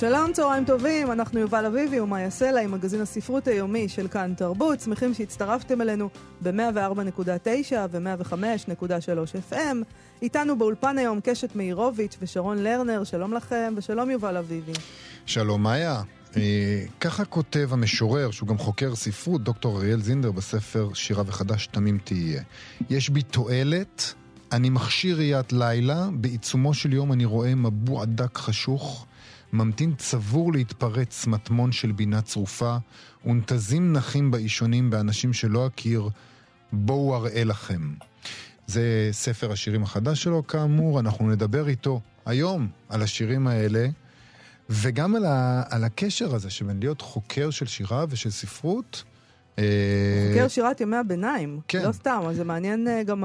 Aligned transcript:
שלום, 0.00 0.32
צהריים 0.32 0.64
טובים, 0.64 1.12
אנחנו 1.12 1.40
יובל 1.40 1.66
אביבי 1.66 2.00
ומאיה 2.00 2.30
סלע 2.30 2.60
עם 2.60 2.72
מגזין 2.72 3.00
הספרות 3.00 3.48
היומי 3.48 3.88
של 3.88 4.08
כאן 4.08 4.34
תרבות. 4.36 4.80
שמחים 4.80 5.14
שהצטרפתם 5.14 5.80
אלינו 5.80 6.08
ב-104.9 6.42 7.74
ו-105.3 7.90 9.52
FM. 9.52 9.76
איתנו 10.22 10.58
באולפן 10.58 10.98
היום 10.98 11.20
קשת 11.24 11.56
מאירוביץ' 11.56 12.16
ושרון 12.20 12.58
לרנר, 12.58 13.04
שלום 13.04 13.34
לכם 13.34 13.74
ושלום 13.76 14.10
יובל 14.10 14.36
אביבי. 14.36 14.72
שלום 15.26 15.62
מאיה. 15.62 16.02
אה, 16.36 16.84
ככה 17.00 17.24
כותב 17.24 17.68
המשורר, 17.72 18.30
שהוא 18.30 18.48
גם 18.48 18.58
חוקר 18.58 18.94
ספרות, 18.94 19.44
דוקטור 19.44 19.78
אריאל 19.78 20.00
זינדר, 20.00 20.32
בספר 20.32 20.90
שירה 20.94 21.22
וחדש 21.26 21.66
תמים 21.66 21.98
תהיה. 22.04 22.42
יש 22.90 23.10
בי 23.10 23.22
תועלת, 23.22 24.14
אני 24.52 24.70
מכשיר 24.70 25.16
ראיית 25.16 25.52
לילה, 25.52 26.08
בעיצומו 26.12 26.74
של 26.74 26.92
יום 26.92 27.12
אני 27.12 27.24
רואה 27.24 27.54
מבוע 27.54 28.04
דק 28.04 28.38
חשוך. 28.38 29.07
ממתין 29.52 29.94
צבור 29.98 30.52
להתפרץ 30.52 31.26
מטמון 31.26 31.72
של 31.72 31.92
בינה 31.92 32.22
צרופה, 32.22 32.76
ונתזים 33.26 33.92
נחים 33.92 34.30
באישונים 34.30 34.90
באנשים 34.90 35.32
שלא 35.32 35.66
אכיר, 35.66 36.08
בואו 36.72 37.16
אראה 37.16 37.44
לכם. 37.44 37.92
זה 38.66 39.08
ספר 39.12 39.52
השירים 39.52 39.82
החדש 39.82 40.22
שלו, 40.22 40.46
כאמור, 40.46 41.00
אנחנו 41.00 41.30
נדבר 41.30 41.68
איתו 41.68 42.00
היום 42.26 42.68
על 42.88 43.02
השירים 43.02 43.46
האלה, 43.46 43.86
וגם 44.70 45.16
על, 45.16 45.24
ה, 45.24 45.62
על 45.68 45.84
הקשר 45.84 46.34
הזה 46.34 46.50
שבין 46.50 46.80
להיות 46.80 47.00
חוקר 47.00 47.50
של 47.50 47.66
שירה 47.66 48.04
ושל 48.08 48.30
ספרות. 48.30 49.04
אה, 49.58 49.64
חוקר 50.28 50.48
שירת 50.48 50.80
ימי 50.80 50.96
הביניים. 50.96 51.60
כן. 51.68 51.82
לא 51.82 51.92
סתם, 51.92 52.20
אז 52.28 52.36
זה 52.36 52.44
מעניין 52.44 52.88
אה, 52.88 53.02
גם. 53.02 53.24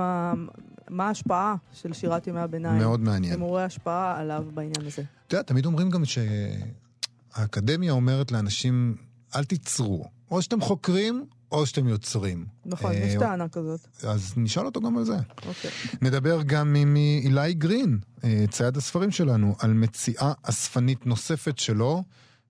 מה 0.94 1.08
ההשפעה 1.08 1.56
של 1.74 1.94
שירת 1.94 2.28
ימי 2.28 2.40
הביניים. 2.40 2.78
מאוד 2.78 3.00
מעניין. 3.00 3.42
רואה 3.42 3.66
השפעה 3.66 4.20
עליו 4.20 4.46
בעניין 4.54 4.86
הזה. 4.88 5.04
אתה 5.28 5.36
יודע, 5.36 5.44
תמיד 5.44 5.66
אומרים 5.66 5.90
גם 5.90 6.04
שהאקדמיה 6.06 7.92
אומרת 7.92 8.32
לאנשים, 8.32 8.96
אל 9.36 9.44
תיצרו. 9.44 10.06
או 10.32 10.42
שאתם 10.42 10.62
חוקרים, 10.62 11.26
או 11.52 11.66
שאתם 11.66 11.88
יוצרים. 11.88 12.46
נכון, 12.66 12.92
אה, 12.92 12.98
יש 12.98 13.16
טענה 13.20 13.50
כזאת. 13.50 13.80
אז 14.08 14.34
נשאל 14.38 14.66
אותו 14.66 14.82
גם 14.82 14.98
על 14.98 15.04
זה. 15.04 15.18
אוקיי. 15.48 15.72
נדבר 16.02 16.42
גם 16.46 16.76
עם 16.76 16.96
אילי 16.96 17.54
גרין, 17.54 18.00
אה, 18.24 18.46
צייד 18.52 18.78
הספרים 18.78 19.12
שלנו, 19.12 19.56
על 19.60 19.74
מציאה 19.74 20.34
אספנית 20.44 21.06
נוספת 21.06 21.60
שלו, 21.60 22.04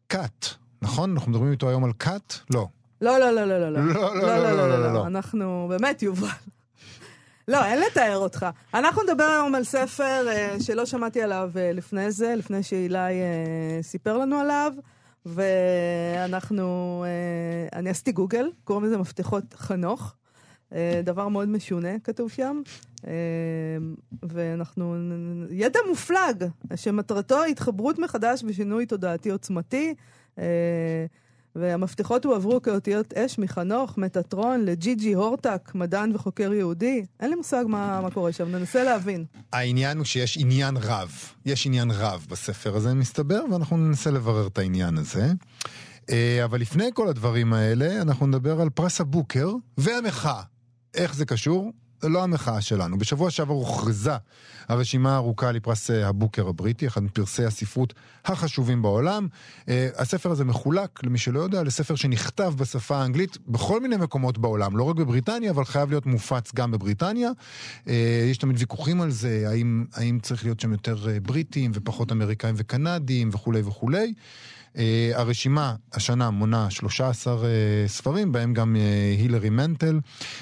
קאט. 0.07 0.45
נכון? 0.81 1.11
אנחנו 1.11 1.31
מדברים 1.31 1.51
איתו 1.51 1.69
היום 1.69 1.83
על 1.83 1.91
קאט? 1.97 2.33
לא. 2.49 2.67
לא, 3.01 3.19
לא, 3.19 3.31
לא, 3.31 3.45
לא, 3.45 3.59
לא. 3.59 3.69
לא, 3.69 4.15
לא, 4.15 4.37
לא, 4.37 4.67
לא, 4.67 4.79
לא, 4.79 4.93
לא. 4.93 5.07
אנחנו, 5.07 5.67
באמת, 5.69 6.03
יובל. 6.03 6.27
לא, 7.47 7.65
אין 7.65 7.79
לתאר 7.79 8.17
אותך. 8.17 8.45
אנחנו 8.73 9.03
נדבר 9.03 9.23
היום 9.23 9.55
על 9.55 9.63
ספר 9.63 10.27
אה, 10.27 10.55
שלא 10.59 10.85
שמעתי 10.85 11.21
עליו 11.21 11.51
אה, 11.55 11.71
לפני 11.71 12.11
זה, 12.11 12.35
לפני 12.35 12.63
שאילי 12.63 13.21
אה, 13.21 13.79
סיפר 13.81 14.17
לנו 14.17 14.39
עליו, 14.39 14.73
ואנחנו, 15.25 17.05
אני 17.73 17.89
עשיתי 17.89 18.11
גוגל, 18.11 18.51
קוראים 18.63 18.85
לזה 18.85 18.97
מפתחות 18.97 19.43
חנוך. 19.53 20.15
דבר 21.03 21.27
מאוד 21.27 21.49
משונה 21.49 21.99
כתוב 22.03 22.31
שם, 22.31 22.61
ואנחנו, 24.23 24.95
ידע 25.49 25.79
מופלג, 25.89 26.47
שמטרתו 26.75 27.43
התחברות 27.43 27.99
מחדש 27.99 28.43
ושינוי 28.47 28.85
תודעתי 28.85 29.29
עוצמתי. 29.29 29.93
והמפתחות 31.55 32.25
הועברו 32.25 32.61
כאותיות 32.61 33.13
אש 33.13 33.39
מחנוך, 33.39 33.97
מטאטרון, 33.97 34.65
לג'י 34.65 34.95
ג'י 34.95 35.13
הורטק, 35.13 35.71
מדען 35.75 36.15
וחוקר 36.15 36.53
יהודי. 36.53 37.05
אין 37.19 37.29
לי 37.29 37.35
מושג 37.35 37.63
מה, 37.67 38.01
מה 38.01 38.11
קורה 38.11 38.31
שם, 38.31 38.49
ננסה 38.49 38.83
להבין. 38.83 39.25
העניין 39.53 39.97
הוא 39.97 40.05
שיש 40.05 40.37
עניין 40.37 40.77
רב. 40.77 41.11
יש 41.45 41.65
עניין 41.65 41.91
רב 41.91 42.25
בספר 42.29 42.75
הזה, 42.75 42.93
מסתבר, 42.93 43.43
ואנחנו 43.51 43.77
ננסה 43.77 44.11
לברר 44.11 44.47
את 44.47 44.57
העניין 44.57 44.97
הזה. 44.97 45.31
אה, 46.09 46.41
אבל 46.43 46.61
לפני 46.61 46.89
כל 46.93 47.07
הדברים 47.07 47.53
האלה, 47.53 48.01
אנחנו 48.01 48.27
נדבר 48.27 48.61
על 48.61 48.69
פרס 48.69 49.01
הבוקר 49.01 49.51
והמחאה. 49.77 50.41
איך 50.93 51.15
זה 51.15 51.25
קשור? 51.25 51.71
לא 52.09 52.23
המחאה 52.23 52.61
שלנו. 52.61 52.97
בשבוע 52.97 53.31
שעבר 53.31 53.53
הוכרזה 53.53 54.11
הרשימה 54.67 55.13
הארוכה 55.13 55.51
לפרס 55.51 55.91
אה, 55.91 56.07
הבוקר 56.07 56.47
הבריטי, 56.47 56.87
אחד 56.87 57.03
מפרסי 57.03 57.45
הספרות 57.45 57.93
החשובים 58.25 58.81
בעולם. 58.81 59.27
אה, 59.69 59.89
הספר 59.97 60.31
הזה 60.31 60.45
מחולק, 60.45 61.03
למי 61.03 61.17
שלא 61.17 61.39
יודע, 61.39 61.63
לספר 61.63 61.95
שנכתב 61.95 62.53
בשפה 62.57 62.97
האנגלית 62.97 63.37
בכל 63.47 63.81
מיני 63.81 63.97
מקומות 63.97 64.37
בעולם, 64.37 64.77
לא 64.77 64.83
רק 64.83 64.95
בבריטניה, 64.95 65.51
אבל 65.51 65.65
חייב 65.65 65.89
להיות 65.89 66.05
מופץ 66.05 66.51
גם 66.55 66.71
בבריטניה. 66.71 67.29
אה, 67.87 68.27
יש 68.31 68.37
תמיד 68.37 68.55
ויכוחים 68.59 69.01
על 69.01 69.11
זה, 69.11 69.45
האם, 69.47 69.85
האם 69.93 70.19
צריך 70.21 70.43
להיות 70.43 70.59
שם 70.59 70.71
יותר 70.71 71.07
בריטים 71.23 71.71
ופחות 71.73 72.11
אמריקאים 72.11 72.55
וקנדים 72.57 73.29
וכולי 73.33 73.61
וכולי. 73.61 74.13
Uh, 74.73 74.79
הרשימה 75.13 75.75
השנה 75.93 76.29
מונה 76.29 76.69
13 76.69 77.35
uh, 77.35 77.37
ספרים, 77.87 78.31
בהם 78.31 78.53
גם 78.53 78.75
uh, 78.75 79.21
הילרי 79.21 79.49
מנטל, 79.49 79.99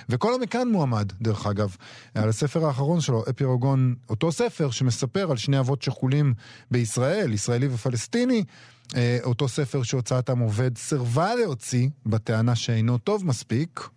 וכל 0.09 0.33
המכאן 0.33 0.67
מועמד, 0.67 1.11
דרך 1.21 1.47
אגב, 1.47 1.75
על 2.15 2.29
הספר 2.29 2.65
האחרון 2.65 3.01
שלו, 3.01 3.23
אפירוגון, 3.29 3.95
אותו 4.09 4.31
ספר 4.31 4.71
שמספר 4.71 5.31
על 5.31 5.37
שני 5.37 5.59
אבות 5.59 5.81
שכולים 5.81 6.33
בישראל, 6.71 7.33
ישראלי 7.33 7.67
ופלסטיני. 7.67 8.43
uh, 8.87 8.93
אותו 9.23 9.47
ספר 9.47 9.83
שהוצאתם 9.83 10.39
עובד 10.39 10.77
סירבה 10.77 11.35
להוציא, 11.35 11.89
בטענה 12.05 12.55
שאינו 12.55 12.97
טוב 12.97 13.25
מספיק, 13.25 13.89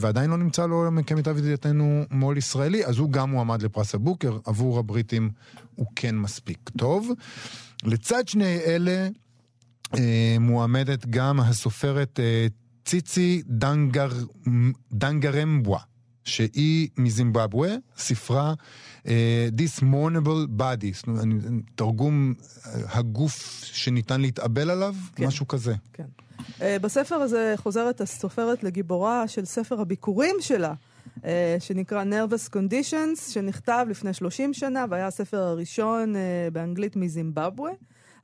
ועדיין 0.00 0.30
לא 0.30 0.36
נמצא 0.36 0.66
לו 0.66 0.90
כמיטב 1.06 1.38
ידיעתנו 1.38 2.04
מו"ל 2.10 2.38
ישראלי, 2.38 2.84
אז 2.84 2.98
הוא 2.98 3.10
גם 3.10 3.30
מועמד 3.30 3.62
לפרס 3.62 3.94
הבוקר, 3.94 4.38
עבור 4.44 4.78
הבריטים 4.78 5.30
הוא 5.74 5.86
כן 5.96 6.16
מספיק 6.16 6.70
טוב. 6.78 7.10
לצד 7.84 8.28
שני 8.28 8.58
אלה, 8.66 8.90
אה, 8.90 9.08
מועמדת 10.40 11.06
גם 11.06 11.40
הסופרת 11.40 12.20
אה, 12.20 12.46
ציצי 12.84 13.42
דנגר, 13.46 14.08
דנגרמבווה, 14.92 15.78
שהיא 16.24 16.88
מזימבבואה, 16.96 17.74
ספרה 17.96 18.54
אה, 19.06 19.48
This 19.56 19.82
Mournable 19.82 20.60
Body, 20.60 21.10
תרגום 21.74 22.34
הגוף 22.88 23.64
שניתן 23.64 24.20
להתאבל 24.20 24.70
עליו, 24.70 24.94
כן, 25.14 25.26
משהו 25.26 25.48
כזה. 25.48 25.74
כן. 25.92 26.04
בספר 26.60 27.14
הזה 27.14 27.54
חוזרת 27.56 28.00
הסופרת 28.00 28.64
לגיבורה 28.64 29.28
של 29.28 29.44
ספר 29.44 29.80
הביקורים 29.80 30.36
שלה. 30.40 30.74
uh, 31.16 31.20
שנקרא 31.58 32.04
Nervous 32.04 32.50
Conditions, 32.56 33.32
שנכתב 33.32 33.86
לפני 33.90 34.14
30 34.14 34.54
שנה 34.54 34.84
והיה 34.90 35.06
הספר 35.06 35.38
הראשון 35.38 36.14
uh, 36.14 36.18
באנגלית 36.52 36.96
מזימבבואה. 36.96 37.72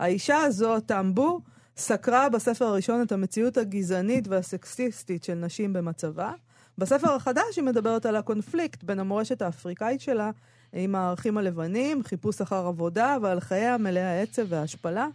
האישה 0.02 0.36
הזאת, 0.36 0.86
טמבו, 0.86 1.40
סקרה 1.76 2.28
בספר 2.28 2.64
הראשון 2.64 3.02
את 3.02 3.12
המציאות 3.12 3.56
הגזענית 3.56 4.28
והסקסיסטית 4.28 5.24
של 5.24 5.34
נשים 5.34 5.72
במצבה. 5.72 6.32
בספר 6.78 7.14
החדש 7.14 7.56
היא 7.56 7.64
מדברת 7.64 8.06
על 8.06 8.16
הקונפליקט 8.16 8.84
בין 8.84 8.98
המורשת 9.00 9.42
האפריקאית 9.42 10.00
שלה 10.00 10.30
עם 10.72 10.94
הערכים 10.94 11.38
הלבנים, 11.38 12.02
חיפוש 12.02 12.40
אחר 12.40 12.66
עבודה 12.66 13.16
ועל 13.22 13.40
חייה 13.40 13.78
מלאי 13.78 14.02
העצב 14.02 14.42
וההשפלה. 14.48 15.08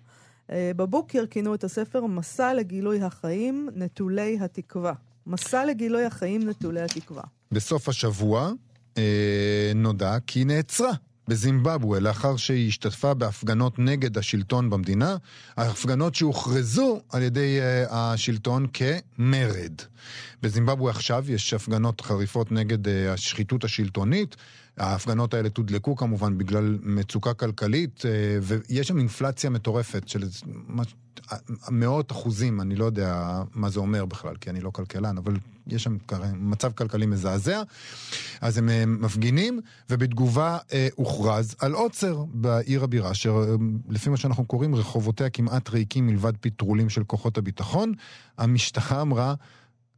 אה, 0.52 0.72
בבוקר 0.76 1.26
כינו 1.30 1.56
את 1.56 1.64
הספר 1.64 2.06
מסע 2.06 2.54
לגילוי 2.54 3.02
החיים 3.02 3.70
נטולי 3.76 4.38
התקווה. 4.42 4.94
מסע 5.28 5.66
לגילוי 5.66 6.06
החיים 6.06 6.50
נטולי 6.50 6.82
התקווה. 6.82 7.24
בסוף 7.52 7.90
השבוע 7.90 8.52
אה, 8.98 9.72
נודע 9.76 10.18
כי 10.28 10.46
נעצרה 10.46 10.92
בזימבבואה 11.28 12.00
לאחר 12.00 12.38
שהיא 12.38 12.68
השתתפה 12.68 13.14
בהפגנות 13.14 13.80
נגד 13.80 14.18
השלטון 14.18 14.70
במדינה, 14.70 15.18
ההפגנות 15.58 16.16
שהוכרזו 16.16 17.02
על 17.10 17.22
ידי 17.22 17.60
uh, 17.60 17.94
השלטון 17.94 18.68
כמרד. 18.74 19.74
בזימבבואה 20.42 20.92
עכשיו 20.92 21.32
יש 21.32 21.54
הפגנות 21.54 22.02
חריפות 22.02 22.52
נגד 22.52 22.88
uh, 22.88 22.90
השחיתות 23.10 23.64
השלטונית. 23.64 24.36
ההפגנות 24.78 25.34
האלה 25.34 25.50
תודלקו 25.50 25.96
כמובן 25.96 26.38
בגלל 26.38 26.78
מצוקה 26.84 27.34
כלכלית, 27.34 28.02
uh, 28.02 28.04
ויש 28.42 28.88
שם 28.88 28.98
אינפלציה 28.98 29.50
מטורפת 29.50 30.08
של 30.08 30.24
מאות 31.70 32.12
אחוזים, 32.12 32.62
אני 32.62 32.76
לא 32.76 32.86
יודע 32.86 33.42
מה 33.54 33.70
זה 33.70 33.80
אומר 33.80 34.06
בכלל, 34.06 34.36
כי 34.36 34.50
אני 34.50 34.62
לא 34.62 34.70
כלכלן, 34.70 35.18
אבל 35.18 35.38
יש 35.68 35.84
שם 35.84 35.98
מצב 36.36 36.72
כלכלי 36.72 37.06
מזעזע. 37.06 37.64
אז 38.42 38.58
הם 38.58 39.02
מפגינים, 39.02 39.60
ובתגובה 39.90 40.58
אה, 40.74 40.88
הוכרז 40.96 41.56
על 41.60 41.74
עוצר 41.74 42.24
בעיר 42.34 42.84
הבירה, 42.84 43.14
שלפי 43.14 44.10
מה 44.10 44.18
שאנחנו 44.18 44.46
קוראים, 44.46 44.76
רחובותיה 44.76 45.30
כמעט 45.30 45.70
ריקים 45.70 46.08
מלבד 46.08 46.34
פטרולים 46.42 46.90
של 46.90 47.04
כוחות 47.04 47.38
הביטחון. 47.38 47.94
המשטרה 48.38 49.02
אמרה, 49.02 49.34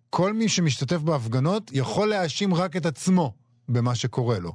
כל 0.09 0.33
מי 0.33 0.49
שמשתתף 0.49 0.97
בהפגנות 0.97 1.71
יכול 1.73 2.09
להאשים 2.09 2.53
רק 2.53 2.75
את 2.77 2.85
עצמו 2.85 3.33
במה 3.69 3.95
שקורה 3.95 4.39
לו. 4.39 4.53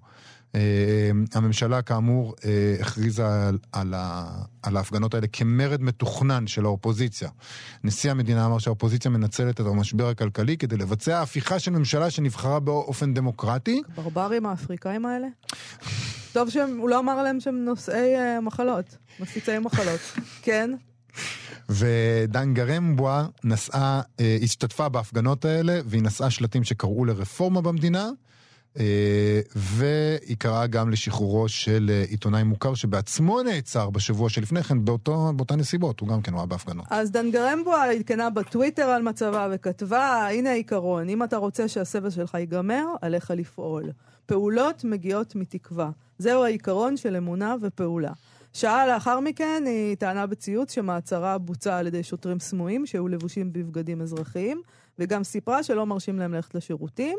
אה, 0.55 1.11
הממשלה 1.35 1.83
כאמור 1.83 2.35
אה, 2.45 2.77
הכריזה 2.81 3.49
על, 3.49 3.59
על, 3.73 3.95
ה, 3.97 4.27
על 4.63 4.77
ההפגנות 4.77 5.15
האלה 5.15 5.27
כמרד 5.27 5.83
מתוכנן 5.83 6.47
של 6.47 6.65
האופוזיציה. 6.65 7.29
נשיא 7.85 8.11
המדינה 8.11 8.47
אמר 8.47 8.59
שהאופוזיציה 8.59 9.11
מנצלת 9.11 9.61
את 9.61 9.67
המשבר 9.67 10.09
הכלכלי 10.09 10.57
כדי 10.57 10.77
לבצע 10.77 11.23
הפיכה 11.23 11.59
של 11.59 11.71
ממשלה 11.71 12.11
שנבחרה 12.11 12.61
באופן 12.61 13.15
דמוקרטי. 13.15 13.83
ברברים 13.95 14.47
האפריקאים 14.47 15.07
האלה? 15.07 15.27
טוב 16.33 16.51
שהוא 16.51 16.89
לא 16.89 16.99
אמר 16.99 17.23
להם 17.23 17.41
שהם 17.41 17.65
נושאי 17.65 18.15
uh, 18.17 18.41
מחלות, 18.41 18.97
מפיצי 19.21 19.59
מחלות. 19.59 20.01
כן? 20.43 20.71
ודן 21.69 22.55
גרמבואה 22.55 23.27
נסעה, 23.45 24.01
אה, 24.21 24.39
השתתפה 24.43 24.89
בהפגנות 24.89 25.45
האלה, 25.45 25.81
והיא 25.85 26.03
נשאה 26.03 26.31
שלטים 26.31 26.65
שקראו 26.65 27.05
לרפורמה 27.05 27.61
במדינה. 27.61 28.11
אה, 28.79 29.41
והיא 29.57 30.37
קראה 30.39 30.67
גם 30.67 30.91
לשחרורו 30.91 31.49
של 31.49 31.91
אה, 31.93 32.05
עיתונאי 32.09 32.43
מוכר 32.43 32.75
שבעצמו 32.75 33.43
נעצר 33.43 33.91
בשבוע 33.91 34.29
שלפני 34.29 34.63
כן 34.63 34.85
באותן 34.85 35.57
נסיבות, 35.57 36.01
הוא 36.01 36.09
גם 36.09 36.23
כן 36.23 36.35
היה 36.35 36.47
בהפגנות. 36.47 36.87
אז 36.91 37.11
דן 37.11 37.31
גרמבואה 37.31 37.91
עדכנה 37.91 38.31
בטוויטר 38.31 38.83
על 38.83 39.03
מצבה 39.03 39.49
וכתבה, 39.53 40.29
הנה 40.29 40.51
העיקרון, 40.51 41.09
אם 41.09 41.23
אתה 41.23 41.37
רוצה 41.37 41.69
שהסבל 41.69 42.11
שלך 42.11 42.35
ייגמר, 42.35 42.85
עליך 43.03 43.31
לפעול. 43.31 43.91
פעולות 44.27 44.85
מגיעות 44.85 45.35
מתקווה. 45.35 45.91
זהו 46.19 46.45
העיקרון 46.45 46.97
של 46.97 47.17
אמונה 47.17 47.55
ופעולה. 47.61 48.13
שעה 48.53 48.87
לאחר 48.87 49.21
מכן 49.21 49.63
היא 49.67 49.97
טענה 49.97 50.27
בציוץ 50.27 50.73
שמעצרה 50.73 51.39
בוצע 51.39 51.77
על 51.77 51.87
ידי 51.87 52.03
שוטרים 52.03 52.41
סמויים 52.41 52.87
שהיו 52.87 53.09
לבושים 53.09 53.53
בבגדים 53.53 54.03
אזרחיים, 54.03 54.63
וגם 54.99 55.25
סיפרה 55.25 55.63
שלא 55.63 55.87
מרשים 55.87 56.19
להם 56.19 56.35
ללכת 56.35 56.55
לשירותים. 56.55 57.19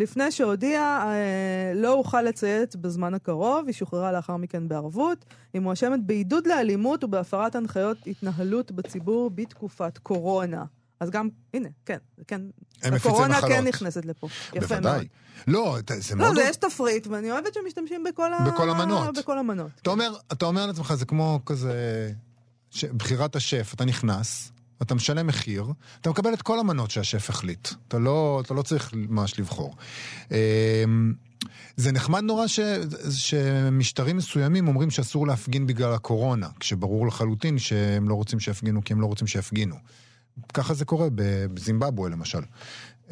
לפני 0.00 0.32
שהודיעה, 0.32 1.12
אה, 1.12 1.72
לא 1.74 1.92
אוכל 1.92 2.22
לציית 2.22 2.76
בזמן 2.76 3.14
הקרוב, 3.14 3.66
היא 3.66 3.74
שוחררה 3.74 4.12
לאחר 4.12 4.36
מכן 4.36 4.68
בערבות. 4.68 5.24
היא 5.52 5.62
מואשמת 5.62 6.06
בעידוד 6.06 6.46
לאלימות 6.46 7.04
ובהפרת 7.04 7.54
הנחיות 7.54 7.98
התנהלות 8.06 8.72
בציבור 8.72 9.30
בתקופת 9.30 9.98
קורונה. 9.98 10.64
אז 11.00 11.10
גם, 11.10 11.28
הנה, 11.54 11.68
כן, 11.86 11.98
כן. 12.26 12.40
הקורונה 12.82 13.40
כן 13.40 13.66
נכנסת 13.66 14.04
לפה. 14.04 14.28
יפה 14.54 14.66
בוודאי. 14.66 15.08
מאוד. 15.46 15.90
לא, 15.90 15.96
זה 16.00 16.14
לא, 16.14 16.20
מאוד... 16.20 16.34
זה 16.34 16.42
יש 16.42 16.56
תפריט, 16.56 17.06
ואני 17.06 17.32
אוהבת 17.32 17.54
שמשתמשים 17.54 18.04
בכל, 18.04 18.32
ה... 18.32 18.50
בכל 18.52 18.70
המנות. 18.70 19.18
בכל 19.18 19.38
המנות. 19.38 19.70
אתה 19.82 19.90
אומר, 19.90 20.12
אתה 20.32 20.46
אומר 20.46 20.66
לעצמך, 20.66 20.94
זה 20.94 21.04
כמו 21.04 21.40
כזה... 21.46 22.12
ש... 22.70 22.84
בחירת 22.84 23.36
השף, 23.36 23.72
אתה 23.74 23.84
נכנס, 23.84 24.52
אתה 24.82 24.94
משלם 24.94 25.26
מחיר, 25.26 25.64
אתה 26.00 26.10
מקבל 26.10 26.34
את 26.34 26.42
כל 26.42 26.60
המנות 26.60 26.90
שהשף 26.90 27.30
החליט. 27.30 27.68
אתה 27.88 27.98
לא, 27.98 28.42
אתה 28.44 28.54
לא 28.54 28.62
צריך 28.62 28.90
ממש 28.94 29.38
לבחור. 29.38 29.76
אמ, 30.30 31.14
זה 31.76 31.92
נחמד 31.92 32.20
נורא 32.20 32.46
ש, 32.46 32.60
שמשטרים 33.10 34.16
מסוימים 34.16 34.68
אומרים 34.68 34.90
שאסור 34.90 35.26
להפגין 35.26 35.66
בגלל 35.66 35.92
הקורונה, 35.92 36.48
כשברור 36.60 37.06
לחלוטין 37.06 37.58
שהם 37.58 38.08
לא 38.08 38.14
רוצים 38.14 38.40
שיפגינו 38.40 38.84
כי 38.84 38.92
הם 38.92 39.00
לא 39.00 39.06
רוצים 39.06 39.26
שיפגינו. 39.26 39.76
ככה 40.54 40.74
זה 40.74 40.84
קורה 40.84 41.08
בזימבבואה 41.14 42.10
למשל. 42.10 42.40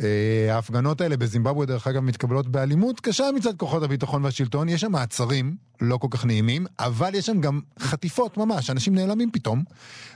אה, 0.00 0.55
ההפגנות 0.55 1.00
האלה 1.00 1.17
בזימבבואה, 1.17 1.67
דרך 1.67 1.87
אגב, 1.87 2.03
מתקבלות 2.03 2.49
באלימות 2.49 3.00
קשה 3.00 3.25
מצד 3.37 3.56
כוחות 3.56 3.83
הביטחון 3.83 4.25
והשלטון. 4.25 4.69
יש 4.69 4.81
שם 4.81 4.93
מעצרים 4.93 5.56
לא 5.81 5.97
כל 5.97 6.09
כך 6.11 6.25
נעימים, 6.25 6.67
אבל 6.79 7.15
יש 7.15 7.27
שם 7.27 7.41
גם 7.41 7.61
חטיפות 7.79 8.37
ממש. 8.37 8.71
אנשים 8.71 8.95
נעלמים 8.95 9.31
פתאום 9.31 9.65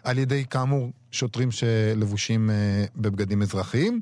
על 0.03 0.19
ידי, 0.19 0.45
כאמור, 0.51 0.93
שוטרים 1.11 1.51
שלבושים 1.51 2.51
אה, 2.51 2.85
בבגדים 2.97 3.43
אזרחיים. 3.43 4.01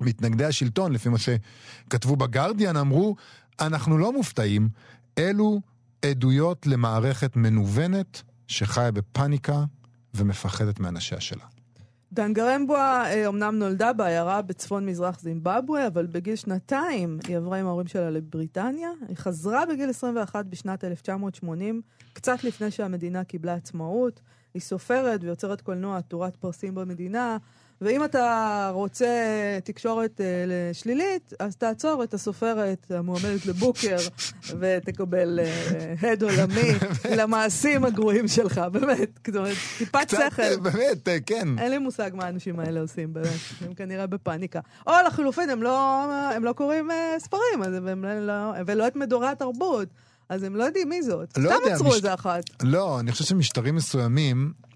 מתנגדי 0.00 0.44
השלטון, 0.44 0.92
לפי 0.92 1.08
מה 1.08 1.18
שכתבו 1.18 2.16
בגרדיאן, 2.16 2.76
אמרו, 2.76 3.16
אנחנו 3.60 3.98
לא 3.98 4.12
מופתעים, 4.12 4.68
אלו 5.18 5.60
עדויות 6.04 6.66
למערכת 6.66 7.36
מנוונת 7.36 8.22
שחיה 8.48 8.90
בפאניקה 8.90 9.64
ומפחדת 10.14 10.80
מאנשיה 10.80 11.20
שלה. 11.20 11.51
דן 12.12 12.32
גרמבואה 12.32 13.12
אה, 13.12 13.26
אומנם 13.26 13.58
נולדה 13.58 13.92
בעיירה 13.92 14.42
בצפון 14.42 14.86
מזרח 14.86 15.20
זימבבואה, 15.20 15.86
אבל 15.86 16.06
בגיל 16.06 16.36
שנתיים 16.36 17.18
היא 17.28 17.36
עברה 17.36 17.58
עם 17.58 17.66
ההורים 17.66 17.86
שלה 17.86 18.10
לבריטניה. 18.10 18.90
היא 19.08 19.16
חזרה 19.16 19.66
בגיל 19.66 19.90
21 19.90 20.46
בשנת 20.46 20.84
1980, 20.84 21.82
קצת 22.12 22.44
לפני 22.44 22.70
שהמדינה 22.70 23.24
קיבלה 23.24 23.54
עצמאות. 23.54 24.20
היא 24.54 24.62
סופרת 24.62 25.24
ויוצרת 25.24 25.60
קולנוע 25.60 25.96
עטורת 25.96 26.36
פרסים 26.36 26.74
במדינה, 26.74 27.36
ואם 27.82 28.04
אתה 28.04 28.70
רוצה 28.74 29.08
תקשורת 29.64 30.20
uh, 30.20 30.74
שלילית, 30.74 31.32
אז 31.38 31.56
תעצור 31.56 32.04
את 32.04 32.14
הסופרת 32.14 32.86
המועמדת 32.90 33.46
לבוקר 33.46 33.96
ותקבל 34.60 35.40
uh, 35.42 36.06
הד 36.06 36.22
עולמי 36.22 36.72
למעשים 37.18 37.84
הגרועים 37.84 38.28
שלך, 38.28 38.58
באמת. 38.72 39.18
זאת 39.26 39.36
אומרת, 39.36 39.56
טיפת 39.78 40.10
שכל. 40.10 40.56
באמת, 40.62 41.08
אה, 41.08 41.16
כן. 41.26 41.48
אין 41.58 41.70
לי 41.70 41.78
מושג 41.78 42.10
מה 42.14 42.24
האנשים 42.24 42.60
האלה 42.60 42.80
עושים, 42.80 43.12
באמת. 43.12 43.28
הם 43.60 43.74
כנראה 43.74 44.06
בפאניקה. 44.06 44.60
או 44.86 44.92
לחלופין, 45.06 45.50
הם 45.50 45.62
לא, 45.62 46.02
הם 46.34 46.44
לא 46.44 46.52
קוראים 46.52 46.90
uh, 46.90 46.94
ספרים, 47.18 47.62
אז 47.62 47.74
הם 47.74 48.04
לא, 48.04 48.32
ולא 48.66 48.86
את 48.86 48.96
מדורי 48.96 49.28
התרבות. 49.28 49.88
אז 50.28 50.42
הם 50.42 50.56
לא 50.56 50.64
יודעים 50.64 50.88
מי 50.88 51.02
זאת. 51.02 51.38
לא 51.38 51.50
סתם 51.50 51.58
יודע, 51.62 51.74
עצרו 51.74 51.88
מש- 51.88 51.96
איזה 51.96 52.14
אחת. 52.14 52.42
לא, 52.62 53.00
אני 53.00 53.12
חושב 53.12 53.24
שמשטרים 53.24 53.74
מסוימים 53.76 54.52
אה, 54.56 54.71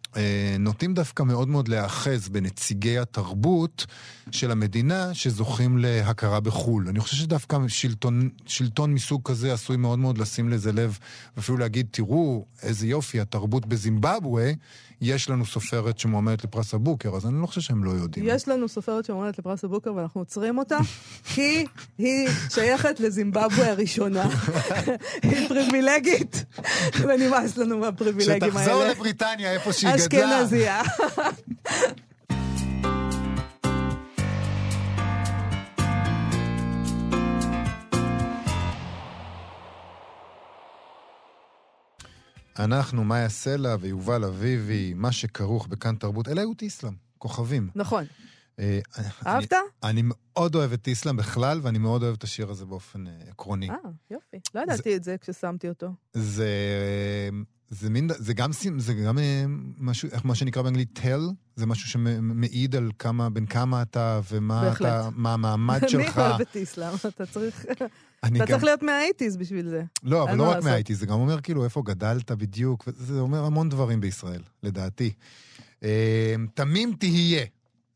נוטים 0.59 0.95
דווקא 0.95 1.23
מאוד 1.23 1.49
מאוד 1.49 1.69
להיאחז 1.69 2.29
בנציגי 2.29 2.99
התרבות 2.99 3.87
של 4.31 4.51
המדינה 4.51 5.15
שזוכים 5.15 5.79
להכרה 5.79 6.41
בחו"ל. 6.41 6.89
אני 6.89 7.01
חושב 7.01 7.17
שדווקא 7.17 7.59
שלטון, 7.69 8.29
שלטון 8.47 8.95
מסוג 8.95 9.21
כזה 9.25 9.53
עשוי 9.53 9.77
מאוד 9.77 9.99
מאוד 9.99 10.19
לשים 10.19 10.49
לזה 10.49 10.73
לב, 10.73 10.99
ואפילו 11.37 11.59
להגיד, 11.59 11.87
תראו 11.91 12.45
איזה 12.63 12.87
יופי, 12.87 13.21
התרבות 13.21 13.67
בזימבבואה, 13.67 14.53
יש 15.01 15.31
לנו 15.31 15.47
סופרת 15.47 15.99
שמועמדת 15.99 16.45
לפרס 16.45 16.75
הבוקר, 16.75 17.17
אז 17.17 17.27
אני 17.27 17.41
לא 17.43 17.47
חושב 17.47 17.61
שהם 17.61 17.85
לא 17.85 17.91
יודעים. 17.91 18.27
יש 18.29 18.49
לנו 18.49 18.69
סופרת 18.69 19.05
שמועמדת 19.05 19.39
לפרס 19.39 19.65
הבוקר 19.65 19.95
ואנחנו 19.95 20.21
עוצרים 20.21 20.59
אותה, 20.59 20.79
כי 21.25 21.65
היא 21.99 22.29
שייכת 22.55 23.01
לזימבבואה 23.01 23.71
הראשונה. 23.71 24.29
היא 25.23 25.49
פריבילגית, 25.49 26.45
ונמאס 27.01 27.57
לנו 27.57 27.79
מהפריבילגים 27.79 28.51
שתחזור 28.51 28.83
האלה. 28.83 28.91
לבריטניה, 28.91 29.53
איפה 29.53 29.73
שהיא 29.73 29.91
גדלה. 29.91 30.05
אשכנזייה. 30.07 30.83
אנחנו, 42.59 43.05
מאיה 43.05 43.29
סלע 43.29 43.77
ויובל 43.81 44.25
אביבי, 44.25 44.95
מה 44.95 45.13
שכרוך 45.13 45.67
בכאן 45.67 45.97
תרבות, 45.97 46.29
אלה 46.29 46.41
היו 46.41 46.55
טיסלאם, 46.55 46.93
כוכבים. 47.19 47.71
נכון. 47.75 48.05
אה, 48.59 48.81
אהבת? 49.27 49.53
אני 49.83 50.03
מאוד 50.05 50.55
אוהב 50.55 50.73
את 50.73 50.83
טיסלאם 50.83 51.17
בכלל, 51.17 51.61
ואני 51.63 51.79
מאוד 51.79 52.03
אוהב 52.03 52.15
את 52.19 52.25
השיר 52.25 52.51
הזה 52.51 52.65
באופן 52.67 53.07
אה, 53.07 53.13
עקרוני. 53.29 53.71
אה, 53.71 53.77
יופי. 54.11 54.37
לא 54.55 54.61
ידעתי 54.61 54.97
את 54.97 55.05
זה 55.05 55.17
כששמתי 55.21 55.69
אותו. 55.69 55.93
זה, 56.13 56.49
זה 57.71 57.91
מין, 57.91 58.09
זה 58.19 58.35
גם, 58.35 58.51
זה 58.79 58.95
גם 58.95 59.19
אה, 59.19 59.45
משהו, 59.79 60.09
איך 60.13 60.27
מה 60.27 60.35
שנקרא 60.35 60.63
באנגלית 60.63 60.99
tell, 60.99 61.33
זה 61.57 61.67
משהו 61.67 61.89
שמעיד 61.89 62.77
על 62.77 62.91
כמה, 62.99 63.31
בין 63.31 63.47
כמה 63.47 63.83
אתה 63.83 64.21
ומה 64.33 64.63
בהחלט. 64.63 64.91
אתה, 64.91 65.09
מה 65.17 65.33
המעמד 65.33 65.81
אני 65.83 65.89
שלך. 65.89 66.19
אוהבת 66.19 66.57
איסלאם, 66.57 66.95
אתה 67.07 67.27
צריך 67.27 67.67
אני 68.23 68.39
אתה 68.39 68.45
גם, 68.45 68.51
צריך 68.51 68.65
להיות 68.65 68.83
מהאיטיז 68.83 69.37
בשביל 69.37 69.69
זה. 69.69 69.83
לא, 70.03 70.23
אבל 70.23 70.39
לא 70.39 70.51
רק. 70.51 70.65
מהאיטי, 70.65 70.95
זה 70.95 71.07
גם 71.07 71.15
אומר 71.15 71.41
כאילו 71.41 71.65
איפה 71.65 71.83
גדלת 71.85 72.31
בדיוק, 72.31 72.85
וזה 72.89 73.21
אומר 73.21 73.45
המון 73.45 73.69
דברים 73.69 74.01
בישראל, 74.01 74.43
לדעתי. 74.63 75.13
אה, 75.83 76.35
תמים 76.55 76.95
תהיה. 76.99 77.45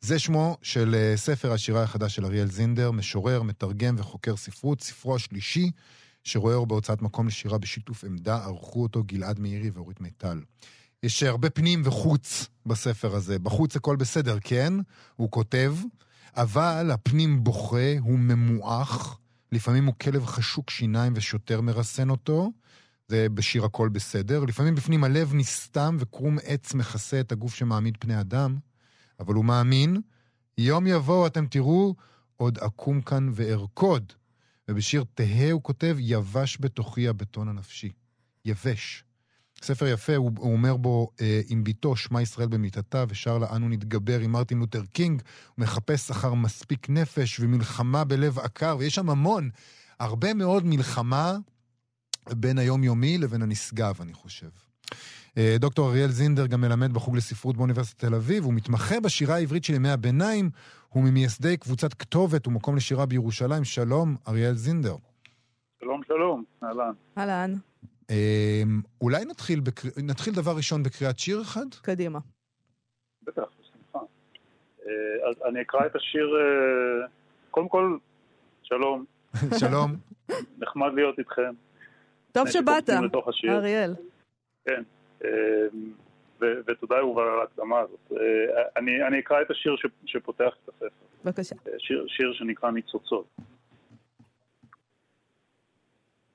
זה 0.01 0.19
שמו 0.19 0.57
של 0.63 0.95
אה, 0.95 1.17
ספר 1.17 1.53
השירה 1.53 1.83
החדש 1.83 2.15
של 2.15 2.25
אריאל 2.25 2.51
זינדר, 2.51 2.91
משורר, 2.91 3.43
מתרגם 3.43 3.95
וחוקר 3.99 4.37
ספרות, 4.37 4.81
ספרו 4.81 5.15
השלישי, 5.15 5.71
שרואה 6.25 6.55
אור 6.55 6.67
בהוצאת 6.67 7.03
מקום 7.03 7.27
לשירה 7.27 7.59
בשיתוף 7.59 8.05
עמדה, 8.05 8.45
ערכו 8.45 8.83
אותו 8.83 9.05
גלעד 9.05 9.39
מאירי 9.41 9.71
ואורית 9.71 10.01
מיטל. 10.01 10.41
יש 11.03 11.23
הרבה 11.23 11.51
פנים 11.51 11.83
וחוץ 11.85 12.49
בספר 12.67 13.15
הזה. 13.15 13.39
בחוץ 13.39 13.77
הכל 13.77 13.97
בסדר, 13.97 14.39
כן, 14.41 14.73
הוא 15.17 15.31
כותב, 15.31 15.75
אבל 16.37 16.91
הפנים 16.91 17.45
בוכה, 17.45 17.99
הוא 18.01 18.19
ממועך, 18.19 19.19
לפעמים 19.53 19.87
הוא 19.87 19.95
כלב 20.01 20.27
חשוק 20.27 20.71
שיניים 20.71 21.13
ושוטר 21.17 21.61
מרסן 21.61 22.11
אותו, 22.11 22.53
זה 23.09 23.29
בשיר 23.29 23.65
הכל 23.65 23.89
בסדר. 23.89 24.45
לפעמים 24.45 24.75
בפנים 24.75 25.05
הלב 25.05 25.35
נסתם 25.35 25.97
וקרום 26.01 26.39
עץ 26.45 26.75
מכסה 26.75 27.21
את 27.21 27.33
הגוף 27.33 27.55
שמעמיד 27.55 27.97
פני 28.01 28.21
אדם, 28.21 28.59
אבל 29.21 29.35
הוא 29.35 29.45
מאמין, 29.45 30.01
יום 30.59 30.87
יבוא 30.87 31.27
אתם 31.27 31.47
תראו, 31.47 31.95
עוד 32.37 32.59
אקום 32.59 33.01
כאן 33.01 33.31
וארקוד. 33.33 34.13
ובשיר 34.71 35.05
תהה 35.15 35.53
הוא 35.53 35.63
כותב, 35.63 35.97
יבש 36.01 36.59
בתוכי 36.61 37.09
הבטון 37.09 37.49
הנפשי. 37.49 37.93
יבש. 38.45 39.05
ספר 39.63 39.87
יפה, 39.87 40.17
הוא, 40.17 40.33
הוא 40.39 40.53
אומר 40.53 40.77
בו, 40.77 41.11
אה, 41.21 41.41
עם 41.49 41.65
ביתו, 41.65 41.97
שמע 41.97 42.23
ישראל 42.23 42.49
במיטתה, 42.49 43.05
ושר 43.09 43.39
לה 43.39 43.57
אנו 43.57 43.69
נתגבר 43.69 44.21
עם 44.21 44.33
מרטין 44.33 44.59
לותר 44.59 44.83
קינג, 44.93 45.23
הוא 45.49 45.63
מחפש 45.63 46.11
אחר 46.11 46.35
מספיק 46.35 46.91
נפש 46.91 47.41
ומלחמה 47.41 48.05
בלב 48.05 48.39
עקר, 48.39 48.77
ויש 48.79 48.95
שם 48.95 49.11
המון, 49.11 49.51
הרבה 50.01 50.35
מאוד 50.35 50.67
מלחמה 50.67 51.37
בין 52.29 52.59
היומיומי 52.59 53.19
לבין 53.19 53.43
הנשגב, 53.43 54.01
אני 54.01 54.15
חושב. 54.15 54.49
אה, 55.39 55.57
דוקטור 55.59 55.91
אריאל 55.91 56.09
זינדר 56.09 56.47
גם 56.47 56.61
מלמד 56.61 56.93
בחוג 56.93 57.17
לספרות 57.17 57.57
באוניברסיטת 57.57 58.05
תל 58.05 58.15
אביב, 58.15 58.45
הוא 58.45 58.55
מתמחה 58.55 59.01
בשירה 59.01 59.35
העברית 59.35 59.65
של 59.65 59.75
ימי 59.75 59.91
הביניים, 59.91 60.51
הוא 60.89 61.05
ממייסדי 61.05 61.57
קבוצת 61.57 61.95
כתובת 61.95 62.47
ומקום 62.47 62.77
לשירה 62.77 63.07
בירושלים. 63.07 63.65
שלום, 63.65 64.17
אריאל 64.29 64.55
זינדר. 64.55 64.97
שלום, 65.81 66.01
שלום, 66.07 66.45
אהלן. 66.63 66.93
אהלן, 67.19 67.55
אה, 68.11 68.63
אולי 69.01 69.25
נתחיל, 69.25 69.61
בקר... 69.61 69.89
נתחיל 70.03 70.35
דבר 70.35 70.57
ראשון 70.57 70.83
בקריאת 70.83 71.19
שיר 71.19 71.43
אחד? 71.43 71.67
קדימה. 71.83 72.19
בטח, 73.23 73.43
בשמחה. 73.61 73.99
אה, 74.87 75.29
אז 75.31 75.35
אני 75.49 75.63
אקרא 75.63 75.87
את 75.87 75.97
השיר, 75.97 76.27
אה, 76.37 77.07
קודם 77.51 77.69
כל, 77.69 77.97
שלום, 78.63 79.05
שלום. 79.61 79.97
נחמד 80.59 80.93
להיות 80.95 81.19
איתכם. 81.19 81.53
טוב 82.33 82.49
שבאת. 82.49 82.91
אריאל. 83.49 83.95
כן. 84.65 84.83
אה, 85.25 85.31
ו- 86.41 86.61
ותודה 86.67 86.97
יובל 86.97 87.23
על 87.23 87.41
ההקדמה 87.41 87.79
הזאת. 87.81 88.13
אה, 88.13 88.63
אני, 88.77 89.07
אני 89.07 89.19
אקרא 89.19 89.43
את 89.43 89.51
השיר 89.51 89.77
ש- 89.77 89.87
שפותח 90.07 90.53
את 90.65 90.69
הספר. 90.69 90.87
בבקשה. 91.25 91.55
שיר, 91.79 92.07
שיר 92.09 92.33
שנקרא 92.33 92.71
ניצוצות. 92.71 93.27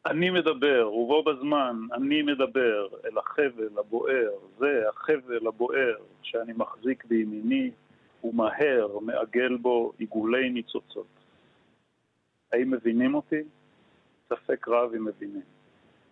אני 0.05 0.29
מדבר, 0.29 0.93
ובו 0.93 1.23
בזמן 1.23 1.75
אני 1.93 2.21
מדבר 2.21 2.87
אל 3.05 3.17
החבל 3.17 3.69
הבוער, 3.79 4.31
זה 4.59 4.83
החבל 4.89 5.47
הבוער 5.47 5.95
שאני 6.21 6.53
מחזיק 6.57 7.05
בימיני, 7.05 7.71
ומהר 8.23 8.99
מעגל 9.01 9.57
בו 9.57 9.93
עיגולי 9.97 10.49
ניצוצות. 10.49 11.07
האם 12.53 12.71
מבינים 12.71 13.15
אותי? 13.15 13.41
ספק 14.29 14.67
רב 14.67 14.93
אם 14.93 15.05
מבינים. 15.05 15.54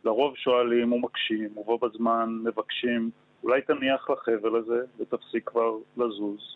לרוב 0.05 0.35
שואלים 0.35 0.93
ומקשים, 0.93 1.57
ובו 1.57 1.77
בזמן 1.77 2.39
מבקשים, 2.43 3.09
אולי 3.43 3.61
תניח 3.61 4.09
לחבל 4.09 4.55
הזה 4.55 4.81
ותפסיק 4.99 5.49
כבר 5.49 5.77
לזוז. 5.97 6.55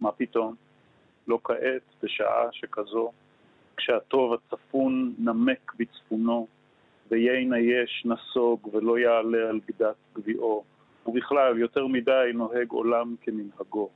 מה 0.00 0.12
פתאום? 0.12 0.54
לא 1.28 1.38
כעת, 1.44 1.82
בשעה 2.02 2.48
שכזו, 2.52 3.12
כשהטוב 3.76 4.32
הצפון 4.32 5.14
נמק 5.18 5.72
בצפונו, 5.78 6.46
ויין 7.10 7.52
היש 7.52 8.06
נסוג 8.06 8.74
ולא 8.74 8.98
יעלה 8.98 9.48
על 9.48 9.60
גדת 9.66 9.96
גביעו, 10.14 10.64
ובכלל 11.06 11.58
יותר 11.58 11.86
מדי 11.86 12.30
נוהג 12.34 12.70
עולם 12.70 13.14
כמנהגו. 13.20 13.90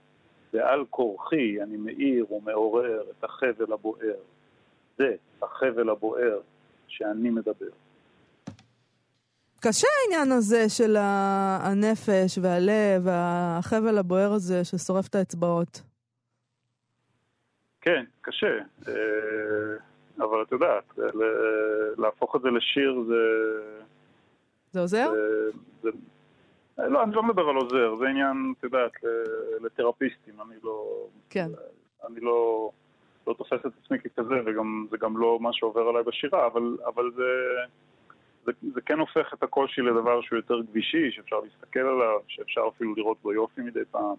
ועל 0.53 0.85
כורחי 0.91 1.63
אני 1.63 1.77
מאיר 1.77 2.33
ומעורר 2.33 3.03
את 3.11 3.25
החבל 3.25 3.73
הבוער. 3.73 4.17
זה 4.99 5.17
החבל 5.43 5.91
הבוער 5.91 6.41
שאני 6.89 7.31
מדבר. 7.31 7.71
קשה 9.61 9.87
העניין 10.03 10.33
הזה 10.33 10.69
של 10.69 10.97
הנפש 11.61 12.39
והלב 12.43 13.03
והחבל 13.05 13.99
הבוער 13.99 14.33
הזה 14.33 14.65
ששורף 14.65 15.07
את 15.09 15.15
האצבעות. 15.15 15.83
כן, 17.81 18.05
קשה. 18.21 18.59
אה, 18.89 18.93
אבל 20.19 20.43
את 20.43 20.53
יודעת, 20.53 20.99
להפוך 21.99 22.37
את 22.37 22.41
זה 22.43 22.49
לשיר 22.51 23.03
זה... 23.09 23.15
זה 24.73 24.81
עוזר? 24.81 25.11
זה- 25.13 25.51
זה- 25.83 25.91
לא, 26.89 27.03
אני 27.03 27.15
לא 27.15 27.23
מדבר 27.23 27.43
על 27.49 27.57
עוזר, 27.57 27.95
זה 27.99 28.09
עניין, 28.09 28.55
את 28.59 28.65
יודעת, 28.65 28.93
לתרפיסטים, 29.61 30.35
אני 30.41 30.55
לא... 30.65 31.07
כן. 31.31 31.49
אני 32.07 32.21
לא, 32.21 32.71
לא 33.27 33.33
תופס 33.33 33.59
את 33.67 33.73
עצמי 33.85 33.99
ככזה, 33.99 34.35
וזה 34.47 34.97
גם 35.01 35.17
לא 35.19 35.39
מה 35.41 35.51
שעובר 35.53 35.81
עליי 35.81 36.03
בשירה, 36.03 36.47
אבל, 36.47 36.77
אבל 36.87 37.11
זה, 37.17 37.23
זה, 38.49 38.69
זה 38.75 38.81
כן 38.81 38.99
הופך 38.99 39.35
את 39.35 39.43
הקושי 39.43 39.81
לדבר 39.81 40.23
שהוא 40.23 40.37
יותר 40.37 40.61
גבישי, 40.71 41.11
שאפשר 41.11 41.37
להסתכל 41.37 41.81
עליו, 41.81 42.21
שאפשר 42.29 42.61
אפילו 42.77 42.95
לראות 42.95 43.19
בו 43.23 43.33
יופי 43.33 43.61
מדי 43.61 43.81
פעם. 43.91 44.15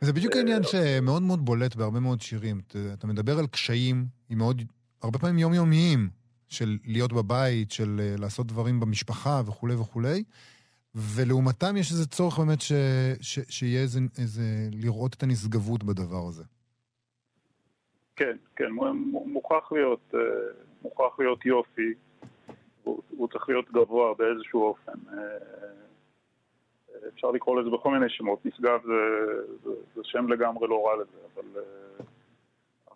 זה 0.00 0.12
בדיוק 0.12 0.32
אה, 0.32 0.38
העניין 0.38 0.62
שמאוד 0.62 1.22
מאוד 1.22 1.44
בולט 1.44 1.74
בהרבה 1.76 2.00
מאוד 2.00 2.20
שירים. 2.20 2.60
אתה, 2.98 3.06
מדבר 3.06 3.38
על 3.38 3.46
קשיים, 3.46 4.04
עם 4.30 4.38
מאוד, 4.38 4.62
הרבה 5.02 5.18
פעמים 5.18 5.38
יומיומיים, 5.38 6.08
של 6.48 6.78
להיות 6.84 7.12
בבית, 7.12 7.70
של 7.70 8.00
אה, 8.00 8.14
לעשות 8.18 8.46
דברים 8.46 8.80
במשפחה 8.80 9.42
וכולי 9.46 9.74
וכולי, 9.74 10.24
ולעומתם 10.94 11.76
יש 11.76 11.92
איזה 11.92 12.06
צורך 12.06 12.38
באמת 12.38 12.60
ש, 12.60 12.72
ש, 13.20 13.38
שיהיה 13.48 13.82
איזה, 13.82 14.00
איזה, 14.18 14.42
לראות 14.72 15.14
את 15.14 15.22
הנשגבות 15.22 15.84
בדבר 15.84 16.28
הזה. 16.28 16.44
כן, 18.16 18.36
כן, 18.56 18.70
מו- 18.70 19.26
מוכרח 19.26 19.72
להיות, 19.72 20.14
אה, 20.14 20.20
מוכרח 20.82 21.18
להיות 21.18 21.46
יופי, 21.46 21.94
הוא, 22.86 23.02
הוא 23.10 23.28
צריך 23.28 23.48
להיות 23.48 23.70
גבוה 23.70 24.14
באיזשהו 24.14 24.62
אופן. 24.62 24.92
אה, 25.12 25.18
אה, 25.18 27.08
אפשר 27.14 27.30
לקרוא 27.30 27.60
לזה 27.60 27.70
בכל 27.70 27.90
מיני 27.90 28.08
שמות, 28.08 28.46
נשגב 28.46 28.80
זה, 28.84 28.92
זה, 29.64 29.70
זה 29.94 30.00
שם 30.04 30.28
לגמרי 30.28 30.68
לא 30.68 30.86
רע 30.86 30.96
לזה, 30.96 31.18
אבל, 31.34 31.44
אה, 31.56 32.04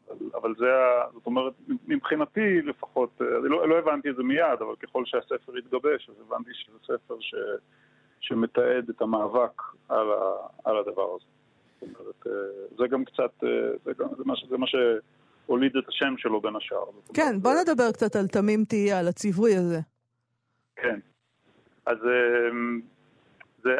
אבל, 0.08 0.26
אבל 0.34 0.54
זה, 0.58 0.70
זאת 1.12 1.26
אומרת, 1.26 1.52
מבחינתי 1.86 2.62
לפחות, 2.62 3.10
אני 3.20 3.48
לא, 3.48 3.68
לא 3.68 3.78
הבנתי 3.78 4.10
את 4.10 4.16
זה 4.16 4.22
מיד, 4.22 4.58
אבל 4.60 4.76
ככל 4.76 5.04
שהספר 5.04 5.56
התגבש, 5.56 6.10
אז 6.10 6.14
הבנתי 6.26 6.50
שזה 6.54 6.78
ספר 6.82 7.16
ש, 7.20 7.34
שמתעד 8.20 8.88
את 8.88 9.02
המאבק 9.02 9.62
על, 9.88 10.12
ה, 10.12 10.32
על 10.64 10.76
הדבר 10.78 11.14
הזה. 11.14 11.24
זאת 11.80 11.82
אומרת, 11.82 12.26
זה 12.78 12.86
גם 12.86 13.04
קצת, 13.04 13.30
זה, 13.84 13.92
גם, 13.98 14.08
זה, 14.18 14.24
מה, 14.24 14.36
ש- 14.36 14.46
זה 14.48 14.58
מה 14.58 14.66
שהוליד 15.46 15.76
את 15.76 15.88
השם 15.88 16.14
שלו 16.18 16.40
בין 16.40 16.56
השאר. 16.56 16.84
כן, 17.14 17.40
בוא 17.42 17.52
נדבר 17.62 17.92
קצת 17.92 18.16
על 18.16 18.26
תמים 18.26 18.64
תהיה, 18.64 18.98
על 18.98 19.08
הציווי 19.08 19.56
הזה. 19.56 19.80
כן. 20.76 20.98
אז 21.86 21.96
אה, 22.06 22.50
זה, 23.62 23.76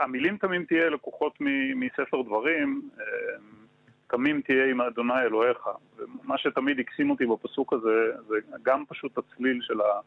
המילים 0.00 0.36
תמים 0.36 0.64
תהיה 0.64 0.90
לקוחות 0.90 1.40
מ- 1.40 1.80
מספר 1.80 2.22
דברים, 2.22 2.88
אה, 3.00 3.04
תמים 4.06 4.40
תהיה 4.40 4.70
עם 4.70 4.80
אדוני 4.80 5.22
אלוהיך. 5.22 5.58
ומה 5.98 6.38
שתמיד 6.38 6.80
הקסים 6.80 7.10
אותי 7.10 7.26
בפסוק 7.26 7.72
הזה, 7.72 8.10
זה 8.28 8.34
גם 8.62 8.84
פשוט 8.88 9.18
הצליל 9.18 9.58
של, 9.62 9.80
ה, 9.80 10.00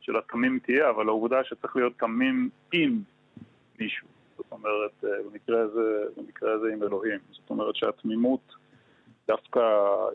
של 0.00 0.16
התמים 0.16 0.58
תהיה, 0.58 0.90
אבל 0.90 1.08
העובדה 1.08 1.44
שצריך 1.44 1.76
להיות 1.76 1.92
תמים 1.98 2.50
עם 2.72 2.98
מישהו. 3.80 4.08
זאת 4.36 4.46
אומרת, 4.52 5.04
אה, 5.04 5.10
במקרה 5.30 5.60
הזה, 5.60 6.04
במקרה 6.16 6.52
הזה 6.52 6.72
עם 6.72 6.82
אלוהים. 6.82 7.18
זאת 7.30 7.50
אומרת 7.50 7.76
שהתמימות, 7.76 8.52
דווקא 9.30 9.60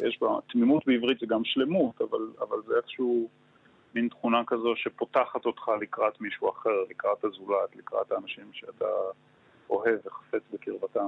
יש 0.07 0.17
בה, 0.21 0.27
תמימות 0.49 0.83
בעברית 0.85 1.19
זה 1.19 1.25
גם 1.25 1.41
שלמות, 1.43 2.01
אבל, 2.01 2.19
אבל 2.39 2.57
זה 2.67 2.73
איכשהו 2.77 3.29
מין 3.95 4.07
תכונה 4.09 4.41
כזו 4.47 4.73
שפותחת 4.75 5.45
אותך 5.45 5.71
לקראת 5.81 6.21
מישהו 6.21 6.49
אחר, 6.49 6.83
לקראת 6.89 7.23
הזולת, 7.23 7.75
לקראת 7.75 8.11
האנשים 8.11 8.49
שאתה 8.53 8.85
אוהב 9.69 9.99
וחפץ 10.05 10.41
בקרבתם. 10.53 11.07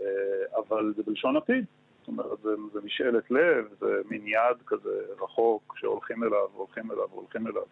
אה, 0.00 0.06
אבל 0.58 0.92
זה 0.96 1.02
בלשון 1.02 1.36
עתיד. 1.36 1.64
זאת 1.98 2.08
אומרת, 2.08 2.42
זה, 2.42 2.50
זה 2.72 2.80
משאלת 2.84 3.30
לב, 3.30 3.64
זה 3.80 4.00
מין 4.10 4.26
יד 4.26 4.62
כזה 4.66 5.02
רחוק 5.20 5.74
שהולכים 5.78 6.22
אליו, 6.22 6.48
הולכים 6.54 6.90
אליו, 6.92 7.06
הולכים 7.10 7.46
אליו. 7.46 7.62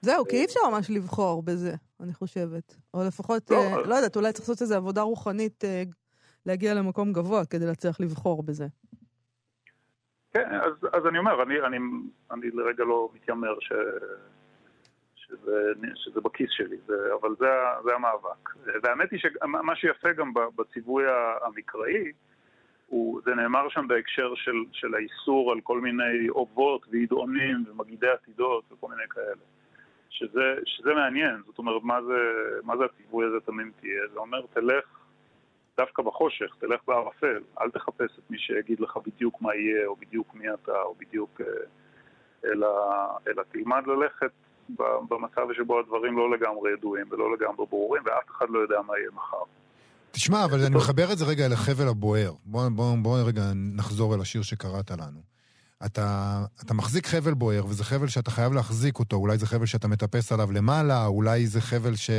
זהו, 0.00 0.24
כי 0.24 0.36
אי 0.36 0.44
אפשר 0.44 0.60
ממש 0.72 0.90
לבחור 0.90 1.42
בזה, 1.42 1.74
אני 2.00 2.14
חושבת. 2.14 2.76
או 2.94 3.00
לפחות, 3.06 3.50
לא, 3.50 3.56
אה, 3.56 3.82
לא 3.86 3.94
יודעת, 3.94 4.16
אולי 4.16 4.32
צריך 4.32 4.48
לעשות 4.48 4.62
איזו 4.62 4.74
עבודה 4.74 5.02
רוחנית, 5.02 5.64
אה, 5.64 5.82
להגיע 6.46 6.74
למקום 6.74 7.12
גבוה 7.12 7.44
כדי 7.44 7.66
להצליח 7.66 8.00
לבחור 8.00 8.42
בזה. 8.42 8.66
כן, 10.34 10.48
אז, 10.60 10.72
אז 10.92 11.06
אני 11.06 11.18
אומר, 11.18 11.42
אני, 11.42 11.60
אני, 11.60 11.76
אני 12.30 12.50
לרגע 12.50 12.84
לא 12.84 13.08
מתיימר 13.14 13.60
ש, 13.60 13.72
שזה, 15.16 15.72
שזה 15.94 16.20
בכיס 16.20 16.50
שלי, 16.50 16.76
זה, 16.86 16.94
אבל 17.20 17.34
זה, 17.38 17.46
זה 17.84 17.94
המאבק. 17.94 18.50
והאמת 18.82 19.10
היא 19.10 19.20
שמה 19.20 19.76
שיפה 19.76 20.12
גם 20.12 20.32
בציווי 20.56 21.04
המקראי, 21.42 22.12
הוא, 22.86 23.20
זה 23.24 23.34
נאמר 23.34 23.68
שם 23.68 23.88
בהקשר 23.88 24.34
של, 24.34 24.64
של 24.72 24.94
האיסור 24.94 25.52
על 25.52 25.60
כל 25.60 25.80
מיני 25.80 26.28
אובות 26.28 26.86
וידעונים 26.90 27.64
ומגידי 27.68 28.08
עתידות 28.08 28.64
וכל 28.72 28.88
מיני 28.88 29.08
כאלה. 29.10 29.44
שזה, 30.10 30.54
שזה 30.64 30.94
מעניין, 30.94 31.42
זאת 31.46 31.58
אומרת, 31.58 31.82
מה 31.82 32.02
זה, 32.02 32.18
מה 32.62 32.76
זה 32.76 32.84
הציווי 32.84 33.26
הזה 33.26 33.40
תמים 33.40 33.72
תהיה? 33.80 34.00
זה 34.12 34.18
אומר, 34.18 34.40
תלך 34.52 34.84
דווקא 35.76 36.02
בחושך, 36.02 36.54
תלך 36.58 36.80
בערפל, 36.86 37.42
אל 37.60 37.70
תחפש 37.70 38.18
את 38.18 38.30
מי 38.30 38.38
שיגיד 38.38 38.80
לך 38.80 38.98
בדיוק 39.06 39.42
מה 39.42 39.54
יהיה, 39.54 39.86
או 39.86 39.96
בדיוק 39.96 40.34
מי 40.34 40.44
אתה, 40.54 40.82
או 40.82 40.94
בדיוק... 41.00 41.40
אה, 41.40 41.46
אלא, 42.44 42.68
אלא 43.28 43.42
תלמד 43.52 43.82
ללכת 43.86 44.30
במצב 45.10 45.46
שבו 45.56 45.78
הדברים 45.78 46.18
לא 46.18 46.30
לגמרי 46.30 46.72
ידועים 46.72 47.06
ולא 47.10 47.32
לגמרי 47.32 47.66
ברורים, 47.70 48.02
ואף 48.06 48.30
אחד 48.30 48.46
לא 48.48 48.58
יודע 48.58 48.76
מה 48.86 48.98
יהיה 48.98 49.10
מחר. 49.14 49.44
תשמע, 50.10 50.44
אבל 50.44 50.60
אני 50.66 50.74
מחבר 50.76 51.12
את 51.12 51.18
זה 51.18 51.24
רגע 51.24 51.46
אל 51.46 51.52
החבל 51.52 51.88
הבוער. 51.88 52.32
בוא, 52.44 52.68
בוא, 52.68 52.96
בוא 53.02 53.18
רגע 53.26 53.42
נחזור 53.54 54.14
אל 54.14 54.20
השיר 54.20 54.42
שקראת 54.42 54.90
לנו. 54.90 55.20
אתה, 55.86 56.38
אתה 56.64 56.74
מחזיק 56.74 57.06
חבל 57.06 57.34
בוער, 57.34 57.66
וזה 57.66 57.84
חבל 57.84 58.06
שאתה 58.06 58.30
חייב 58.30 58.52
להחזיק 58.52 58.98
אותו, 58.98 59.16
אולי 59.16 59.38
זה 59.38 59.46
חבל 59.46 59.66
שאתה 59.66 59.88
מטפס 59.88 60.32
עליו 60.32 60.52
למעלה, 60.52 61.06
אולי 61.06 61.46
זה 61.46 61.60
חבל 61.60 61.96
ש... 61.96 62.10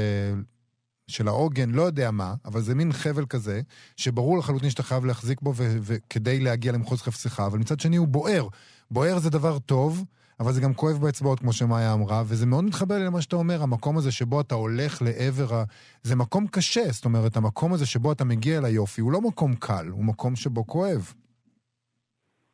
של 1.08 1.28
העוגן, 1.28 1.70
לא 1.70 1.82
יודע 1.82 2.12
מה, 2.12 2.34
אבל 2.46 2.62
זה 2.62 2.76
מין 2.76 2.94
חבל 2.94 3.26
כזה, 3.26 3.62
שברור 3.98 4.38
לחלוטין 4.38 4.70
שאתה 4.70 4.84
חייב 4.84 5.06
להחזיק 5.06 5.42
בו 5.42 5.54
וכדי 5.56 6.40
להגיע 6.40 6.72
למחוז 6.72 7.02
חפשך, 7.02 7.40
אבל 7.40 7.60
מצד 7.60 7.80
שני 7.80 7.96
הוא 7.96 8.08
בוער. 8.08 8.48
בוער 8.92 9.20
זה 9.20 9.30
דבר 9.30 9.60
טוב, 9.60 10.04
אבל 10.40 10.54
זה 10.54 10.62
גם 10.62 10.74
כואב 10.74 10.98
באצבעות, 11.02 11.40
כמו 11.40 11.54
שמאיה 11.54 11.94
אמרה, 11.94 12.24
וזה 12.28 12.46
מאוד 12.46 12.64
מתחבר 12.64 12.98
למה 12.98 13.22
שאתה 13.22 13.36
אומר, 13.36 13.64
המקום 13.64 13.98
הזה 13.98 14.12
שבו 14.12 14.42
אתה 14.42 14.56
הולך 14.56 15.02
לעבר 15.02 15.56
ה... 15.56 15.64
זה 16.04 16.16
מקום 16.16 16.48
קשה, 16.48 16.92
זאת 16.92 17.06
אומרת, 17.06 17.38
המקום 17.38 17.74
הזה 17.74 17.86
שבו 17.86 18.12
אתה 18.12 18.24
מגיע 18.24 18.58
אל 18.58 18.66
היופי, 18.66 19.02
הוא 19.02 19.12
לא 19.12 19.22
מקום 19.22 19.56
קל, 19.56 19.88
הוא 19.88 20.06
מקום 20.06 20.36
שבו 20.36 20.68
כואב. 20.68 21.14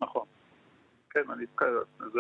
נכון. 0.02 0.26
כן, 1.10 1.20
אני... 1.34 1.46
זה... 2.00 2.20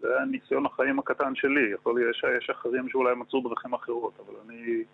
זה 0.00 0.08
ניסיון 0.30 0.66
החיים 0.66 0.98
הקטן 0.98 1.34
שלי. 1.34 1.70
יכול 1.72 2.00
להיות 2.00 2.14
שיש 2.14 2.50
אחרים 2.50 2.88
שאולי 2.88 3.14
מצאו 3.14 3.48
דרכים 3.48 3.72
אחרות, 3.72 4.20
אבל 4.26 4.34
אני, 4.46 4.84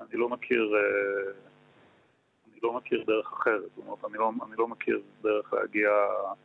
אני 0.00 0.20
לא 0.20 0.28
מכיר... 0.28 0.74
אה, 0.74 1.32
אני 2.52 2.60
לא 2.62 2.72
מכיר 2.72 3.04
דרך 3.06 3.32
אחרת, 3.32 3.62
זאת 3.62 3.86
אומרת, 3.86 4.04
אני 4.04 4.18
לא, 4.18 4.32
אני 4.48 4.56
לא 4.58 4.68
מכיר 4.68 5.02
דרך 5.22 5.54
להגיע, 5.54 5.90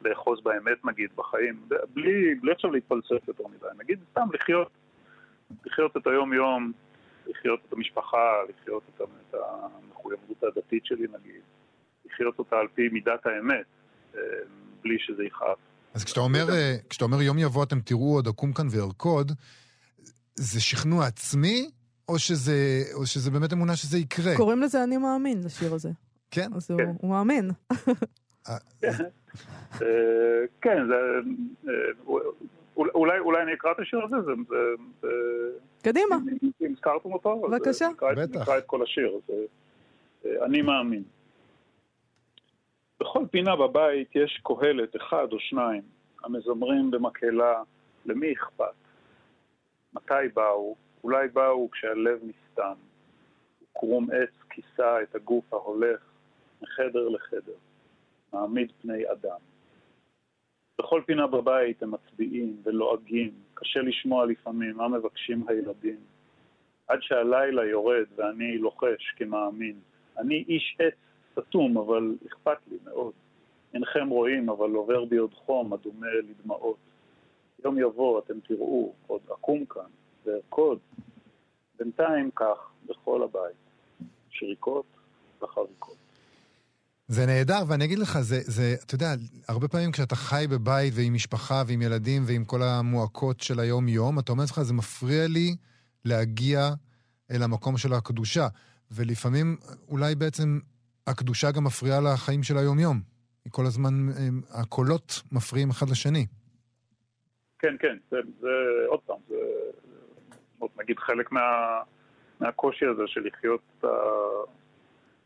לאחוז 0.01 0.41
באמת 0.41 0.85
נגיד 0.85 1.09
בחיים, 1.15 1.61
בלי, 1.93 2.35
בלי 2.35 2.51
עכשיו 2.51 2.71
להתפלסף 2.71 3.27
יותר 3.27 3.43
מדי, 3.47 3.67
נגיד 3.77 3.99
סתם 4.11 4.27
לחיות, 4.33 4.69
לחיות 5.65 5.97
את 5.97 6.07
היום-יום, 6.07 6.71
לחיות 7.27 7.59
את 7.67 7.73
המשפחה, 7.73 8.33
לחיות 8.49 8.83
את, 8.95 9.01
את 9.01 9.35
המחויבות 9.35 10.43
הדתית 10.43 10.85
שלי 10.85 11.07
נגיד, 11.19 11.41
לחיות 12.05 12.39
אותה 12.39 12.59
על 12.59 12.67
פי 12.67 12.89
מידת 12.89 13.25
האמת, 13.25 13.65
אה, 14.15 14.21
בלי 14.81 14.99
שזה 14.99 15.23
יכאב. 15.23 15.57
אז 15.93 16.03
כשאתה 16.03 16.19
אומר, 16.19 16.49
אה, 16.49 16.75
כשאתה 16.89 17.05
אומר 17.05 17.21
יום 17.21 17.37
יבוא 17.37 17.63
אתם 17.63 17.79
תראו 17.79 18.13
עוד 18.15 18.27
אקום 18.27 18.53
כאן 18.53 18.67
וארקוד, 18.71 19.31
זה 20.35 20.61
שכנוע 20.61 21.05
עצמי, 21.05 21.69
או 22.09 22.19
שזה, 22.19 22.83
או 22.93 23.05
שזה 23.05 23.31
באמת 23.31 23.53
אמונה 23.53 23.75
שזה 23.75 23.97
יקרה? 23.97 24.37
קוראים 24.37 24.61
לזה 24.61 24.83
אני 24.83 24.97
מאמין, 24.97 25.43
לשיר 25.43 25.73
הזה. 25.73 25.89
כן? 26.31 26.53
אז 26.55 26.71
הוא, 26.71 26.79
כן. 26.79 26.91
הוא 27.01 27.09
מאמין. 27.09 27.51
אה, 28.49 28.57
אה, 29.81 29.87
כן, 30.61 30.87
זה... 30.87 30.95
אולי, 32.77 33.19
אולי 33.19 33.43
אני 33.43 33.53
אקרא 33.53 33.71
את 33.71 33.79
השיר 33.79 33.99
הזה, 34.03 34.15
זה... 34.25 35.07
קדימה. 35.81 36.15
אם 36.61 36.71
הזכרתם 36.71 37.13
אותו, 37.13 37.41
בבקשה. 37.41 37.87
אז 38.11 38.29
נקרא 38.29 38.57
את 38.57 38.63
כל 38.65 38.83
השיר. 38.83 39.19
אני 40.45 40.61
מאמין. 40.61 41.03
בכל 42.99 43.25
פינה 43.31 43.55
בבית 43.55 44.15
יש 44.15 44.41
קהלת 44.43 44.95
אחד 44.95 45.27
או 45.31 45.39
שניים 45.39 45.81
המזמרים 46.23 46.91
במקהלה 46.91 47.63
למי 48.05 48.33
אכפת? 48.33 48.73
מתי 49.93 50.27
באו? 50.33 50.75
אולי 51.03 51.27
באו 51.27 51.71
כשהלב 51.71 52.19
נסתם. 52.23 52.73
קרום 53.73 54.07
עץ 54.11 54.29
כיסה 54.49 55.01
את 55.01 55.15
הגוף 55.15 55.53
ההולך 55.53 56.01
מחדר 56.61 57.09
לחדר, 57.09 57.53
מעמיד 58.33 58.71
פני 58.81 59.11
אדם. 59.11 59.37
בכל 60.79 61.01
פינה 61.05 61.27
בבית 61.27 61.83
הם 61.83 61.91
מצביעים 61.91 62.61
ולועגים, 62.63 63.31
קשה 63.53 63.79
לשמוע 63.79 64.25
לפעמים 64.25 64.77
מה 64.77 64.87
מבקשים 64.87 65.45
הילדים. 65.47 65.99
עד 66.87 67.01
שהלילה 67.01 67.65
יורד 67.65 68.05
ואני 68.15 68.57
לוחש 68.57 69.13
כמאמין, 69.17 69.79
אני 70.17 70.45
איש 70.47 70.77
עץ 70.79 71.08
סתום, 71.47 71.77
אבל 71.77 72.17
אכפת 72.27 72.57
לי 72.71 72.77
מאוד. 72.83 73.13
אינכם 73.73 74.09
רואים, 74.09 74.49
אבל 74.49 74.71
עובר 74.71 75.05
בי 75.05 75.17
עוד 75.17 75.33
חום 75.33 75.73
הדומה 75.73 76.07
לדמעות. 76.29 76.77
יום 77.65 77.79
יבוא, 77.79 78.19
אתם 78.19 78.39
תראו, 78.47 78.93
עוד 79.07 79.21
אקום 79.33 79.65
כאן, 79.65 79.89
וארקוד. 80.25 80.77
בינתיים 81.79 82.31
כך, 82.35 82.57
בכל 82.85 83.23
הבית. 83.23 83.55
שריקות 84.29 84.85
וחריקות. 85.41 85.95
זה 87.07 87.25
נהדר, 87.25 87.63
ואני 87.67 87.85
אגיד 87.85 87.99
לך, 87.99 88.19
זה, 88.19 88.39
זה, 88.41 88.75
אתה 88.85 88.95
יודע, 88.95 89.13
הרבה 89.47 89.67
פעמים 89.67 89.91
כשאתה 89.91 90.15
חי 90.15 90.45
בבית 90.49 90.93
ועם 90.95 91.13
משפחה 91.13 91.63
ועם 91.67 91.81
ילדים 91.81 92.23
ועם 92.25 92.45
כל 92.45 92.61
המועקות 92.63 93.41
של 93.41 93.59
היום-יום, 93.59 94.19
אתה 94.19 94.31
אומר 94.31 94.43
לעצמך, 94.43 94.61
זה 94.61 94.73
מפריע 94.73 95.27
לי 95.27 95.55
להגיע 96.05 96.69
אל 97.31 97.43
המקום 97.43 97.77
של 97.77 97.93
הקדושה. 97.93 98.47
ולפעמים 98.91 99.57
אולי 99.87 100.15
בעצם 100.15 100.59
הקדושה 101.09 101.51
גם 101.51 101.63
מפריעה 101.63 101.99
לחיים 102.01 102.43
של 102.43 102.57
היום-יום. 102.57 103.01
היא 103.45 103.53
כל 103.53 103.65
הזמן, 103.65 103.93
הקולות 104.51 105.21
מפריעים 105.31 105.69
אחד 105.69 105.89
לשני. 105.89 106.25
כן, 107.59 107.75
כן, 107.79 107.97
זה, 108.11 108.17
זה 108.39 108.47
עוד 108.87 108.99
פעם, 108.99 109.17
זה 109.27 109.35
עוד 110.59 110.69
נגיד 110.79 110.99
חלק 110.99 111.31
מה, 111.31 111.41
מהקושי 112.39 112.85
הזה 112.85 113.03
של 113.07 113.27
לחיות, 113.27 113.83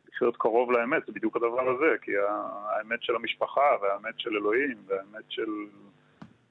לחיות 0.07 0.37
קרוב 0.37 0.71
לאמת, 0.71 1.03
זה 1.07 1.11
בדיוק 1.11 1.35
הדבר 1.35 1.69
הזה, 1.69 1.95
כי 2.01 2.11
האמת 2.69 3.03
של 3.03 3.15
המשפחה 3.15 3.77
והאמת 3.81 4.19
של 4.19 4.29
אלוהים 4.37 4.77
והאמת 4.87 5.25
של, 5.29 5.49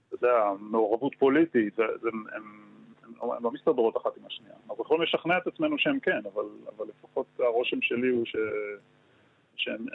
אתה 0.08 0.14
יודע, 0.14 0.50
מעורבות 0.60 1.14
פוליטית, 1.18 1.74
זה, 1.76 1.82
זה, 2.02 2.08
הם, 2.12 2.24
הם 2.32 3.44
לא 3.44 3.50
מסתדרות 3.50 3.96
אחת 3.96 4.16
עם 4.16 4.26
השנייה. 4.26 4.54
אנחנו 4.70 4.84
יכולים 4.84 5.02
לשכנע 5.02 5.38
את 5.38 5.46
עצמנו 5.46 5.78
שהם 5.78 6.00
כן, 6.00 6.20
אבל, 6.34 6.44
אבל 6.76 6.86
לפחות 6.88 7.26
הרושם 7.38 7.80
שלי 7.80 8.08
הוא 8.08 8.26
ש... 8.26 8.36
שהן 9.56 9.86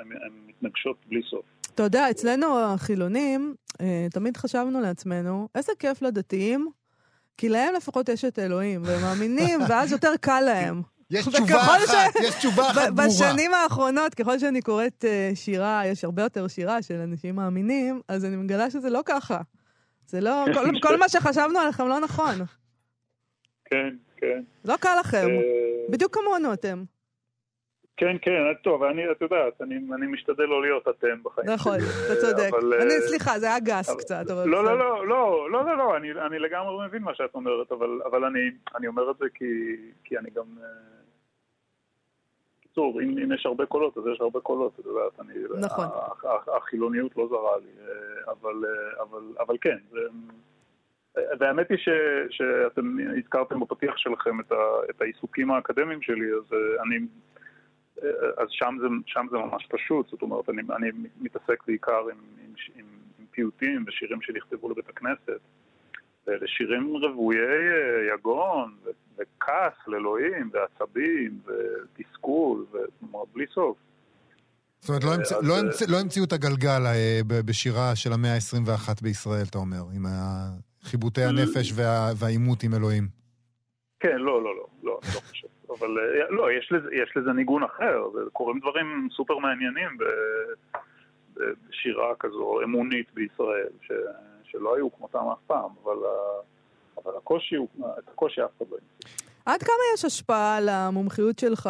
מתנגשות 0.48 0.98
בלי 1.08 1.22
סוף. 1.30 1.46
אתה 1.76 1.84
יודע, 1.84 2.10
אצלנו 2.10 2.60
החילונים, 2.60 3.56
אה, 3.82 4.08
תמיד 4.12 4.38
חשבנו 4.38 4.82
לעצמנו, 4.82 5.48
איזה 5.56 5.72
כיף 5.80 6.02
לדתיים, 6.02 6.70
כי 7.38 7.50
להם 7.50 7.74
לפחות 7.76 8.10
יש 8.10 8.26
את 8.26 8.40
אלוהים, 8.40 8.82
והם 8.86 9.02
מאמינים, 9.02 9.60
ואז 9.70 9.92
יותר 9.92 10.12
קל 10.22 10.42
להם. 10.46 10.82
יש 11.12 11.28
תשובה 11.28 11.58
אחת, 11.58 11.80
ש... 11.88 12.24
יש 12.24 12.36
תשובה 12.36 12.72
אחת 12.72 12.90
ברורה. 12.94 13.08
בשנים 13.08 13.54
האחרונות, 13.54 14.14
ככל 14.14 14.40
שאני 14.40 14.62
קוראת 14.62 15.06
uh, 15.06 15.36
שירה, 15.36 15.82
יש 15.86 16.04
הרבה 16.04 16.24
יותר 16.24 16.48
שירה 16.48 16.82
של 16.82 16.96
אנשים 16.96 17.36
מאמינים, 17.36 18.02
אז 18.08 18.26
אני 18.26 18.36
מגלה 18.36 18.72
שזה 18.72 18.90
לא 18.90 19.02
ככה. 19.06 19.42
זה 20.08 20.22
לא, 20.22 20.46
כל, 20.54 20.66
כל 20.82 20.98
מה 20.98 21.10
שחשבנו 21.10 21.60
עליכם 21.60 21.88
לא 21.88 22.00
נכון. 22.00 22.36
כן, 23.66 23.96
כן. 24.18 24.44
לא 24.66 24.76
קל 24.80 24.98
לכם. 25.00 25.28
אה, 25.28 25.92
בדיוק 25.92 26.14
כמונו 26.14 26.54
אתם. 26.54 26.84
כן, 27.98 28.18
כן, 28.22 28.54
טוב, 28.64 28.84
אני, 28.84 29.12
את 29.12 29.22
יודעת, 29.22 29.62
אני, 29.62 29.76
אני 29.96 30.08
משתדל 30.08 30.44
לא 30.44 30.62
להיות 30.62 30.88
אתם 30.88 31.24
בחיים 31.24 31.50
נכון, 31.50 31.78
אתה 32.06 32.16
צודק. 32.22 32.50
אבל, 32.50 32.74
אני, 32.74 32.94
אה, 32.94 33.02
סליחה, 33.02 33.40
זה 33.40 33.46
היה 33.46 33.60
גס 33.60 33.90
אבל, 33.90 34.00
קצת, 34.00 34.26
אבל... 34.32 34.48
לא, 34.48 34.64
לא, 34.64 34.80
לא, 34.80 35.08
לא, 35.08 35.50
לא, 35.52 35.66
לא, 35.66 35.78
לא, 35.78 35.98
אני, 35.98 36.12
אני 36.12 36.40
לגמרי 36.40 36.88
מבין 36.88 37.04
מה 37.04 37.16
שאת 37.16 37.36
אומרת, 37.36 37.72
אבל, 37.72 38.02
אבל 38.06 38.26
אני, 38.26 38.40
אני 38.76 38.88
אומר 38.88 39.12
את 39.12 39.18
זה 39.18 39.26
כי, 39.34 39.46
כי 40.04 40.18
אני 40.18 40.30
גם... 40.30 40.46
בקיצור, 42.60 43.02
אם, 43.02 43.18
אם 43.24 43.32
יש 43.32 43.46
הרבה 43.46 43.66
קולות, 43.66 43.98
אז 43.98 44.04
יש 44.14 44.22
הרבה 44.22 44.40
קולות, 44.40 44.80
את 44.80 44.86
יודעת, 44.86 45.20
אני... 45.20 45.34
נכון. 45.60 45.86
החילוניות 46.58 47.18
לא 47.18 47.28
זרה 47.28 47.58
לי, 47.58 47.88
אה, 47.88 48.32
אבל, 48.32 48.66
אבל, 49.00 49.22
אבל 49.40 49.58
כן, 49.62 49.78
זה... 49.92 50.00
והאמת 51.40 51.70
היא 51.70 51.78
ש, 51.78 51.90
שאתם 52.30 52.98
הזכרתם 53.18 53.60
בפתיח 53.60 53.98
שלכם 53.98 54.40
את, 54.40 54.52
ה, 54.52 54.56
את 54.90 55.02
העיסוקים 55.02 55.52
האקדמיים 55.52 56.02
שלי, 56.02 56.34
אז 56.34 56.54
אני 56.86 57.00
אז 58.38 58.48
שם 58.50 58.78
זה, 58.82 58.88
שם 59.06 59.26
זה 59.32 59.38
ממש 59.38 59.68
פשוט, 59.70 60.10
זאת 60.10 60.22
אומרת, 60.22 60.50
אני, 60.50 60.62
אני 60.76 60.92
מתעסק 61.22 61.64
בעיקר 61.68 62.00
עם, 62.00 62.18
עם, 62.46 62.54
עם, 62.76 62.86
עם 63.20 63.26
פיוטים 63.32 63.84
ושירים 63.88 64.22
שנכתבו 64.22 64.70
לבית 64.70 64.90
הכנסת, 64.90 65.40
ואלה 66.28 66.48
שירים 66.48 66.96
רוויי 66.96 67.40
אה, 67.40 68.14
יגון 68.14 68.76
וכעס 69.18 69.74
לאלוהים 69.88 70.50
ועצבים 70.54 71.40
ותסכול, 71.46 72.66
אומרת, 73.02 73.28
בלי 73.34 73.46
סוף. 73.54 73.78
זאת 74.80 74.90
אומרת, 74.90 75.04
לא, 75.04 75.14
המצ... 75.14 75.32
לא, 75.32 75.54
אה, 75.54 75.60
המצ... 75.60 75.82
לא 75.82 76.00
המציאו 76.00 76.26
את 76.26 76.34
הגלגל 76.34 76.86
אה, 76.86 77.20
בשירה 77.46 77.96
של 77.96 78.14
המאה 78.14 78.34
ה-21 78.34 78.90
בישראל, 79.02 79.46
אתה 79.50 79.58
אומר, 79.58 79.84
עם 79.96 80.06
חיבוטי 80.84 81.24
הנפש 81.24 81.72
וה... 81.76 82.12
והעימות 82.18 82.64
עם 82.64 82.74
אלוהים. 82.74 83.08
כן, 84.00 84.18
לא, 84.18 84.44
לא, 84.44 84.56
לא, 84.56 84.68
לא, 84.84 85.00
אני 85.04 85.16
לא 85.16 85.20
חושב. 85.20 85.47
אבל 85.70 85.98
אה, 86.00 86.30
לא, 86.30 86.52
יש 86.52 86.72
לזה, 86.72 86.90
יש 86.96 87.18
לזה 87.18 87.34
ניגון 87.34 87.64
אחר, 87.64 88.08
וקורים 88.16 88.60
דברים 88.60 89.08
סופר 89.12 89.38
מעניינים 89.38 89.98
בשירה 91.34 92.16
כזו 92.20 92.60
אמונית 92.64 93.14
בישראל, 93.14 93.70
ש, 93.82 93.92
שלא 94.44 94.76
היו 94.76 94.92
כמותם 94.92 95.26
אף 95.34 95.40
פעם, 95.48 95.70
אבל, 95.84 95.98
אבל 97.04 97.18
הקושי 97.18 97.56
הוא, 97.56 97.68
את 98.00 98.10
הקושי 98.10 98.44
אף 98.46 98.50
אחד 98.58 98.66
לא 98.72 98.78
ימצא. 98.78 99.10
עד 99.46 99.64
כמה 99.64 99.84
יש 99.94 100.06
השפעה 100.06 100.58
על 100.58 100.70
המומחיות 100.70 101.40
שלך 101.40 101.70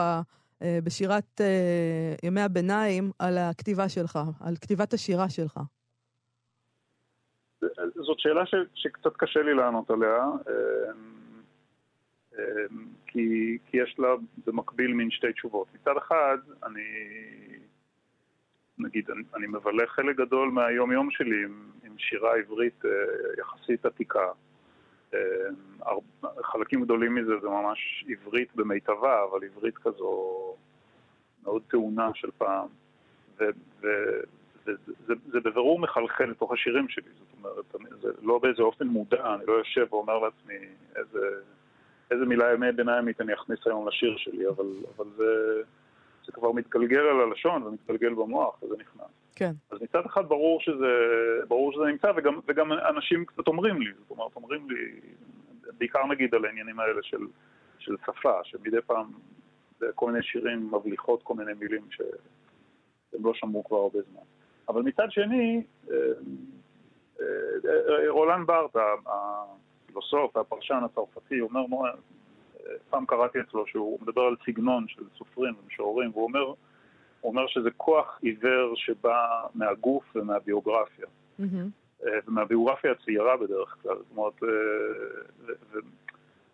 אה, 0.62 0.80
בשירת 0.84 1.42
אה, 1.42 2.16
ימי 2.24 2.42
הביניים 2.42 3.12
על 3.20 3.38
הכתיבה 3.38 3.90
שלך, 3.90 4.20
על 4.42 4.56
כתיבת 4.62 4.94
השירה 4.94 5.30
שלך? 5.30 5.60
זאת 7.96 8.20
שאלה 8.20 8.46
ש, 8.46 8.56
שקצת 8.76 9.18
קשה 9.18 9.42
לי 9.42 9.54
לענות 9.54 9.92
עליה. 9.92 10.26
כי, 13.08 13.58
כי 13.66 13.78
יש 13.78 13.96
לה 14.00 14.08
במקביל 14.46 14.94
מין 14.94 15.12
שתי 15.12 15.34
תשובות. 15.34 15.68
מצד 15.74 15.98
אחד, 15.98 16.38
אני... 16.64 16.84
נגיד, 18.80 19.12
אני, 19.12 19.24
אני 19.36 19.48
מבלה 19.48 19.88
חלק 19.88 20.16
גדול 20.16 20.52
מהיום-יום 20.52 21.12
שלי 21.12 21.44
עם, 21.44 21.70
עם 21.84 21.98
שירה 21.98 22.36
עברית 22.36 22.86
אה, 22.86 22.92
יחסית 23.40 23.86
עתיקה. 23.86 24.28
אה, 25.14 25.20
חלקים 26.44 26.84
גדולים 26.84 27.16
מזה 27.16 27.40
זה 27.42 27.48
ממש 27.48 28.06
עברית 28.10 28.56
במיטבה, 28.56 29.24
אבל 29.24 29.44
עברית 29.44 29.78
כזו 29.78 30.54
מאוד 31.44 31.62
טעונה 31.68 32.10
של 32.14 32.30
פעם. 32.38 32.68
וזה 33.82 35.40
בבירור 35.44 35.80
מחלחל 35.80 36.24
לתוך 36.26 36.52
השירים 36.52 36.90
שלי, 36.90 37.10
זאת 37.14 37.74
אומרת, 37.74 37.92
זה 38.02 38.08
לא 38.22 38.40
באיזה 38.40 38.62
אופן 38.62 38.88
מודע, 38.88 39.36
אני 39.36 39.46
לא 39.48 39.54
יושב 39.54 39.88
ואומר 39.90 40.20
לעצמי 40.20 40.56
איזה, 40.96 41.20
איזה 42.12 42.26
מילה 42.26 42.54
ימי 42.54 42.72
ביניימית 42.72 43.22
אני 43.22 43.34
אכניס 43.34 43.60
היום 43.66 43.88
לשיר 43.88 44.18
שלי, 44.18 44.48
אבל, 44.48 44.66
אבל 44.96 45.06
זה, 45.18 45.62
זה 46.26 46.32
כבר 46.32 46.52
מתגלגל 46.52 47.00
על 47.00 47.22
הלשון 47.22 47.64
ומתגלגל 47.64 48.14
במוח, 48.14 48.64
וזה 48.64 48.76
נכנס. 48.80 49.08
כן. 49.36 49.52
אז 49.72 49.82
מצד 49.82 50.06
אחד 50.06 50.26
ברור 50.28 50.62
שזה, 50.62 50.94
ברור 51.48 51.74
שזה 51.74 51.84
נמצא, 51.84 52.12
וגם, 52.18 52.40
וגם 52.48 52.74
אנשים 52.74 53.26
קצת 53.26 53.48
אומרים 53.48 53.82
לי, 53.82 53.92
זאת 54.00 54.12
אומרת, 54.12 54.36
אומרים 54.36 54.70
לי, 54.70 55.00
בעיקר 55.78 56.06
נגיד 56.06 56.36
על 56.36 56.46
העניינים 56.46 56.80
האלה 56.80 57.04
של, 57.04 57.28
של 57.80 57.96
שפה, 58.06 58.40
שמדי 58.44 58.78
פעם 58.86 59.12
כל 59.96 60.12
מיני 60.12 60.24
שירים 60.24 60.72
מבליחות 60.72 61.24
כל 61.24 61.34
מיני 61.34 61.54
מילים 61.54 61.88
שהם 61.90 63.26
לא 63.26 63.34
שמעו 63.34 63.64
כבר 63.64 63.78
הרבה 63.78 64.00
זמן. 64.12 64.22
אבל 64.70 64.82
מצד 64.82 65.12
שני, 65.12 65.64
אה, 65.92 65.96
אה, 67.20 68.10
רולן 68.10 68.46
בארט, 68.46 68.76
הפילוסוף 69.98 70.36
והפרשן 70.36 70.82
הצרפתי, 70.86 71.42
אומר, 71.42 71.62
פעם 72.90 73.06
קראתי 73.06 73.40
אצלו 73.42 73.68
שהוא 73.68 74.00
מדבר 74.02 74.22
על 74.22 74.36
סגנון 74.46 74.88
של 74.88 75.04
סופרים 75.18 75.54
ומשוררים, 75.64 76.12
והוא 76.12 76.24
אומר, 76.24 76.54
אומר 77.24 77.48
שזה 77.48 77.72
כוח 77.78 78.20
עיוור 78.22 78.76
שבא 78.76 79.46
מהגוף 79.56 80.04
ומהביוגרפיה. 80.16 81.06
Mm-hmm. 81.40 82.06
ומהביוגרפיה 82.28 82.92
הצעירה 82.92 83.38
בדרך 83.38 83.78
כלל. 83.82 83.96
זאת 83.98 84.18
אומרת, 84.18 84.34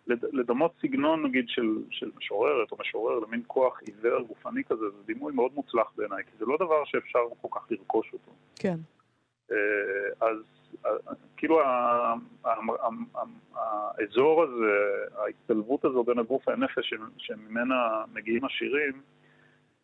לדמות 0.06 0.72
סגנון 0.82 1.26
נגיד 1.26 1.48
של, 1.48 1.78
של 1.90 2.10
משוררת 2.16 2.72
או 2.72 2.76
משורר 2.80 3.18
למין 3.18 3.42
כוח 3.46 3.80
עיוור 3.86 4.20
גופני 4.22 4.64
כזה, 4.64 4.90
זה 4.90 5.02
דימוי 5.06 5.32
מאוד 5.32 5.54
מוצלח 5.54 5.92
בעיניי, 5.96 6.24
כי 6.24 6.30
זה 6.38 6.44
לא 6.44 6.56
דבר 6.56 6.84
שאפשר 6.84 7.18
כל 7.42 7.48
כך 7.52 7.66
לרכוש 7.70 8.12
אותו. 8.12 8.30
כן. 8.56 8.76
אז 10.20 10.36
כאילו 11.36 11.60
האזור 13.54 14.42
הזה, 14.42 15.04
ההצטלבות 15.16 15.84
הזו 15.84 16.04
בין 16.04 16.18
הגוף 16.18 16.48
והנפש 16.48 16.94
שממנה 17.18 18.04
מגיעים 18.12 18.44
השירים, 18.44 19.02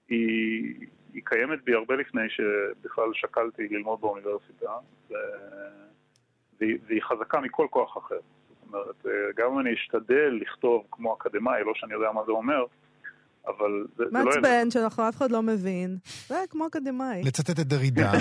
היא, 0.09 0.74
היא 1.12 1.22
קיימת 1.24 1.64
בי 1.64 1.74
הרבה 1.74 1.96
לפני 1.96 2.29
שבכלל 2.29 3.11
שקלתי 3.12 3.68
ללמוד 3.68 4.00
באוניברסיטה, 4.00 4.72
והיא 6.61 7.03
חזקה 7.03 7.40
מכל 7.40 7.66
כוח 7.70 7.98
אחר. 7.98 8.18
זאת 8.48 8.74
אומרת, 8.74 9.07
גם 9.37 9.53
אם 9.53 9.59
אני 9.59 9.74
אשתדל 9.74 10.38
לכתוב 10.40 10.87
כמו 10.90 11.14
אקדמאי, 11.14 11.64
לא 11.64 11.72
שאני 11.74 11.92
יודע 11.92 12.12
מה 12.12 12.24
זה 12.24 12.33
אומר, 12.33 12.64
אבל 13.46 13.87
זה, 13.98 14.05
זה 14.05 14.18
לא... 14.18 14.24
מעצבן 14.24 14.70
שאנחנו 14.70 15.09
אף 15.09 15.16
אחד 15.16 15.31
לא 15.31 15.42
מבין. 15.42 15.98
זה 16.29 16.35
כמו 16.50 16.66
אקדמאי. 16.66 17.22
לצטט 17.22 17.50
את 17.50 17.66
דרידה. 17.66 18.12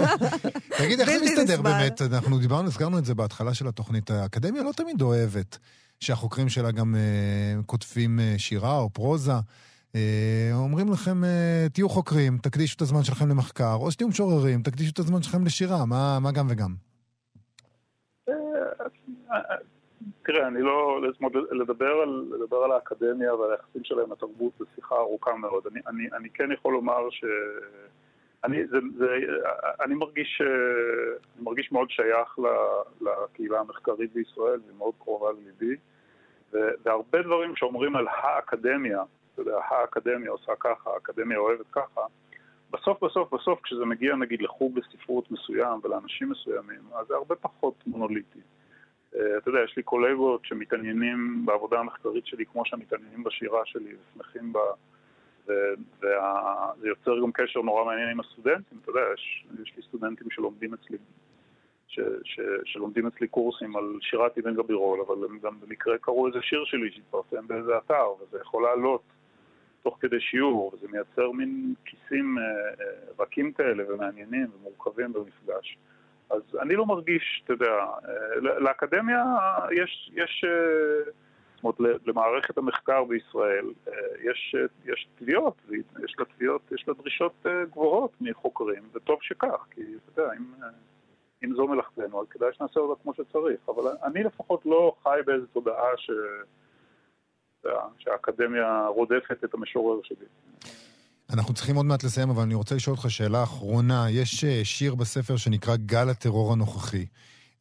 תגיד, 0.78 1.00
איך 1.00 1.10
זה 1.10 1.24
מסתדר 1.24 1.62
באמת? 1.62 2.02
אנחנו 2.02 2.38
דיברנו, 2.38 2.66
הזכרנו 2.66 2.98
את 2.98 3.04
זה 3.04 3.14
בהתחלה 3.14 3.54
של 3.54 3.68
התוכנית. 3.68 4.10
האקדמיה 4.10 4.62
לא 4.62 4.72
תמיד 4.72 5.02
אוהבת 5.02 5.58
שהחוקרים 6.00 6.48
שלה 6.48 6.70
גם 6.70 6.94
uh, 6.94 7.62
כותבים 7.66 8.18
uh, 8.18 8.38
שירה 8.38 8.78
או 8.78 8.90
פרוזה. 8.90 9.32
Uh, 9.92 9.96
אומרים 10.52 10.92
לכם, 10.92 11.22
uh, 11.24 11.72
תהיו 11.72 11.88
חוקרים, 11.88 12.38
תקדישו 12.38 12.76
את 12.76 12.82
הזמן 12.82 13.04
שלכם 13.04 13.28
למחקר, 13.28 13.74
או 13.74 13.90
שתהיו 13.90 14.08
משוררים, 14.08 14.62
תקדישו 14.62 14.90
את 14.90 14.98
הזמן 14.98 15.22
שלכם 15.22 15.44
לשירה, 15.44 15.84
מה, 15.84 16.18
מה 16.18 16.32
גם 16.32 16.46
וגם? 16.50 16.89
תראה, 20.32 20.48
אני 20.48 20.62
לא... 20.62 21.00
לדבר 21.50 22.00
על, 22.02 22.24
לדבר 22.30 22.56
על 22.56 22.72
האקדמיה 22.72 23.34
ועל 23.34 23.50
היחסים 23.52 23.84
שלהם 23.84 24.12
לתרבות 24.12 24.52
זו 24.58 24.64
שיחה 24.74 24.94
ארוכה 24.94 25.36
מאוד. 25.36 25.66
אני, 25.66 25.80
אני, 25.86 26.08
אני 26.16 26.30
כן 26.30 26.52
יכול 26.52 26.72
לומר 26.72 27.10
ש... 27.10 27.24
אני, 28.44 28.66
זה, 28.66 28.78
זה, 28.98 29.16
אני, 29.84 29.94
מרגיש, 29.94 30.42
אני 31.36 31.44
מרגיש 31.44 31.72
מאוד 31.72 31.90
שייך 31.90 32.38
לקהילה 33.00 33.60
המחקרית 33.60 34.12
בישראל, 34.12 34.60
והיא 34.66 34.78
מאוד 34.78 34.94
קרובה 34.98 35.28
לליבי. 35.32 35.76
והרבה 36.84 37.22
דברים 37.22 37.56
שאומרים 37.56 37.96
על 37.96 38.08
האקדמיה, 38.08 39.02
אתה 39.34 39.42
יודע, 39.42 39.58
האקדמיה 39.68 40.30
עושה 40.30 40.52
ככה, 40.60 40.90
האקדמיה 40.90 41.38
אוהבת 41.38 41.66
ככה, 41.72 42.00
בסוף 42.70 43.04
בסוף 43.04 43.34
בסוף 43.34 43.60
כשזה 43.62 43.84
מגיע 43.84 44.16
נגיד 44.16 44.42
לחוג 44.42 44.78
לספרות 44.78 45.30
מסוים 45.30 45.80
ולאנשים 45.82 46.30
מסוימים, 46.30 46.80
אז 46.94 47.06
זה 47.06 47.14
הרבה 47.14 47.34
פחות 47.34 47.74
מונוליטי. 47.86 48.40
אה, 49.16 49.38
אתה 49.38 49.48
יודע, 49.48 49.60
יש 49.64 49.76
לי 49.76 49.82
קולגות 49.82 50.44
שמתעניינים 50.44 51.46
בעבודה 51.46 51.78
המחקרית 51.78 52.26
שלי 52.26 52.46
כמו 52.46 52.64
שהם 52.64 52.80
מתעניינים 52.80 53.24
בשירה 53.24 53.60
שלי 53.64 53.94
ושמחים 53.94 54.52
בה, 54.52 54.60
וזה 55.46 56.88
יוצר 56.88 57.20
גם 57.22 57.32
קשר 57.32 57.62
נורא 57.62 57.84
מעניין 57.84 58.08
עם 58.08 58.20
הסטודנטים. 58.20 58.78
אתה 58.82 58.90
יודע, 58.90 59.00
יש, 59.14 59.46
יש 59.62 59.76
לי 59.76 59.82
סטודנטים 59.82 60.30
שלומדים 60.30 60.74
אצלי, 60.74 60.96
ש, 61.88 62.00
ש, 62.24 62.40
שלומדים 62.64 63.06
אצלי 63.06 63.28
קורסים 63.28 63.76
על 63.76 63.98
שירת 64.00 64.38
אבן 64.38 64.54
גבירול, 64.54 65.00
אבל 65.00 65.24
הם 65.24 65.38
גם 65.38 65.60
במקרה 65.60 65.98
קראו 65.98 66.26
איזה 66.26 66.38
שיר 66.42 66.64
שלי 66.64 66.90
שהתפרסם 66.90 67.46
באיזה 67.46 67.78
אתר, 67.78 68.06
וזה 68.20 68.38
יכול 68.40 68.62
לעלות 68.62 69.02
תוך 69.82 69.96
כדי 70.00 70.20
שיעור, 70.20 70.74
וזה 70.74 70.86
מייצר 70.88 71.30
מין 71.30 71.74
כיסים 71.84 72.38
אה, 72.38 72.44
אה, 72.44 73.24
רכים 73.24 73.52
כאלה 73.52 73.94
ומעניינים 73.94 74.46
ומורכבים 74.54 75.12
במפגש. 75.12 75.78
אז 76.30 76.42
אני 76.62 76.76
לא 76.76 76.86
מרגיש, 76.86 77.42
אתה 77.44 77.52
יודע, 77.52 77.72
אה, 78.08 78.40
לאקדמיה 78.40 79.24
יש, 79.70 80.10
יש 80.14 80.44
אה, 80.46 81.10
זאת 81.62 81.78
אומרת, 81.80 82.00
למערכת 82.06 82.58
המחקר 82.58 83.04
בישראל 83.04 83.66
אה, 83.88 83.92
יש, 84.20 84.54
יש 84.84 85.08
תביעות, 85.18 85.54
יש 86.04 86.14
לה 86.18 86.24
תביעות, 86.24 86.72
יש 86.72 86.88
לה 86.88 86.94
דרישות 86.94 87.46
גבוהות 87.70 88.12
מחוקרים, 88.20 88.82
וטוב 88.92 89.18
שכך, 89.22 89.66
כי 89.70 89.80
אתה 89.80 90.22
יודע, 90.22 90.32
אם, 90.32 90.44
אם 91.44 91.54
זו 91.54 91.66
מלאכתנו, 91.66 92.20
אז 92.20 92.26
כדאי 92.30 92.52
שנעשה 92.52 92.80
אותה 92.80 93.02
כמו 93.02 93.14
שצריך. 93.14 93.60
אבל 93.68 93.92
אני 94.04 94.22
לפחות 94.22 94.66
לא 94.66 94.94
חי 95.02 95.20
באיזו 95.26 95.46
תודעה 95.46 95.96
ש... 95.96 96.10
שהאקדמיה 97.98 98.86
רודפת 98.86 99.44
את 99.44 99.54
המשורר 99.54 100.00
שלי. 100.02 100.26
אנחנו 101.34 101.54
צריכים 101.54 101.76
עוד 101.76 101.86
מעט 101.86 102.04
לסיים, 102.04 102.30
אבל 102.30 102.42
אני 102.42 102.54
רוצה 102.54 102.74
לשאול 102.74 102.96
אותך 102.96 103.10
שאלה 103.10 103.42
אחרונה. 103.42 104.10
יש 104.10 104.44
אה, 104.44 104.60
שיר 104.64 104.94
בספר 104.94 105.36
שנקרא 105.36 105.76
גל 105.76 106.08
הטרור 106.08 106.52
הנוכחי. 106.52 107.06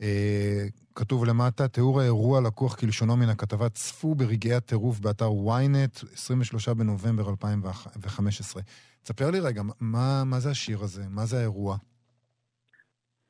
אה, 0.01 0.65
כתוב 0.95 1.25
למטה, 1.25 1.67
תיאור 1.67 2.01
האירוע 2.01 2.41
לקוח 2.41 2.75
כלשונו 2.75 3.17
מן 3.17 3.29
הכתבה 3.29 3.69
צפו 3.69 4.15
ברגעי 4.15 4.53
הטירוף 4.53 4.99
באתר 4.99 5.29
ynet, 5.47 6.05
23 6.13 6.69
בנובמבר 6.69 7.29
2015. 7.29 8.61
תספר 9.03 9.31
לי 9.31 9.39
רגע, 9.39 9.61
מה, 9.79 10.23
מה 10.25 10.39
זה 10.39 10.49
השיר 10.49 10.79
הזה? 10.81 11.01
מה 11.09 11.25
זה 11.25 11.37
האירוע? 11.37 11.77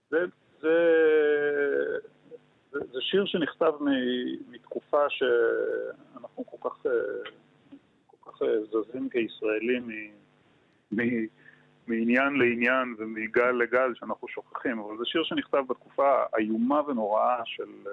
זה, 0.10 0.18
זה, 0.62 0.70
זה, 2.72 2.80
זה 2.92 3.00
שיר 3.02 3.26
שנכתב 3.26 3.72
מתקופה 4.50 5.04
שאנחנו 5.10 6.46
כל 6.46 6.70
כך, 6.70 6.86
אה, 6.86 6.92
כל 8.08 8.32
כך 8.32 8.40
זזים 8.72 9.10
כישראלים 9.10 9.90
מעניין 10.92 12.34
לעניין 12.34 12.96
ומגל 12.98 13.52
לגל 13.52 13.94
שאנחנו 13.96 14.28
שוכחים, 14.28 14.80
אבל 14.80 14.98
זה 14.98 15.04
שיר 15.06 15.24
שנכתב 15.24 15.64
בתקופה 15.70 16.24
איומה 16.38 16.82
ונוראה 16.88 17.42
של, 17.46 17.70
אה, 17.88 17.92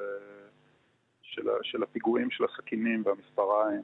של, 1.23 1.49
של 1.63 1.83
הפיגועים 1.83 2.31
של 2.31 2.45
הסכינים 2.45 3.03
והמספריים, 3.07 3.83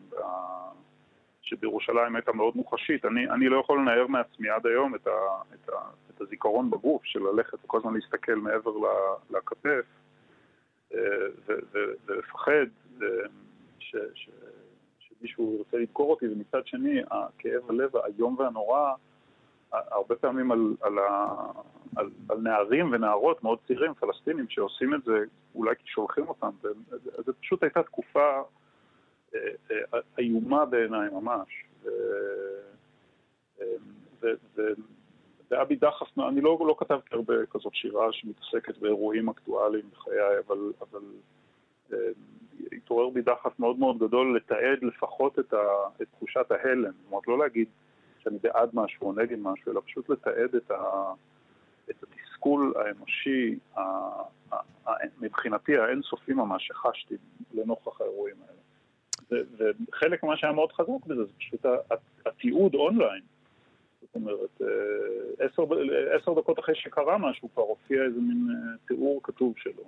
שבירושלים 1.43 2.17
הייתה 2.17 2.33
מאוד 2.33 2.57
מוחשית. 2.57 3.05
אני, 3.05 3.31
אני 3.31 3.49
לא 3.49 3.61
יכול 3.61 3.79
לנער 3.79 4.07
מעצמי 4.07 4.49
עד 4.49 4.67
היום 4.67 4.95
את, 4.95 5.07
ה, 5.07 5.11
את, 5.55 5.69
ה, 5.69 5.73
את 6.11 6.21
הזיכרון 6.21 6.71
בגוף 6.71 7.05
של 7.05 7.21
ללכת 7.21 7.65
וכל 7.65 7.79
הזמן 7.79 7.95
להסתכל 7.95 8.35
מעבר 8.35 8.73
לכתף 9.31 9.85
אה, 10.95 10.99
ולפחד 12.07 12.67
אה, 13.03 13.07
ש, 13.79 13.97
ש, 14.15 14.29
מישהו 15.23 15.57
ירצה 15.59 15.77
לדקור 15.77 16.11
אותי, 16.11 16.29
ומצד 16.29 16.67
שני, 16.67 17.01
הכאב 17.11 17.71
הלב 17.71 17.97
האיום 17.97 18.37
והנורא, 18.39 18.93
הרבה 19.73 20.15
פעמים 20.15 20.53
על, 20.53 20.75
על, 20.81 20.99
על, 21.97 22.11
על 22.29 22.39
נערים 22.39 22.93
ונערות 22.93 23.45
מאוד 23.45 23.59
צעירים, 23.67 23.95
פלסטינים, 23.95 24.49
שעושים 24.49 24.95
את 24.95 25.05
זה 25.05 25.25
אולי 25.55 25.75
כי 25.77 25.87
שולחים 25.87 26.29
אותם. 26.29 26.51
זו 27.27 27.33
פשוט 27.41 27.63
הייתה 27.63 27.83
תקופה 27.83 28.43
אה, 29.35 29.41
אה, 29.71 29.99
איומה 30.19 30.65
בעיניי 30.65 31.09
ממש. 31.13 31.65
ואבי 35.51 35.77
דחף, 35.77 36.19
אני 36.19 36.41
לא, 36.41 36.59
לא 36.61 36.77
כתבתי 36.79 37.09
הרבה 37.13 37.35
כזאת 37.51 37.75
שירה 37.75 38.13
שמתעסקת 38.13 38.79
באירועים 38.79 39.29
אקטואליים 39.29 39.85
בחיי, 39.93 40.39
אבל, 40.47 40.73
אבל 40.81 41.01
אה, 41.01 41.42
התעורר 42.73 43.09
בי 43.09 43.23
דחף 43.23 43.59
מאוד 43.59 43.79
מאוד 43.79 43.99
גדול 43.99 44.37
לתעד 44.37 44.83
לפחות 44.83 45.39
את, 45.39 45.53
ה, 45.53 45.63
את 46.03 46.07
תחושת 46.11 46.51
ההלם. 46.51 46.93
זאת 46.93 47.11
אומרת, 47.11 47.29
לא 47.29 47.39
להגיד 47.39 47.69
שאני 48.19 48.39
בעד 48.43 48.71
משהו 48.73 49.07
או 49.07 49.13
נגד 49.13 49.39
משהו, 49.39 49.73
אלא 49.73 49.81
פשוט 49.87 50.09
לתעד 50.09 50.55
את, 50.55 50.71
ה, 50.71 51.13
את 51.91 52.03
התסכול 52.03 52.75
האנושי, 52.77 53.59
ה, 53.77 53.81
ה, 53.81 54.57
ה, 54.87 54.91
מבחינתי 55.21 55.79
האינסופי 55.79 56.33
ממש 56.33 56.67
שחשתי 56.67 57.15
לנוכח 57.55 58.01
האירועים 58.01 58.37
האלה. 58.41 58.63
וחלק 59.31 60.25
ממה 60.25 60.37
שהיה 60.37 60.53
מאוד 60.53 60.73
חזק 60.73 61.07
בזה 61.07 61.25
זה 61.25 61.33
פשוט 61.39 61.67
התיעוד 62.27 62.75
אונליין. 62.75 63.23
זאת 64.01 64.15
אומרת, 64.15 64.63
אה, 64.63 65.47
עשר, 65.47 65.63
עשר 66.11 66.35
דקות 66.35 66.59
אחרי 66.59 66.75
שקרה 66.75 67.19
משהו 67.19 67.49
כבר 67.55 67.63
הופיע 67.63 68.03
איזה 68.03 68.21
מין 68.21 68.47
אה, 68.51 68.77
תיאור 68.87 69.21
כתוב 69.23 69.55
שלו. 69.57 69.85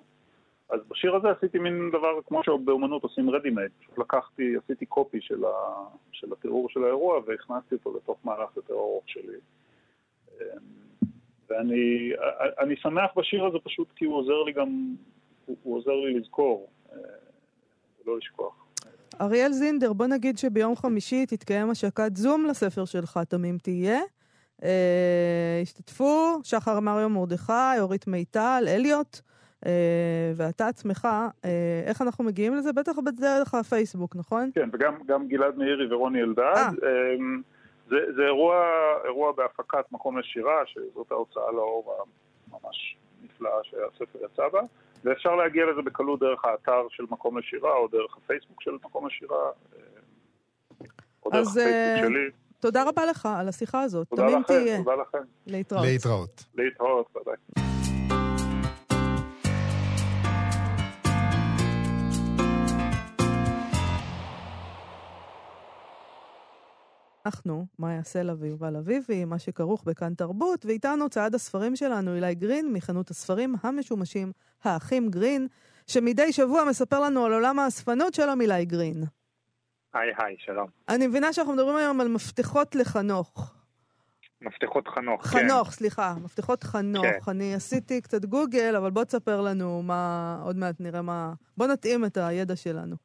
אז 0.68 0.80
בשיר 0.88 1.16
הזה 1.16 1.30
עשיתי 1.30 1.58
מין 1.58 1.90
דבר 1.90 2.20
כמו 2.26 2.44
שבאומנות 2.44 3.02
עושים 3.02 3.30
רדימייד. 3.30 3.70
פשוט 3.80 3.98
לקחתי, 3.98 4.56
עשיתי 4.64 4.86
קופי 4.86 5.20
של, 5.20 5.44
ה, 5.44 5.50
של 6.12 6.32
התיאור 6.32 6.68
של 6.68 6.84
האירוע 6.84 7.20
והכנסתי 7.26 7.74
אותו 7.74 7.96
לתוך 7.96 8.18
מערך 8.24 8.56
יותר 8.56 8.74
ארוך 8.74 9.04
שלי. 9.06 9.38
אמ, 10.32 10.36
ואני 11.50 12.76
שמח 12.76 13.10
בשיר 13.16 13.46
הזה 13.46 13.58
פשוט 13.64 13.88
כי 13.96 14.04
הוא 14.04 14.16
עוזר 14.16 14.42
לי 14.42 14.52
גם, 14.52 14.94
הוא, 15.46 15.56
הוא 15.62 15.76
עוזר 15.76 15.90
לי 15.90 16.20
לזכור 16.20 16.68
אה, 16.92 16.98
ולא 18.04 18.18
לשכוח. 18.18 18.64
אריאל 19.20 19.52
זינדר, 19.52 19.92
בוא 19.92 20.06
נגיד 20.06 20.38
שביום 20.38 20.76
חמישי 20.76 21.26
תתקיים 21.26 21.70
השקת 21.70 22.16
זום 22.16 22.46
לספר 22.46 22.84
שלך, 22.84 23.18
תמים 23.28 23.58
תהיה. 23.58 24.00
אה, 24.62 25.60
השתתפו 25.62 26.40
שחר 26.42 26.80
מריו 26.80 27.08
מרדכי, 27.08 27.52
אורית 27.80 28.06
מיטל, 28.06 28.64
אליוט, 28.68 29.16
אה, 29.16 29.33
ואתה 30.36 30.66
עצמך, 30.66 31.08
אה, 31.44 31.82
איך 31.86 32.02
אנחנו 32.02 32.24
מגיעים 32.24 32.54
לזה? 32.54 32.72
בטח 32.72 32.98
בדרך 32.98 33.54
הפייסבוק, 33.54 34.16
נכון? 34.16 34.50
כן, 34.54 34.68
וגם 34.72 35.28
גלעד 35.28 35.56
מאירי 35.56 35.94
ורוני 35.94 36.22
אלדד. 36.22 36.42
אה. 36.44 36.70
זה, 37.88 37.96
זה 38.16 38.22
אירוע, 38.22 38.56
אירוע 39.04 39.32
בהפקת 39.32 39.92
מקום 39.92 40.18
לשירה, 40.18 40.62
שזאת 40.66 41.10
ההוצאה 41.10 41.52
לאור 41.52 41.96
הממש 42.50 42.96
נפלאה 43.22 43.58
שהספר 43.62 44.18
יצא 44.24 44.48
בה. 44.52 44.60
ואפשר 45.04 45.34
להגיע 45.34 45.64
לזה 45.66 45.82
בקלות 45.82 46.20
דרך 46.20 46.44
האתר 46.44 46.86
של 46.90 47.04
מקום 47.10 47.38
לשירה, 47.38 47.74
או 47.74 47.88
דרך 47.88 48.16
הפייסבוק 48.16 48.62
של 48.62 48.70
מקום 48.84 49.06
לשירה, 49.06 49.36
אה, 49.36 49.80
או 51.24 51.30
דרך 51.30 51.48
הפייסבוק 51.48 51.66
אה, 51.66 51.96
שלי. 51.98 52.30
תודה 52.60 52.88
רבה 52.88 53.06
לך 53.06 53.28
על 53.40 53.48
השיחה 53.48 53.82
הזאת. 53.82 54.08
תודה 54.08 54.26
לכם, 54.26 54.42
תהיה. 54.42 54.78
תודה 54.78 54.94
לכם. 54.94 55.24
להתראות. 55.46 55.84
להתראות. 55.84 56.44
להתראות, 56.54 57.16
ודאי. 57.16 57.83
אנחנו, 67.26 67.66
מאיה 67.78 68.02
סלע 68.02 68.34
ויובל 68.38 68.76
אביבי, 68.76 69.24
מה 69.24 69.38
שכרוך 69.38 69.84
בכאן 69.84 70.14
תרבות, 70.14 70.66
ואיתנו 70.66 71.08
צעד 71.08 71.34
הספרים 71.34 71.76
שלנו, 71.76 72.14
אילי 72.14 72.34
גרין, 72.34 72.72
מחנות 72.72 73.10
הספרים 73.10 73.54
המשומשים, 73.62 74.32
האחים 74.64 75.08
גרין, 75.08 75.46
שמדי 75.86 76.32
שבוע 76.32 76.64
מספר 76.64 77.00
לנו 77.00 77.24
על 77.24 77.32
עולם 77.32 77.58
האספנות 77.58 78.14
שלו, 78.14 78.32
אילי 78.40 78.64
גרין. 78.64 79.04
היי 79.94 80.12
היי, 80.18 80.36
שלום. 80.38 80.66
אני 80.88 81.06
מבינה 81.06 81.32
שאנחנו 81.32 81.52
מדברים 81.52 81.76
היום 81.76 82.00
על 82.00 82.08
מפתחות 82.08 82.74
לחנוך. 82.74 83.54
מפתחות 84.40 84.88
חנוך, 84.88 85.26
חנוך, 85.26 85.42
כן. 85.42 85.48
חנוך, 85.48 85.70
סליחה, 85.70 86.14
מפתחות 86.24 86.62
חנוך. 86.62 87.04
כן. 87.24 87.30
אני 87.30 87.54
עשיתי 87.54 88.00
קצת 88.00 88.24
גוגל, 88.24 88.76
אבל 88.76 88.90
בוא 88.90 89.04
תספר 89.04 89.40
לנו 89.40 89.82
מה, 89.82 90.38
עוד 90.44 90.56
מעט 90.56 90.80
נראה 90.80 91.02
מה... 91.02 91.32
בוא 91.56 91.66
נתאים 91.66 92.04
את 92.04 92.16
הידע 92.16 92.56
שלנו. 92.56 92.96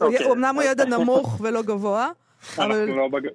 אוקיי. 0.00 0.32
אמנם 0.32 0.54
הוא 0.54 0.62
ידע 0.62 0.84
נמוך 0.84 1.40
ולא 1.40 1.62
גבוה, 1.62 2.10
אבל... 2.58 2.84
לא 2.86 3.08
בג... 3.08 3.28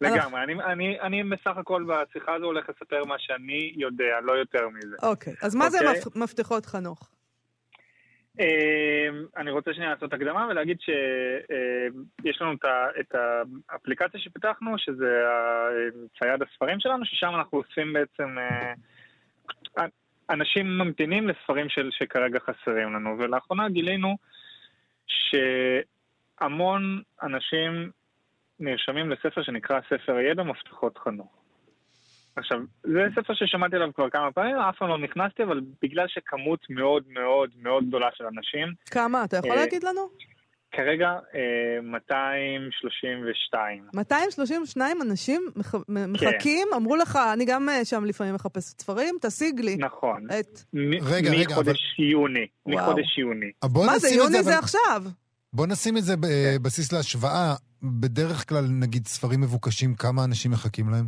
לגמרי, 0.00 0.42
אני, 0.42 0.54
אני, 0.54 1.00
אני 1.00 1.24
בסך 1.24 1.56
הכל 1.56 1.84
בשיחה 1.88 2.34
הזו 2.34 2.44
הולך 2.44 2.68
לספר 2.68 3.04
מה 3.04 3.14
שאני 3.18 3.72
יודע, 3.76 4.20
לא 4.22 4.32
יותר 4.32 4.68
מזה. 4.68 4.96
אוקיי, 5.02 5.34
אז 5.42 5.54
מה 5.54 5.66
אוקיי? 5.66 6.00
זה 6.00 6.10
מפתחות 6.16 6.66
חנוך? 6.66 7.10
Uh, 8.40 8.44
אני 9.36 9.50
רוצה 9.50 9.74
שנייה 9.74 9.90
לעשות 9.90 10.12
הקדמה 10.12 10.46
ולהגיד 10.50 10.76
שיש 10.80 12.40
uh, 12.40 12.44
לנו 12.44 12.54
את 13.00 13.14
האפליקציה 13.68 14.20
שפיתחנו, 14.20 14.78
שזה 14.78 15.22
צייד 16.18 16.42
הספרים 16.42 16.80
שלנו, 16.80 17.04
ששם 17.04 17.30
אנחנו 17.34 17.58
אוספים 17.58 17.92
בעצם... 17.92 18.36
Uh, 18.38 19.80
אנשים 20.30 20.78
ממתינים 20.78 21.28
לספרים 21.28 21.68
של, 21.68 21.90
שכרגע 21.92 22.38
חסרים 22.40 22.94
לנו, 22.94 23.18
ולאחרונה 23.18 23.68
גילינו 23.68 24.16
שהמון 25.06 27.02
אנשים 27.22 27.90
נרשמים 28.60 29.10
לספר 29.10 29.42
שנקרא 29.42 29.80
ספר 29.90 30.18
ידע 30.18 30.42
מפתחות 30.42 30.98
חנוך. 30.98 31.44
עכשיו, 32.36 32.58
זה 32.82 33.00
ספר 33.14 33.34
ששמעתי 33.34 33.76
עליו 33.76 33.94
כבר 33.94 34.10
כמה 34.10 34.32
פעמים, 34.32 34.56
אף 34.56 34.78
פעם 34.78 34.88
לא 34.88 34.98
נכנסתי, 34.98 35.42
אבל 35.42 35.60
בגלל 35.82 36.06
שכמות 36.08 36.60
מאוד 36.70 37.02
מאוד 37.08 37.50
מאוד 37.62 37.88
גדולה 37.88 38.08
של 38.14 38.24
אנשים... 38.24 38.68
כמה? 38.90 39.24
אתה 39.24 39.36
יכול 39.36 39.50
אה, 39.50 39.56
להגיד 39.56 39.84
לנו? 39.84 40.00
כרגע 40.72 41.18
232. 41.82 43.84
אה, 43.84 43.88
232 43.94 45.02
אנשים 45.02 45.48
מח... 45.56 45.74
מחכים? 45.88 46.66
כן. 46.70 46.76
אמרו 46.76 46.96
לך, 46.96 47.18
אני 47.32 47.44
גם 47.44 47.68
אה, 47.68 47.84
שם 47.84 48.04
לפעמים 48.04 48.34
מחפשת 48.34 48.80
ספרים, 48.80 49.14
תשיג 49.20 49.60
לי. 49.60 49.76
נכון. 49.76 50.26
את... 50.40 50.60
רגע, 51.02 51.30
רגע, 51.30 51.50
מחודש 51.50 51.94
אבל... 51.98 52.10
יוני. 52.10 52.46
וואו. 52.66 52.78
מחודש 52.78 53.18
יוני. 53.18 53.52
מה 53.86 53.98
זה, 53.98 54.08
יוני 54.08 54.42
זה, 54.42 54.50
אבל... 54.50 54.58
עכשיו. 54.58 55.02
בוא 55.54 55.66
נשים 55.66 55.96
את 55.96 56.02
זה 56.02 56.14
בבסיס 56.16 56.90
כן. 56.90 56.96
להשוואה. 56.96 57.54
בדרך 57.82 58.48
כלל, 58.48 58.64
נגיד, 58.80 59.06
ספרים 59.06 59.40
מבוקשים, 59.40 59.94
כמה 59.94 60.24
אנשים 60.24 60.50
מחכים 60.50 60.86
להם? 60.88 61.06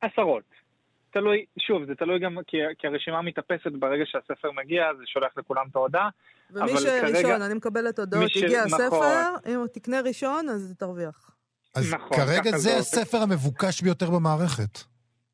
עשרות. 0.00 0.42
תלוי, 1.10 1.44
שוב, 1.58 1.84
זה 1.84 1.94
תלוי 1.94 2.18
גם, 2.18 2.36
כי, 2.46 2.56
כי 2.78 2.86
הרשימה 2.86 3.22
מתאפסת 3.22 3.72
ברגע 3.78 4.04
שהספר 4.06 4.48
מגיע, 4.52 4.82
זה 4.98 5.02
שולח 5.06 5.32
לכולם 5.36 5.66
את 5.70 5.76
ההודעה. 5.76 6.08
ומי 6.50 6.68
שראשון, 6.68 7.22
כרגע, 7.22 7.46
אני 7.46 7.54
מקבלת 7.54 7.98
הודעות, 7.98 8.30
ש... 8.30 8.36
הגיע 8.36 8.64
נכון. 8.64 8.80
הספר, 8.80 9.50
אם 9.52 9.66
תקנה 9.72 10.00
ראשון, 10.00 10.48
אז 10.48 10.74
תרוויח. 10.78 11.36
אז 11.74 11.94
נכון, 11.94 12.16
כרגע 12.16 12.50
זה 12.56 12.76
הספר 12.76 13.18
המבוקש 13.18 13.82
ביותר 13.82 14.10
במערכת. 14.10 14.78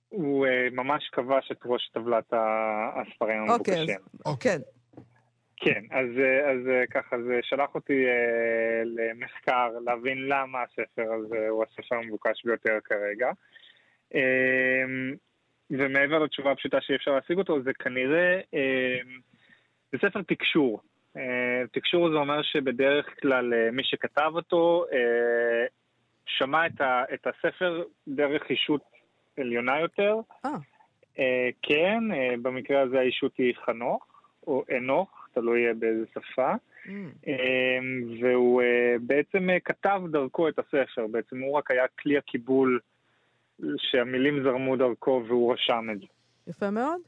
הוא 0.09 0.47
uh, 0.47 0.51
ממש 0.75 1.11
כבש 1.13 1.53
את 1.53 1.59
ראש 1.65 1.91
טבלת 1.95 2.33
הספרים 2.33 3.51
אוקיי, 3.51 3.75
המבוקשים. 3.75 3.97
אוקיי, 4.27 4.53
אז, 4.55 4.61
כן. 5.57 5.85
אז, 5.91 6.09
אז 6.51 6.69
אה, 6.69 6.87
ככה, 6.91 7.23
זה 7.23 7.41
שלח 7.43 7.75
אותי 7.75 8.07
אה, 8.07 8.83
למחקר 8.85 9.71
להבין 9.85 10.19
למה 10.29 10.63
הספר 10.63 11.13
הזה 11.13 11.49
הוא 11.49 11.65
הספר 11.65 11.97
המבוקש 11.97 12.45
ביותר 12.45 12.79
כרגע. 12.85 13.31
אה, 14.15 14.85
ומעבר 15.71 16.19
לתשובה 16.19 16.53
הפשוטה 16.53 16.81
שאי 16.81 16.97
אפשר 16.97 17.11
להשיג 17.11 17.39
אותו, 17.39 17.63
זה 17.63 17.73
כנראה, 17.73 18.41
אה, 18.55 18.99
זה 19.93 19.99
ספר 19.99 20.23
תקשור. 20.23 20.81
אה, 21.17 21.63
תקשור 21.73 22.11
זה 22.11 22.17
אומר 22.17 22.43
שבדרך 22.43 23.07
כלל 23.21 23.55
אה, 23.55 23.71
מי 23.71 23.85
שכתב 23.85 24.31
אותו 24.35 24.85
אה, 24.93 25.67
שמע 26.27 26.67
את, 26.67 26.81
ה, 26.81 27.05
את 27.15 27.27
הספר 27.27 27.83
דרך 28.09 28.51
אישות 28.51 28.83
עליונה 29.39 29.81
יותר. 29.81 30.17
אה. 30.45 30.51
אה, 31.19 31.49
כן, 31.63 32.03
אה, 32.13 32.35
במקרה 32.43 32.81
הזה 32.81 32.99
האישות 32.99 33.33
היא 33.39 33.55
חנוך, 33.65 34.07
או 34.47 34.65
אנוך. 34.77 35.26
תלוי 35.37 35.61
באיזה 35.79 36.05
שפה. 36.15 36.53
Mm. 36.53 36.89
אמ, 37.27 38.23
והוא 38.23 38.63
אה, 38.63 38.97
בעצם 39.01 39.51
אה, 39.51 39.57
כתב 39.65 40.01
דרכו 40.13 40.49
את 40.49 40.59
הספר, 40.59 41.07
בעצם 41.11 41.41
הוא 41.41 41.59
רק 41.59 41.71
היה 41.71 41.83
כלי 42.03 42.19
הקיבול 42.19 42.81
שהמילים 43.77 44.43
זרמו 44.45 44.77
דרכו 44.77 45.23
והוא 45.29 45.55
רשם 45.55 45.87
את 45.93 45.99
זה. 46.01 46.07
יפה 46.47 46.71
מאוד. 46.71 47.01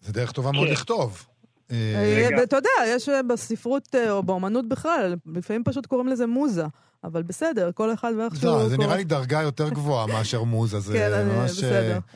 זה 0.00 0.12
דרך 0.12 0.32
טובה 0.32 0.52
מאוד 0.52 0.66
כן. 0.66 0.72
לכתוב. 0.72 1.26
אה, 1.70 2.42
אתה 2.42 2.56
יודע, 2.56 2.70
יש 2.86 3.08
בספרות 3.28 3.94
או 4.10 4.22
באמנות 4.22 4.68
בכלל, 4.68 5.14
לפעמים 5.26 5.64
פשוט 5.64 5.86
קוראים 5.86 6.08
לזה 6.08 6.26
מוזה. 6.26 6.64
אבל 7.04 7.22
בסדר, 7.22 7.70
כל 7.72 7.92
אחד 7.92 8.12
ואיך 8.18 8.36
שהוא... 8.36 8.50
לא, 8.50 8.68
זה 8.68 8.78
נראה 8.78 8.96
לי 8.96 9.04
דרגה 9.04 9.42
יותר 9.42 9.68
גבוהה 9.68 10.06
מאשר 10.06 10.42
מוזה, 10.42 10.80
זה 10.80 10.92
כן, 10.98 11.28
ממש... 11.28 11.64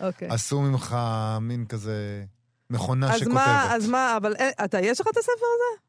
אוקיי. 0.01 0.29
עשו 0.31 0.61
ממך 0.61 0.97
מין 1.41 1.65
כזה... 1.67 2.25
מכונה 2.73 3.07
אז 3.07 3.21
שכותבת. 3.21 3.35
מה, 3.35 3.75
אז 3.75 3.91
מה, 3.91 4.17
אבל 4.17 4.33
אה, 4.41 4.65
אתה, 4.65 4.79
יש 4.81 5.01
לך 5.01 5.07
את 5.13 5.17
הספר 5.17 5.47
הזה? 5.55 5.83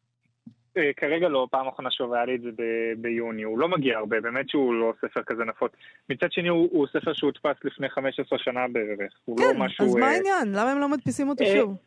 אה, 0.78 0.92
כרגע 0.98 1.30
לא, 1.30 1.48
פעם 1.52 1.68
אחרונה 1.68 1.92
שהוא 1.92 2.16
היה 2.16 2.26
לי 2.26 2.36
את 2.36 2.42
זה 2.42 2.50
ב- 2.52 3.02
ביוני, 3.02 3.44
הוא 3.44 3.60
לא 3.60 3.68
מגיע 3.68 3.98
הרבה, 3.98 4.22
באמת 4.22 4.50
שהוא 4.50 4.74
לא 4.74 4.94
ספר 5.02 5.24
כזה 5.26 5.46
נפוץ. 5.46 5.72
מצד 6.10 6.32
שני 6.32 6.48
הוא, 6.48 6.70
הוא 6.72 6.88
ספר 6.88 7.14
שהודפס 7.14 7.56
לפני 7.64 7.90
15 7.90 8.40
שנה 8.40 8.68
בערך, 8.72 9.14
הוא 9.26 9.40
לא 9.40 9.46
כן, 9.46 9.60
לא 9.60 9.66
משהו... 9.66 9.86
אז 9.86 9.96
מה 9.96 10.06
אה, 10.06 10.12
העניין? 10.12 10.48
למה 10.52 10.72
הם 10.72 10.80
לא 10.80 10.90
מדפיסים 10.90 11.30
אותו 11.30 11.46
שוב? 11.46 11.78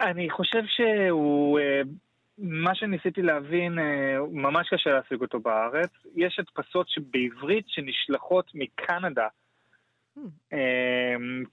אני 0.00 0.30
חושב 0.30 0.62
שהוא... 0.66 1.58
מה 2.38 2.74
שניסיתי 2.74 3.22
להבין, 3.22 3.78
ממש 4.32 4.68
קשה 4.68 4.90
להשיג 4.90 5.20
אותו 5.20 5.40
בארץ. 5.40 5.90
יש 6.16 6.38
הדפסות 6.38 6.86
בעברית 7.10 7.64
שנשלחות 7.68 8.50
מקנדה 8.54 9.26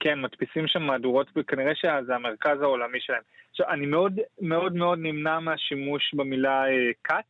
כן, 0.00 0.20
מדפיסים 0.20 0.66
שם 0.66 0.82
מהדורות, 0.82 1.30
וכנראה 1.36 1.74
שזה 1.74 2.14
המרכז 2.14 2.62
העולמי 2.62 3.00
שלהם. 3.00 3.22
עכשיו, 3.50 3.68
אני 3.68 3.86
מאוד 3.86 4.20
מאוד 4.40 4.74
מאוד 4.74 4.98
נמנע 4.98 5.38
מהשימוש 5.38 6.14
במילה 6.14 6.64
cut, 7.08 7.12
אה, 7.12 7.20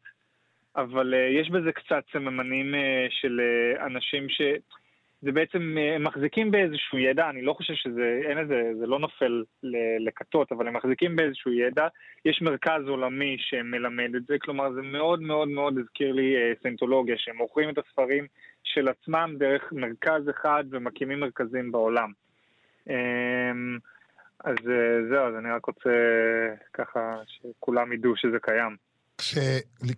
אבל 0.76 1.14
אה, 1.14 1.40
יש 1.40 1.50
בזה 1.50 1.72
קצת 1.72 2.02
סממנים 2.12 2.74
אה, 2.74 3.06
של 3.10 3.40
אנשים 3.86 4.28
ש... 4.28 4.42
זה 5.22 5.32
בעצם, 5.32 5.76
הם 5.96 6.04
מחזיקים 6.04 6.50
באיזשהו 6.50 6.98
ידע, 6.98 7.30
אני 7.30 7.42
לא 7.42 7.52
חושב 7.52 7.74
שזה, 7.74 8.20
אין 8.24 8.38
איזה, 8.38 8.72
זה 8.78 8.86
לא 8.86 8.98
נופל 8.98 9.44
לכתות, 10.00 10.52
אבל 10.52 10.68
הם 10.68 10.76
מחזיקים 10.76 11.16
באיזשהו 11.16 11.52
ידע. 11.52 11.88
יש 12.24 12.42
מרכז 12.42 12.88
עולמי 12.88 13.36
שמלמד 13.38 14.14
את 14.16 14.26
זה, 14.26 14.36
כלומר 14.38 14.72
זה 14.72 14.82
מאוד 14.82 15.22
מאוד 15.22 15.48
מאוד 15.48 15.78
הזכיר 15.78 16.12
לי 16.12 16.34
סנטולוגיה, 16.62 17.14
שהם 17.18 17.36
מוכרים 17.36 17.70
את 17.70 17.78
הספרים 17.78 18.26
של 18.64 18.88
עצמם 18.88 19.34
דרך 19.38 19.62
מרכז 19.72 20.30
אחד 20.30 20.64
ומקימים 20.70 21.20
מרכזים 21.20 21.72
בעולם. 21.72 22.12
אה, 22.90 23.52
אז 24.44 24.56
אה, 24.68 25.08
זהו, 25.10 25.28
אז 25.28 25.34
אני 25.38 25.50
רק 25.50 25.66
רוצה 25.66 25.90
ככה 26.74 27.16
שכולם 27.26 27.92
ידעו 27.92 28.12
שזה 28.16 28.36
קיים. 28.42 28.76
כש... 29.18 29.34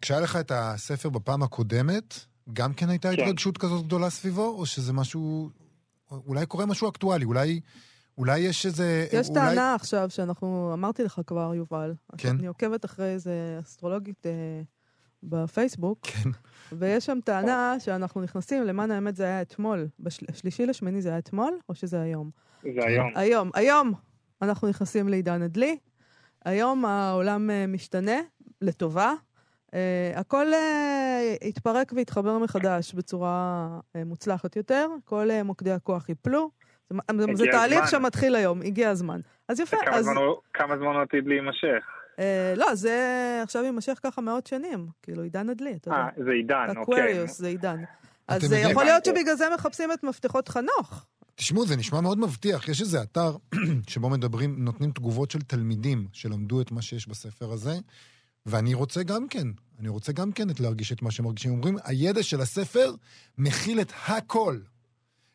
כשהיה 0.01 0.21
לך 0.21 0.37
את 0.41 0.53
הספר 0.55 1.09
בפעם 1.09 1.43
הקודמת, 1.43 2.15
גם 2.53 2.75
כן 2.75 2.89
הייתה 2.89 3.09
כן. 3.17 3.23
התרגשות 3.23 3.59
כזאת 3.59 3.85
גדולה 3.85 4.11
סביבו, 4.11 4.49
או 4.59 4.67
שזה 4.67 4.93
משהו... 4.93 5.51
אולי 6.11 6.47
קורה 6.47 6.67
משהו 6.67 6.89
אקטואלי, 6.89 7.25
אולי, 7.25 7.61
אולי 8.19 8.39
יש 8.39 8.67
איזה... 8.67 9.07
יש 9.13 9.29
אולי... 9.29 9.41
טענה 9.41 9.75
עכשיו 9.75 10.11
שאנחנו, 10.11 10.71
אמרתי 10.75 11.05
לך 11.05 11.21
כבר, 11.27 11.55
יובל, 11.55 11.95
כן. 12.19 12.37
אני 12.39 12.47
עוקבת 12.47 12.85
אחרי 12.85 13.13
איזה 13.13 13.59
אסטרולוגית 13.61 14.27
אה, 14.27 14.63
בפייסבוק, 15.23 15.99
כן. 16.07 16.31
ויש 16.73 17.07
שם 17.07 17.19
טענה 17.25 17.77
שאנחנו 17.79 18.21
נכנסים, 18.21 18.63
למען 18.63 18.91
האמת 18.91 19.17
זה 19.17 19.25
היה 19.25 19.43
אתמול, 19.43 19.89
בשלישי 20.01 20.67
לשמיני 20.67 21.03
זה 21.03 21.09
היה 21.09 21.19
אתמול, 21.19 21.59
או 21.69 21.75
שזה 21.75 22.01
היום? 22.01 22.31
זה 22.63 22.85
היום. 22.85 23.11
היום, 23.15 23.51
היום 23.55 23.93
אנחנו 24.43 24.69
נכנסים 24.69 25.09
לעידן 25.09 25.43
הדלי, 25.43 25.79
היום 26.45 26.85
העולם 26.85 27.51
אה, 27.51 27.67
משתנה 27.67 28.21
לטובה. 28.61 29.13
Uh, 29.71 29.75
הכל 30.19 30.47
uh, 30.53 31.47
יתפרק 31.47 31.93
ויתחבר 31.97 32.39
מחדש 32.39 32.95
בצורה 32.95 33.69
uh, 33.81 34.05
מוצלחת 34.05 34.57
יותר, 34.57 34.89
כל 35.05 35.29
uh, 35.31 35.43
מוקדי 35.43 35.71
הכוח 35.71 36.09
ייפלו. 36.09 36.51
זה, 36.91 37.27
זה, 37.35 37.45
תהליך. 37.53 37.89
שמתחיל 37.89 38.35
היום, 38.35 38.63
הגיע 38.63 38.91
הזמן. 38.91 39.21
אז 39.49 39.61
יפה, 39.61 39.77
כמה 39.85 39.97
אז... 39.97 40.05
זמן 40.05 40.15
כמה 40.55 40.77
זמן 40.77 40.97
עתיד 40.97 41.27
להימשך? 41.27 41.85
Uh, 42.23 42.59
לא, 42.59 42.75
זה 42.75 43.41
עכשיו 43.43 43.65
יימשך 43.65 43.99
ככה 44.03 44.21
מאות 44.21 44.47
שנים, 44.47 44.87
כאילו 45.03 45.23
עידן 45.23 45.49
הדלי, 45.49 45.75
אתה 45.75 45.89
יודע. 45.89 45.99
אה, 45.99 46.25
זה 46.25 46.31
עידן, 46.31 46.67
אוקיי. 46.69 46.83
Aquarius 46.83 47.39
זה 47.39 47.49
עידן. 47.49 47.83
אז 48.29 48.53
uh, 48.53 48.57
יכול 48.57 48.85
להיות 48.85 49.05
שבגלל 49.05 49.35
זה 49.37 49.45
מחפשים 49.55 49.93
את 49.93 50.05
מפתחות 50.05 50.49
חנוך. 50.49 51.07
תשמעו, 51.35 51.67
זה 51.67 51.77
נשמע 51.77 52.01
מאוד 52.01 52.19
מבטיח. 52.19 52.69
יש 52.69 52.81
איזה 52.81 53.03
אתר 53.03 53.37
שבו 53.91 54.09
מדברים, 54.09 54.65
נותנים 54.65 54.91
תגובות 54.91 55.31
של 55.31 55.41
תלמידים 55.41 56.07
שלמדו 56.13 56.61
את 56.61 56.73
מה 56.73 56.83
שיש 56.83 57.09
בספר 57.09 57.53
הזה, 57.53 57.79
ואני 58.47 58.75
רוצה 58.75 59.03
גם 59.03 59.29
כן, 59.29 59.49
אני 59.81 59.89
רוצה 59.89 60.13
גם 60.13 60.33
כן 60.33 60.51
את 60.51 60.61
להרגיש 60.61 60.93
את 60.93 61.03
מה 61.03 61.11
שהם 61.11 61.25
מרגישים. 61.25 61.53
אומרים, 61.53 61.77
הידע 61.85 62.23
של 62.23 62.41
הספר 62.41 62.95
מכיל 63.39 63.81
את 63.81 63.93
הכל. 64.07 64.59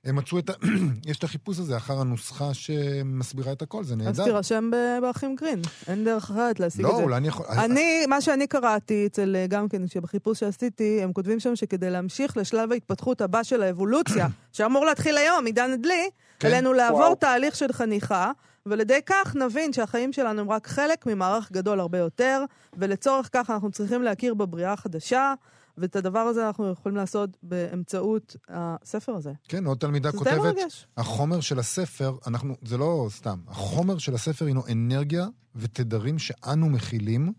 הם 0.06 0.16
מצאו 0.16 0.40
את 0.40 0.50
ה... 0.50 0.54
יש 1.10 1.18
את 1.18 1.24
החיפוש 1.24 1.60
הזה 1.60 1.78
אחר 1.78 2.00
הנוסחה 2.02 2.54
שמסבירה 2.54 3.52
את 3.52 3.62
הכל, 3.62 3.84
זה 3.84 3.94
אז 3.94 4.00
נהדר. 4.00 4.24
תירשם 4.24 4.72
ב- 4.74 5.02
באחים 5.02 5.36
גרין, 5.36 5.62
אין 5.88 6.04
דרך 6.04 6.32
אחרת 6.32 6.60
להשיג 6.60 6.86
את 6.86 6.92
לא, 6.92 6.98
זה. 6.98 7.04
אולי 7.04 7.18
אני 7.18 7.28
יכול... 7.28 7.46
אני, 7.50 8.06
מה 8.06 8.22
שאני 8.22 8.48
קראתי 8.48 9.06
אצל, 9.06 9.36
אה, 9.36 9.48
גם 9.48 9.70
כן, 9.70 9.88
שבחיפוש 9.88 10.40
שעשיתי, 10.40 11.00
הם 11.04 11.14
כותבים 11.14 11.40
שם 11.40 11.56
שכדי 11.56 11.90
להמשיך 11.90 12.38
לשלב 12.38 12.72
ההתפתחות 12.72 13.22
הבא 13.22 13.44
של 13.44 13.62
האבולוציה, 13.64 14.28
שאמור 14.54 14.86
להתחיל 14.86 15.18
היום, 15.18 15.46
עידן 15.46 15.72
הדלי, 15.72 16.10
כן. 16.40 16.48
עלינו 16.48 16.74
לעבור 16.74 17.00
וואו. 17.00 17.16
תהליך 17.16 17.56
של 17.56 17.74
חניכה, 17.74 18.32
ועל 18.70 18.80
ידי 18.80 19.00
כך 19.06 19.36
נבין 19.36 19.74
שהחיים 19.74 20.14
שלנו 20.14 20.42
הם 20.42 20.52
רק 20.52 20.68
חלק 20.68 21.06
ממערך 21.06 21.52
גדול 21.52 21.80
הרבה 21.80 21.98
יותר, 21.98 22.44
ולצורך 22.78 23.30
כך 23.32 23.50
אנחנו 23.50 23.72
צריכים 23.72 24.04
להכיר 24.04 24.34
בבריאה 24.34 24.74
החדשה, 24.74 25.34
ואת 25.78 25.96
הדבר 25.96 26.20
הזה 26.20 26.48
אנחנו 26.48 26.72
יכולים 26.72 26.96
לעשות 26.96 27.38
באמצעות 27.44 28.36
הספר 28.50 29.16
הזה. 29.16 29.32
כן, 29.48 29.66
עוד 29.66 29.78
תלמידה 29.78 30.12
כותבת. 30.12 30.56
החומר 30.98 31.40
של 31.40 31.60
הספר, 31.60 32.18
אנחנו, 32.28 32.56
זה 32.62 32.78
לא 32.78 33.08
סתם, 33.10 33.40
החומר 33.48 33.98
של 33.98 34.16
הספר 34.16 34.46
הינו 34.46 34.64
אנרגיה 34.72 35.28
ותדרים 35.56 36.20
שאנו 36.20 36.70
מכילים. 36.70 37.34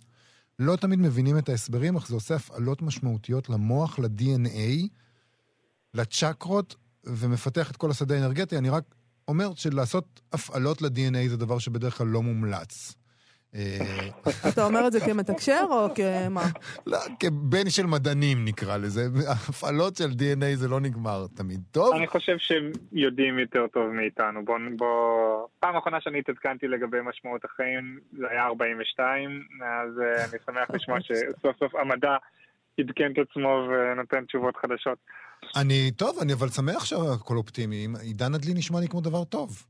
לא 0.59 0.77
תמיד 0.77 0.99
מבינים 0.99 1.39
את 1.39 1.49
ההסברים, 1.49 1.97
אך 1.97 2.09
זה 2.09 2.15
עושה 2.15 2.35
הפעלות 2.35 2.83
משמעותיות 2.83 3.49
למוח, 3.49 3.99
ל-DNA, 3.99 4.89
לצ'קרות, 5.95 6.77
ומפתח 7.05 7.71
את 7.71 7.77
כל 7.77 7.91
השדה 7.91 8.15
האנרגטי. 8.15 8.59
אני 8.59 8.71
רק 8.71 8.85
אומר 9.29 9.55
שלעשות 9.55 10.21
הפעלות 10.33 10.83
ל-DNA 10.83 11.29
זה 11.29 11.37
דבר 11.37 11.59
שבדרך 11.59 11.99
כלל 11.99 12.07
לא 12.07 12.23
מומלץ. 12.23 12.95
אה, 13.55 13.79
אתה 14.49 14.65
אומר 14.65 14.87
את 14.87 14.93
זה 14.93 15.01
כמתקשר 15.01 15.65
או 15.71 15.95
כמה? 15.95 16.43
לא, 16.87 16.99
כבן 17.21 17.71
של 17.71 17.87
מדענים 17.87 18.45
נקרא 18.45 18.77
לזה. 18.77 19.03
הפעלות 19.49 19.97
של 19.97 20.05
DNA 20.11 20.55
זה 20.55 20.69
לא 20.69 20.81
נגמר 20.81 21.27
תמיד 21.37 21.61
טוב. 21.71 21.95
אני 21.97 22.07
חושב 22.07 22.39
שהם 22.39 22.71
יודעים 22.93 23.39
יותר 23.39 23.67
טוב 23.67 23.91
מאיתנו. 23.91 24.45
בוא, 24.45 24.59
בוא... 24.77 25.47
פעם 25.61 25.77
אחרונה 25.77 26.01
שאני 26.01 26.19
התעדכנתי 26.19 26.69
לגבי 26.69 26.99
משמעות 27.05 27.45
החיים, 27.45 27.99
זה 28.19 28.27
היה 28.31 28.47
42, 28.47 29.43
אז 29.65 30.01
אה, 30.01 30.25
אני 30.25 30.39
שמח 30.47 30.71
לשמוע 30.71 30.99
שסוף 31.07 31.59
סוף 31.59 31.75
המדע 31.75 32.17
עדכן 32.81 33.13
את 33.13 33.19
עצמו 33.19 33.69
ונותן 33.69 34.25
תשובות 34.25 34.57
חדשות. 34.57 34.99
אני, 35.57 35.91
טוב, 35.97 36.19
אני 36.19 36.33
אבל 36.33 36.49
שמח 36.49 36.85
שהכל 36.85 37.37
אופטימי. 37.37 37.87
עידן 38.01 38.35
הדלי 38.35 38.55
נשמע 38.55 38.81
לי 38.81 38.89
כמו 38.89 39.01
דבר 39.01 39.25
טוב. 39.25 39.65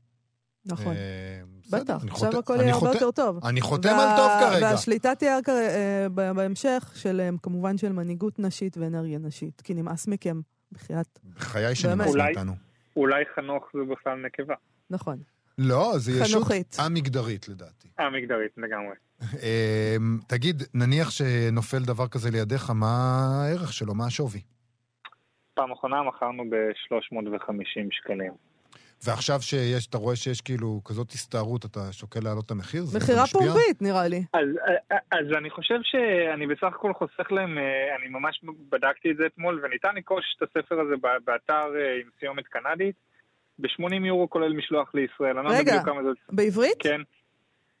נכון. 0.65 0.93
אה, 0.95 1.41
בסדר, 1.65 1.79
בטח, 1.81 2.01
אני 2.03 2.11
עכשיו 2.11 2.27
חותם- 2.31 2.37
הכל 2.39 2.57
יהיה 2.61 2.73
הרבה 2.73 2.87
יותר 2.91 3.11
טוב. 3.11 3.45
אני 3.45 3.61
חותם 3.61 3.89
על 3.99 4.17
טוב 4.17 4.29
כרגע. 4.39 4.65
והשליטה 4.65 5.15
תהיה 5.15 5.39
אה, 5.49 6.07
ב- 6.15 6.31
בהמשך 6.31 6.91
של, 6.95 7.19
אה, 7.21 7.29
כמובן, 7.43 7.77
של 7.77 7.91
מנהיגות 7.91 8.39
נשית 8.39 8.77
ואנרגיה 8.77 9.19
נשית. 9.19 9.61
כי 9.61 9.73
נמאס 9.73 10.07
מכם, 10.07 10.41
בחייאת. 10.71 11.19
בחיי 11.35 11.75
שנמאס 11.75 12.15
מאיתנו. 12.15 12.53
אולי 12.95 13.23
חנוך 13.35 13.63
זה 13.73 13.93
בכלל 13.93 14.25
נקבה. 14.25 14.55
נכון. 14.89 15.17
לא, 15.57 15.93
זה 15.97 16.11
ישות. 16.11 16.47
א-מגדרית 16.77 17.47
לדעתי. 17.47 17.87
אה, 17.99 18.09
מגדרית 18.09 18.51
לגמרי. 18.57 18.95
תגיד, 20.27 20.63
נניח 20.73 21.11
שנופל 21.11 21.79
דבר 21.83 22.07
כזה 22.07 22.31
לידיך, 22.31 22.69
מה 22.69 22.95
הערך 23.43 23.73
שלו? 23.73 23.95
מה 23.95 24.05
השווי? 24.05 24.41
פעם 25.59 25.71
אחרונה 25.71 26.03
מכרנו 26.03 26.43
ב-350 26.49 27.87
שקלים. 27.91 28.31
ועכשיו 29.05 29.41
שיש, 29.41 29.87
אתה 29.87 29.97
רואה 29.97 30.15
שיש 30.15 30.41
כאילו 30.41 30.81
כזאת 30.85 31.11
הסתערות, 31.11 31.65
אתה 31.65 31.79
שוקל 31.91 32.19
להעלות 32.23 32.45
את 32.45 32.51
המחיר? 32.51 32.83
מכירה? 32.95 33.23
פומבית, 33.27 33.81
נראה 33.81 34.07
לי. 34.07 34.23
אז, 34.33 34.47
אה, 34.91 34.97
אז 35.11 35.25
אני 35.37 35.49
חושב 35.49 35.79
שאני 35.83 36.47
בסך 36.47 36.71
הכל 36.75 36.93
חוסך 36.93 37.31
להם, 37.31 37.57
אה, 37.57 37.95
אני 37.95 38.09
ממש 38.09 38.41
בדקתי 38.69 39.11
את 39.11 39.17
זה 39.17 39.25
אתמול, 39.25 39.61
וניתן 39.63 39.95
לרכוש 39.95 40.25
את 40.37 40.47
הספר 40.47 40.79
הזה 40.79 40.95
באתר 41.25 41.67
אה, 41.75 41.95
עם 42.01 42.09
סיומת 42.19 42.47
קנדית, 42.47 42.95
ב-80 43.59 44.05
יורו 44.05 44.29
כולל 44.29 44.53
משלוח 44.53 44.91
לישראל. 44.93 45.35
לא 45.35 45.49
רגע. 45.49 45.81
בעברית? 46.29 46.77
כן. 46.79 47.01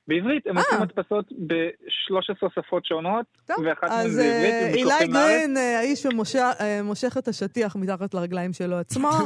בעברית, 0.09 0.47
הם 0.47 0.57
אה. 0.57 0.63
עושים 0.63 0.81
הדפסות 0.81 1.25
ב-13 1.47 2.47
שפות 2.55 2.85
שונות, 2.85 3.25
טוב, 3.47 3.57
ואחת 3.65 3.83
מהן 3.83 3.91
אז 3.91 4.11
זה 4.11 4.23
עברית, 4.23 4.53
אה, 4.53 4.67
אילי. 4.97 5.13
גרין, 5.13 5.57
אה, 5.57 5.79
האיש 5.79 6.03
שמושך 6.03 7.17
את 7.17 7.27
השטיח 7.27 7.75
מתחת 7.75 8.13
לרגליים 8.13 8.53
שלו 8.53 8.77
עצמו. 8.77 9.11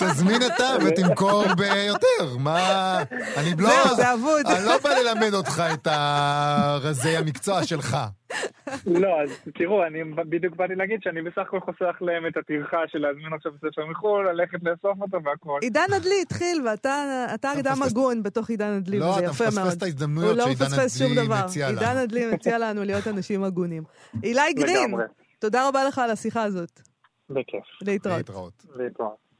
תזמין 0.00 0.42
אתה 0.46 0.76
ותמכור 0.86 1.44
ביותר. 1.56 2.36
מה... 2.38 2.98
אני 3.36 3.50
לא... 3.58 3.94
זה 3.96 4.14
אבוד. 4.14 4.46
אני 4.46 4.66
לא 4.66 4.78
בא 4.84 4.90
ללמד 4.90 5.34
אותך 5.34 5.62
את 5.74 5.88
הרזי 5.90 7.16
המקצוע 7.16 7.64
שלך. 7.64 7.96
לא, 8.86 9.22
אז 9.22 9.30
תראו, 9.54 9.86
אני 9.86 10.04
בדיוק 10.04 10.56
באתי 10.56 10.74
להגיד 10.74 11.02
שאני 11.02 11.22
בסך 11.22 11.38
הכל 11.38 11.60
חוסך 11.60 11.96
להם 12.00 12.26
את 12.26 12.36
הטרחה 12.36 12.78
של 12.86 12.98
להזמין 12.98 13.32
עכשיו 13.32 13.52
ספר 13.56 13.86
מחו"ל, 13.86 14.30
ללכת 14.30 14.58
לאסוף 14.62 15.00
אותו 15.00 15.18
והכל. 15.24 15.58
עידן 15.62 15.86
הדלי 15.96 16.14
התחיל, 16.22 16.62
ואתה 16.68 17.24
אתה 17.34 17.52
אתה 17.52 17.60
אדם 17.60 17.82
הגון 17.82 18.22
בתוך 18.22 18.50
עידן 18.50 18.72
הדלי, 18.76 18.98
לא, 18.98 19.04
וזה 19.04 19.18
אתה 19.18 19.26
יפה 19.26 19.44
מאוד. 19.44 19.66
מפספס 19.66 19.76
את 19.76 19.82
הוא 19.82 19.86
ההזדמנויות 19.86 20.36
לא 20.36 20.44
שעידן 20.44 20.64
מפספס 20.64 20.98
שום 20.98 21.12
הדלי 21.12 21.26
דבר. 21.26 21.44
מציע 21.44 21.68
עידן 21.68 21.90
לנו. 21.90 21.98
הדלי 22.00 22.26
מציע 22.34 22.58
לנו 22.58 22.84
להיות 22.84 23.08
אנשים 23.08 23.44
הגונים. 23.44 23.82
אילי 24.22 24.52
גרין. 24.52 24.94
תודה 25.38 25.68
רבה 25.68 25.84
לך 25.84 25.98
על 25.98 26.10
השיחה 26.10 26.42
הזאת. 26.42 26.80
בכיף. 27.30 27.64
להתראות. 27.82 28.64
להתראות. 28.76 29.31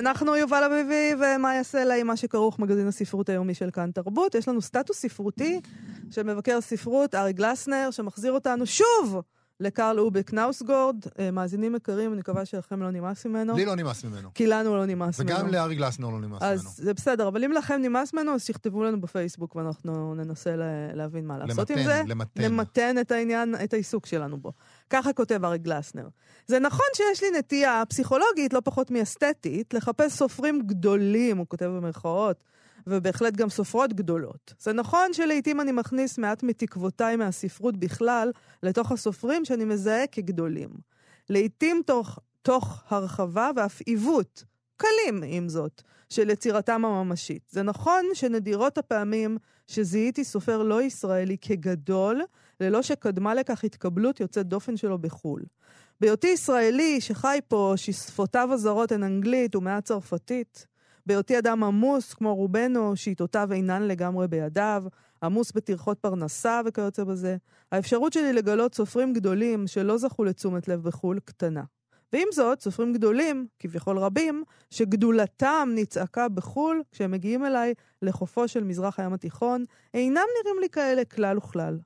אנחנו 0.00 0.36
יובל 0.36 0.64
אביבי 0.64 1.14
ומה 1.24 1.54
יעשה 1.54 1.84
לה 1.84 1.94
עם 1.94 2.06
מה 2.06 2.16
שכרוך 2.16 2.58
מגזין 2.58 2.86
הספרות 2.88 3.28
היומי 3.28 3.54
של 3.54 3.70
כאן 3.70 3.90
תרבות. 3.90 4.34
יש 4.34 4.48
לנו 4.48 4.62
סטטוס 4.62 4.98
ספרותי 4.98 5.60
של 6.10 6.22
מבקר 6.22 6.60
ספרות 6.60 7.14
ארי 7.14 7.32
גלסנר, 7.32 7.88
שמחזיר 7.90 8.32
אותנו 8.32 8.66
שוב 8.66 9.20
לקרל 9.60 9.98
אובק 10.00 10.32
נאוסגורד. 10.32 10.96
אה, 11.18 11.30
מאזינים 11.30 11.74
יקרים, 11.74 12.12
אני 12.12 12.20
מקווה 12.20 12.44
שלכם 12.44 12.82
לא 12.82 12.90
נמאס 12.90 13.26
ממנו. 13.26 13.56
לי 13.56 13.64
לא 13.64 13.74
נמאס 13.74 14.04
ממנו. 14.04 14.28
כי 14.34 14.46
לנו 14.46 14.76
לא 14.76 14.86
נמאס 14.86 15.20
ממנו. 15.20 15.36
וגם 15.36 15.48
לארי 15.48 15.74
גלסנר 15.74 16.08
לא 16.08 16.20
נמאס 16.20 16.42
אז 16.42 16.60
ממנו. 16.60 16.70
זה 16.76 16.94
בסדר, 16.94 17.28
אבל 17.28 17.44
אם 17.44 17.52
לכם 17.52 17.78
נמאס 17.82 18.14
ממנו, 18.14 18.34
אז 18.34 18.44
תכתבו 18.46 18.84
לנו 18.84 19.00
בפייסבוק 19.00 19.56
ואנחנו 19.56 20.14
ננסה 20.14 20.56
לה- 20.56 20.64
להבין 20.94 21.26
מה 21.26 21.38
לעשות 21.38 21.70
עם 21.70 21.76
למתן, 21.78 21.84
זה. 21.90 22.02
למתן. 22.06 22.42
למתן 22.42 22.98
את 23.00 23.10
העניין, 23.12 23.54
את 23.64 23.72
העיסוק 23.72 24.06
שלנו 24.06 24.36
בו. 24.36 24.52
ככה 24.90 25.12
כותב 25.12 25.44
ארי 25.44 25.58
גלסנר. 25.58 26.08
זה 26.46 26.58
נכון 26.58 26.86
שיש 26.96 27.22
לי 27.22 27.38
נטייה 27.38 27.82
פסיכולוגית, 27.88 28.52
לא 28.52 28.60
פחות 28.64 28.90
מאסתטית, 28.90 29.74
לחפש 29.74 30.12
סופרים 30.12 30.60
גדולים, 30.66 31.38
הוא 31.38 31.46
כותב 31.48 31.66
במרכאות, 31.66 32.44
ובהחלט 32.86 33.34
גם 33.36 33.48
סופרות 33.48 33.92
גדולות. 33.92 34.54
זה 34.58 34.72
נכון 34.72 35.12
שלעיתים 35.12 35.60
אני 35.60 35.72
מכניס 35.72 36.18
מעט 36.18 36.42
מתקוותיי 36.42 37.16
מהספרות 37.16 37.76
בכלל 37.76 38.30
לתוך 38.62 38.92
הסופרים 38.92 39.44
שאני 39.44 39.64
מזהה 39.64 40.06
כגדולים. 40.06 40.70
לעיתים 41.30 41.82
תוך, 41.86 42.18
תוך 42.42 42.82
הרחבה 42.88 43.50
ואף 43.56 43.80
עיוות, 43.80 44.44
קלים 44.76 45.22
עם 45.26 45.48
זאת, 45.48 45.82
של 46.08 46.30
יצירתם 46.30 46.84
הממשית. 46.84 47.42
זה 47.50 47.62
נכון 47.62 48.04
שנדירות 48.14 48.78
הפעמים 48.78 49.38
שזיהיתי 49.66 50.24
סופר 50.24 50.62
לא 50.62 50.82
ישראלי 50.82 51.36
כגדול, 51.40 52.22
ללא 52.64 52.82
שקדמה 52.82 53.34
לכך 53.34 53.64
התקבלות 53.64 54.20
יוצאת 54.20 54.46
דופן 54.46 54.76
שלו 54.76 54.98
בחו"ל. 54.98 55.42
בהיותי 56.00 56.26
ישראלי 56.26 57.00
שחי 57.00 57.38
פה, 57.48 57.72
ששפותיו 57.76 58.48
הזרות 58.52 58.92
הן 58.92 59.02
אנגלית 59.02 59.56
ומעט 59.56 59.84
צרפתית, 59.84 60.66
בהיותי 61.06 61.38
אדם 61.38 61.64
עמוס 61.64 62.14
כמו 62.14 62.34
רובנו, 62.34 62.96
שעיתותיו 62.96 63.48
אינן 63.52 63.82
לגמרי 63.82 64.28
בידיו, 64.28 64.84
עמוס 65.22 65.52
בטרחות 65.52 65.98
פרנסה 65.98 66.60
וכיוצא 66.66 67.04
בזה, 67.04 67.36
האפשרות 67.72 68.12
שלי 68.12 68.32
לגלות 68.32 68.74
סופרים 68.74 69.12
גדולים 69.12 69.66
שלא 69.66 69.98
זכו 69.98 70.24
לתשומת 70.24 70.68
לב 70.68 70.82
בחו"ל 70.82 71.18
קטנה. 71.24 71.62
ועם 72.12 72.28
זאת, 72.32 72.60
סופרים 72.60 72.92
גדולים, 72.92 73.46
כביכול 73.58 73.98
רבים, 73.98 74.44
שגדולתם 74.70 75.68
נצעקה 75.74 76.28
בחו"ל, 76.28 76.82
כשהם 76.92 77.10
מגיעים 77.10 77.44
אליי 77.44 77.74
לחופו 78.02 78.48
של 78.48 78.64
מזרח 78.64 79.00
הים 79.00 79.12
התיכון, 79.12 79.64
אינם 79.94 80.24
נראים 80.42 80.60
לי 80.60 80.68
כאלה 80.68 81.04
כלל 81.04 81.38
וכלל. 81.38 81.78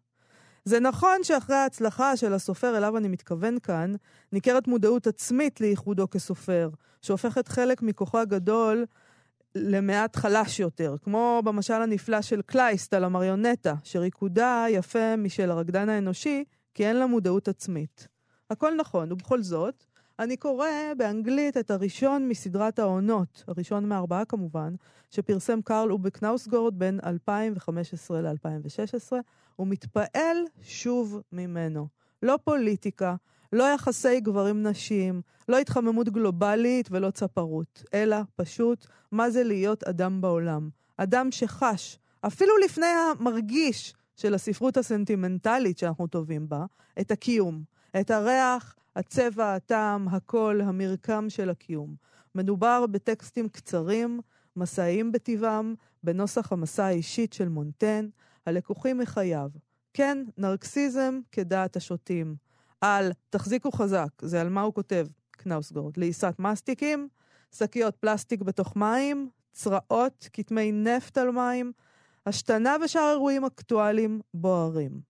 זה 0.68 0.80
נכון 0.80 1.24
שאחרי 1.24 1.56
ההצלחה 1.56 2.16
של 2.16 2.32
הסופר 2.32 2.76
אליו 2.76 2.96
אני 2.96 3.08
מתכוון 3.08 3.58
כאן, 3.58 3.94
ניכרת 4.32 4.68
מודעות 4.68 5.06
עצמית 5.06 5.60
לייחודו 5.60 6.10
כסופר, 6.10 6.70
שהופכת 7.02 7.48
חלק 7.48 7.82
מכוחו 7.82 8.18
הגדול 8.18 8.86
למעט 9.54 10.16
חלש 10.16 10.60
יותר, 10.60 10.96
כמו 11.02 11.42
במשל 11.44 11.74
הנפלא 11.74 12.22
של 12.22 12.42
קלייסט 12.42 12.94
על 12.94 13.04
המריונטה, 13.04 13.74
שריקודה 13.84 14.66
יפה 14.68 15.16
משל 15.16 15.50
הרקדן 15.50 15.88
האנושי, 15.88 16.44
כי 16.74 16.86
אין 16.86 16.96
לה 16.96 17.06
מודעות 17.06 17.48
עצמית. 17.48 18.08
הכל 18.50 18.74
נכון, 18.76 19.12
ובכל 19.12 19.42
זאת, 19.42 19.84
אני 20.18 20.36
קורא 20.36 20.68
באנגלית 20.96 21.56
את 21.56 21.70
הראשון 21.70 22.28
מסדרת 22.28 22.78
העונות, 22.78 23.44
הראשון 23.48 23.88
מארבעה 23.88 24.24
כמובן, 24.24 24.74
שפרסם 25.10 25.62
קרל 25.62 25.92
אובק 25.92 26.22
נאוסגורד 26.22 26.78
בין 26.78 27.00
2015 27.04 28.20
ל-2016, 28.20 29.12
ומתפעל 29.58 30.36
שוב 30.62 31.20
ממנו. 31.32 31.88
לא 32.22 32.38
פוליטיקה, 32.44 33.14
לא 33.52 33.64
יחסי 33.74 34.20
גברים-נשים, 34.20 35.22
לא 35.48 35.58
התחממות 35.58 36.08
גלובלית 36.08 36.88
ולא 36.90 37.10
צפרות, 37.10 37.82
אלא 37.94 38.16
פשוט 38.36 38.86
מה 39.12 39.30
זה 39.30 39.42
להיות 39.44 39.84
אדם 39.84 40.20
בעולם. 40.20 40.68
אדם 40.96 41.30
שחש, 41.30 41.98
אפילו 42.20 42.52
לפני 42.64 42.86
המרגיש 42.86 43.94
של 44.16 44.34
הספרות 44.34 44.76
הסנטימנטלית 44.76 45.78
שאנחנו 45.78 46.06
טובים 46.06 46.48
בה, 46.48 46.64
את 47.00 47.10
הקיום, 47.10 47.62
את 48.00 48.10
הריח, 48.10 48.76
הצבע, 48.96 49.54
הטעם, 49.54 50.08
הקול, 50.08 50.60
המרקם 50.60 51.26
של 51.28 51.50
הקיום. 51.50 51.94
מדובר 52.34 52.86
בטקסטים 52.86 53.48
קצרים, 53.48 54.20
מסעיים 54.56 55.12
בטבעם, 55.12 55.74
בנוסח 56.04 56.52
המסע 56.52 56.84
האישית 56.84 57.32
של 57.32 57.48
מונטן, 57.48 58.08
הלקוחים 58.48 58.98
מחייו. 58.98 59.50
כן, 59.94 60.24
נרקסיזם 60.36 61.20
כדעת 61.32 61.76
השוטים. 61.76 62.36
על 62.80 63.12
תחזיקו 63.30 63.70
חזק, 63.70 64.08
זה 64.20 64.40
על 64.40 64.48
מה 64.48 64.60
הוא 64.60 64.74
כותב, 64.74 65.06
קנאוסגורד, 65.30 65.96
לעיסת 65.96 66.34
מסטיקים, 66.38 67.08
שקיות 67.54 67.96
פלסטיק 67.96 68.42
בתוך 68.42 68.76
מים, 68.76 69.28
צרעות, 69.52 70.28
כתמי 70.32 70.72
נפט 70.72 71.18
על 71.18 71.30
מים, 71.30 71.72
השתנה 72.26 72.76
ושאר 72.84 73.10
אירועים 73.10 73.44
אקטואליים 73.44 74.20
בוערים. 74.34 75.00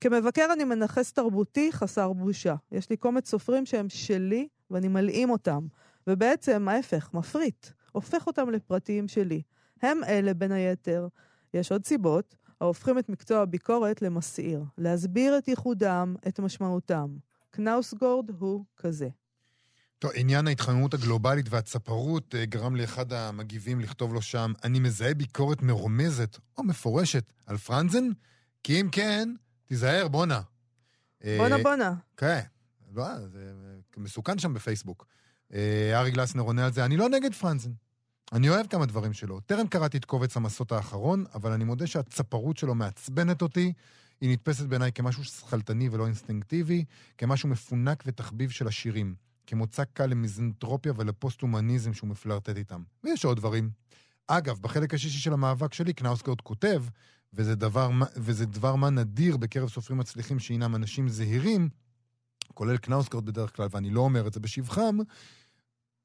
כמבקר 0.00 0.48
אני 0.52 0.64
מנכס 0.64 1.12
תרבותי 1.12 1.72
חסר 1.72 2.12
בושה. 2.12 2.54
יש 2.72 2.90
לי 2.90 2.96
קומץ 2.96 3.30
סופרים 3.30 3.66
שהם 3.66 3.88
שלי 3.88 4.48
ואני 4.70 4.88
מלאים 4.88 5.30
אותם, 5.30 5.66
ובעצם 6.06 6.68
ההפך, 6.68 7.10
מפריט, 7.14 7.66
הופך 7.92 8.26
אותם 8.26 8.50
לפרטיים 8.50 9.08
שלי. 9.08 9.42
הם 9.82 10.04
אלה, 10.04 10.34
בין 10.34 10.52
היתר, 10.52 11.08
יש 11.54 11.72
עוד 11.72 11.84
סיבות, 11.84 12.36
ההופכים 12.60 12.98
את 12.98 13.08
מקצוע 13.08 13.42
הביקורת 13.42 14.02
למסעיר, 14.02 14.64
להסביר 14.78 15.38
את 15.38 15.48
ייחודם, 15.48 16.14
את 16.28 16.40
משמעותם. 16.40 17.16
קנאוסגורד 17.50 18.30
הוא 18.38 18.64
כזה. 18.76 19.08
טוב, 19.98 20.10
עניין 20.14 20.46
ההתחממות 20.46 20.94
הגלובלית 20.94 21.46
והצפרות 21.50 22.34
אה, 22.34 22.44
גרם 22.44 22.76
לאחד 22.76 23.12
המגיבים 23.12 23.80
לכתוב 23.80 24.14
לו 24.14 24.22
שם, 24.22 24.52
אני 24.64 24.80
מזהה 24.80 25.14
ביקורת 25.14 25.62
מרומזת 25.62 26.38
או 26.58 26.64
מפורשת 26.64 27.32
על 27.46 27.56
פרנזן, 27.56 28.04
כי 28.62 28.80
אם 28.80 28.88
כן, 28.92 29.28
תיזהר, 29.66 30.08
בואנה. 30.08 30.40
בואנה 31.24 31.58
בואנה. 31.62 31.94
כן, 32.16 32.40
לא, 32.94 33.04
זה 33.26 33.52
מסוכן 33.96 34.38
שם 34.38 34.54
בפייסבוק. 34.54 35.06
אה, 35.54 36.00
ארי 36.00 36.10
גלסנר 36.10 36.42
עונה 36.42 36.64
על 36.64 36.72
זה, 36.72 36.84
אני 36.84 36.96
לא 36.96 37.08
נגד 37.08 37.34
פרנזן. 37.34 37.70
אני 38.32 38.48
אוהב 38.48 38.66
כמה 38.66 38.86
דברים 38.86 39.12
שלו. 39.12 39.40
טרם 39.40 39.66
קראתי 39.66 39.96
את 39.96 40.04
קובץ 40.04 40.36
המסות 40.36 40.72
האחרון, 40.72 41.24
אבל 41.34 41.52
אני 41.52 41.64
מודה 41.64 41.86
שהצפרות 41.86 42.56
שלו 42.56 42.74
מעצבנת 42.74 43.42
אותי. 43.42 43.72
היא 44.20 44.30
נתפסת 44.30 44.66
בעיניי 44.66 44.92
כמשהו 44.92 45.24
שכלתני 45.24 45.88
ולא 45.88 46.06
אינסטינקטיבי, 46.06 46.84
כמשהו 47.18 47.48
מפונק 47.48 48.02
ותחביב 48.06 48.50
של 48.50 48.68
השירים, 48.68 49.14
כמוצא 49.46 49.84
קל 49.84 50.06
למיזנטרופיה 50.06 50.92
ולפוסט-הומניזם 50.96 51.94
שהוא 51.94 52.10
מפלרטט 52.10 52.56
איתם. 52.56 52.82
ויש 53.04 53.24
עוד 53.24 53.36
דברים. 53.36 53.70
אגב, 54.26 54.58
בחלק 54.60 54.94
השישי 54.94 55.18
של 55.18 55.32
המאבק 55.32 55.74
שלי, 55.74 55.92
קנאוסקורד 55.92 56.40
כותב, 56.40 56.84
וזה 57.32 57.54
דבר, 57.54 57.90
וזה 58.16 58.46
דבר 58.46 58.74
מה 58.74 58.90
נדיר 58.90 59.36
בקרב 59.36 59.68
סופרים 59.68 59.98
מצליחים 59.98 60.38
שהינם 60.38 60.74
אנשים 60.74 61.08
זהירים, 61.08 61.68
כולל 62.54 62.76
קנאוסקורד 62.76 63.26
בדרך 63.26 63.56
כלל, 63.56 63.68
ואני 63.70 63.90
לא 63.90 64.00
אומר 64.00 64.26
את 64.26 64.32
זה 64.32 64.40
בשבחם, 64.40 64.98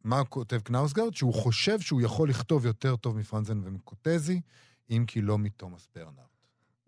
מה 0.04 0.24
כותב 0.24 0.58
קנאוסגרד? 0.58 1.14
שהוא 1.14 1.34
חושב 1.34 1.80
שהוא 1.80 2.02
יכול 2.02 2.30
לכתוב 2.30 2.66
יותר 2.66 2.95
טוב 2.95 3.18
מפרנזן 3.18 3.62
ומקוטזי, 3.64 4.41
אם 4.89 5.04
כי 5.08 5.22
לא 5.22 5.39
מתומאס 5.39 5.88
ברנארט. 5.95 6.32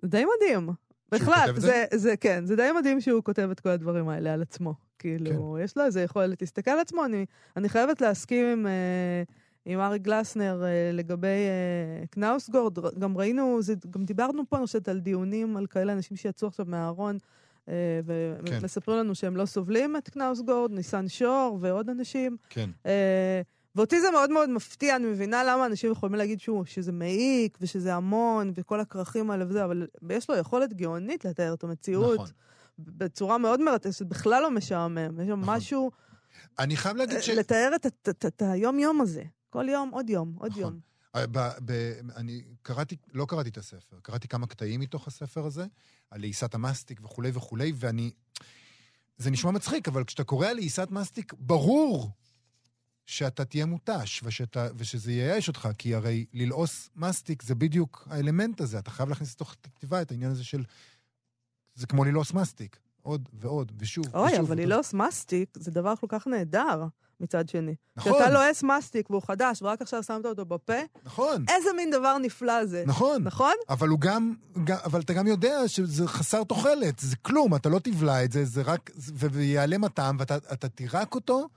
זה 0.01 0.07
די 0.07 0.23
מדהים. 0.35 0.69
בכלל, 1.11 1.49
זה, 1.55 1.61
זה, 1.61 1.85
זה, 1.95 2.17
כן, 2.17 2.45
זה 2.45 2.55
די 2.55 2.69
מדהים 2.79 3.01
שהוא 3.01 3.23
כותב 3.23 3.49
את 3.51 3.59
כל 3.59 3.69
הדברים 3.69 4.09
האלה 4.09 4.33
על 4.33 4.41
עצמו. 4.41 4.73
כאילו, 4.99 5.55
כן. 5.57 5.63
יש 5.63 5.77
לו 5.77 5.85
איזה 5.85 6.01
יכולת 6.01 6.41
להסתכל 6.41 6.71
על 6.71 6.79
עצמו. 6.79 7.05
אני, 7.05 7.25
אני 7.57 7.69
חייבת 7.69 8.01
להסכים 8.01 8.45
עם, 8.45 8.67
אה, 8.67 9.23
עם 9.65 9.79
ארי 9.79 9.99
גלסנר 9.99 10.63
אה, 10.63 10.91
לגבי 10.93 11.27
אה, 11.27 12.05
קנאוסגורד. 12.07 12.99
גם 12.99 13.17
ראינו, 13.17 13.61
זה, 13.61 13.73
גם 13.89 14.05
דיברנו 14.05 14.43
פה, 14.49 14.57
אני 14.57 14.65
חושבת, 14.65 14.87
על 14.87 14.99
דיונים 14.99 15.57
על 15.57 15.67
כאלה 15.67 15.93
אנשים 15.93 16.17
שיצאו 16.17 16.47
עכשיו 16.47 16.65
מהארון. 16.69 17.17
אה, 17.69 17.73
ומספרים 18.05 18.97
כן. 18.97 19.03
לנו 19.05 19.15
שהם 19.15 19.37
לא 19.37 19.45
סובלים 19.45 19.95
את 19.97 20.09
קנאוסגורד, 20.09 20.71
ניסן 20.71 21.07
שור 21.07 21.57
ועוד 21.61 21.89
אנשים. 21.89 22.37
כן. 22.49 22.69
אה, 22.85 23.41
ואותי 23.75 24.01
זה 24.01 24.11
מאוד 24.11 24.31
מאוד 24.31 24.49
מפתיע, 24.49 24.95
אני 24.95 25.07
מבינה 25.07 25.43
למה 25.43 25.65
אנשים 25.65 25.91
יכולים 25.91 26.15
להגיד 26.15 26.39
שהוא, 26.39 26.65
שזה 26.65 26.91
מעיק 26.91 27.57
ושזה 27.61 27.95
המון 27.95 28.51
וכל 28.55 28.79
הכרכים 28.79 29.31
האלה 29.31 29.45
וזה, 29.47 29.63
אבל 29.63 29.87
יש 30.09 30.29
לו 30.29 30.35
יכולת 30.35 30.73
גאונית 30.73 31.25
לתאר 31.25 31.53
את 31.53 31.63
המציאות. 31.63 32.19
נכון. 32.19 32.31
בצורה 32.79 33.37
מאוד 33.37 33.61
מרתקת, 33.61 34.01
בכלל 34.01 34.41
לא 34.41 34.51
משעמם. 34.51 35.19
יש 35.21 35.27
שם 35.27 35.39
נכון. 35.39 35.55
משהו... 35.55 35.91
אני 36.59 36.75
חייב 36.75 36.97
להגיד 36.97 37.19
ש... 37.19 37.29
לתאר 37.29 37.71
את 38.09 38.41
היום-יום 38.41 39.01
הזה. 39.01 39.23
כל 39.49 39.69
יום, 39.69 39.89
עוד 39.89 40.09
יום, 40.09 40.33
עוד 40.37 40.51
נכון. 40.51 40.61
יום. 40.61 40.79
אה, 41.15 41.27
ב, 41.27 41.39
ב, 41.65 41.71
אני 42.15 42.43
קראתי, 42.61 42.95
לא 43.13 43.25
קראתי 43.25 43.49
את 43.49 43.57
הספר, 43.57 43.99
קראתי 44.01 44.27
כמה 44.27 44.47
קטעים 44.47 44.79
מתוך 44.79 45.07
הספר 45.07 45.45
הזה, 45.45 45.65
על 46.11 46.21
לעיסת 46.21 46.55
המסטיק 46.55 46.99
וכולי 47.03 47.31
וכולי, 47.33 47.73
ואני... 47.75 48.11
זה 49.17 49.31
נשמע 49.31 49.51
מצחיק, 49.51 49.87
אבל 49.87 50.03
כשאתה 50.03 50.23
קורא 50.23 50.47
על 50.47 50.55
לעיסת 50.55 50.87
מסטיק, 50.91 51.33
ברור 51.37 52.11
שאתה 53.05 53.45
תהיה 53.45 53.65
מותש, 53.65 54.21
ושאתה, 54.23 54.67
ושזה 54.77 55.11
ייאש 55.11 55.47
אותך, 55.47 55.69
כי 55.77 55.95
הרי 55.95 56.25
ללעוס 56.33 56.89
מסטיק 56.95 57.43
זה 57.43 57.55
בדיוק 57.55 58.07
האלמנט 58.09 58.61
הזה, 58.61 58.79
אתה 58.79 58.91
חייב 58.91 59.09
להכניס 59.09 59.33
לתוך 59.33 59.55
הכתיבה 59.65 60.01
את 60.01 60.11
העניין 60.11 60.31
הזה 60.31 60.43
של... 60.43 60.63
זה 61.75 61.87
כמו 61.87 62.03
ללעוס 62.03 62.33
מסטיק, 62.33 62.79
עוד 63.01 63.29
ועוד, 63.33 63.71
ושוב, 63.77 64.05
אוי, 64.05 64.25
ושוב. 64.25 64.39
אוי, 64.39 64.47
אבל 64.47 64.57
ללעוס 64.57 64.93
מסטיק 64.93 65.49
זה 65.57 65.71
דבר 65.71 65.95
כל 65.95 66.07
כך 66.09 66.27
נהדר. 66.27 66.85
מצד 67.19 67.49
שני. 67.49 67.75
נכון. 67.97 68.11
כשאתה 68.13 68.29
לועס 68.29 68.63
מסטיק 68.63 69.09
והוא 69.09 69.21
חדש, 69.21 69.61
ורק 69.61 69.81
עכשיו 69.81 70.03
שמת 70.03 70.25
אותו 70.25 70.45
בפה, 70.45 70.79
נכון. 71.05 71.45
איזה 71.49 71.69
מין 71.75 71.91
דבר 71.91 72.17
נפלא 72.17 72.65
זה. 72.65 72.83
נכון. 72.87 73.23
נכון? 73.23 73.53
אבל 73.69 73.87
הוא 73.87 73.99
גם, 73.99 74.33
גם 74.63 74.77
אבל 74.83 75.01
אתה 75.01 75.13
גם 75.13 75.27
יודע 75.27 75.67
שזה 75.67 76.07
חסר 76.07 76.43
תוחלת, 76.43 76.99
זה 76.99 77.15
כלום, 77.15 77.55
אתה 77.55 77.69
לא 77.69 77.79
תבלע 77.79 78.23
את 78.23 78.31
זה, 78.31 78.45
זה 78.45 78.61
רק, 78.61 78.91
ויעלם 79.15 79.83
הטעם, 79.83 80.17
ואתה 80.19 80.69
תירק 80.69 81.15
אותו. 81.15 81.47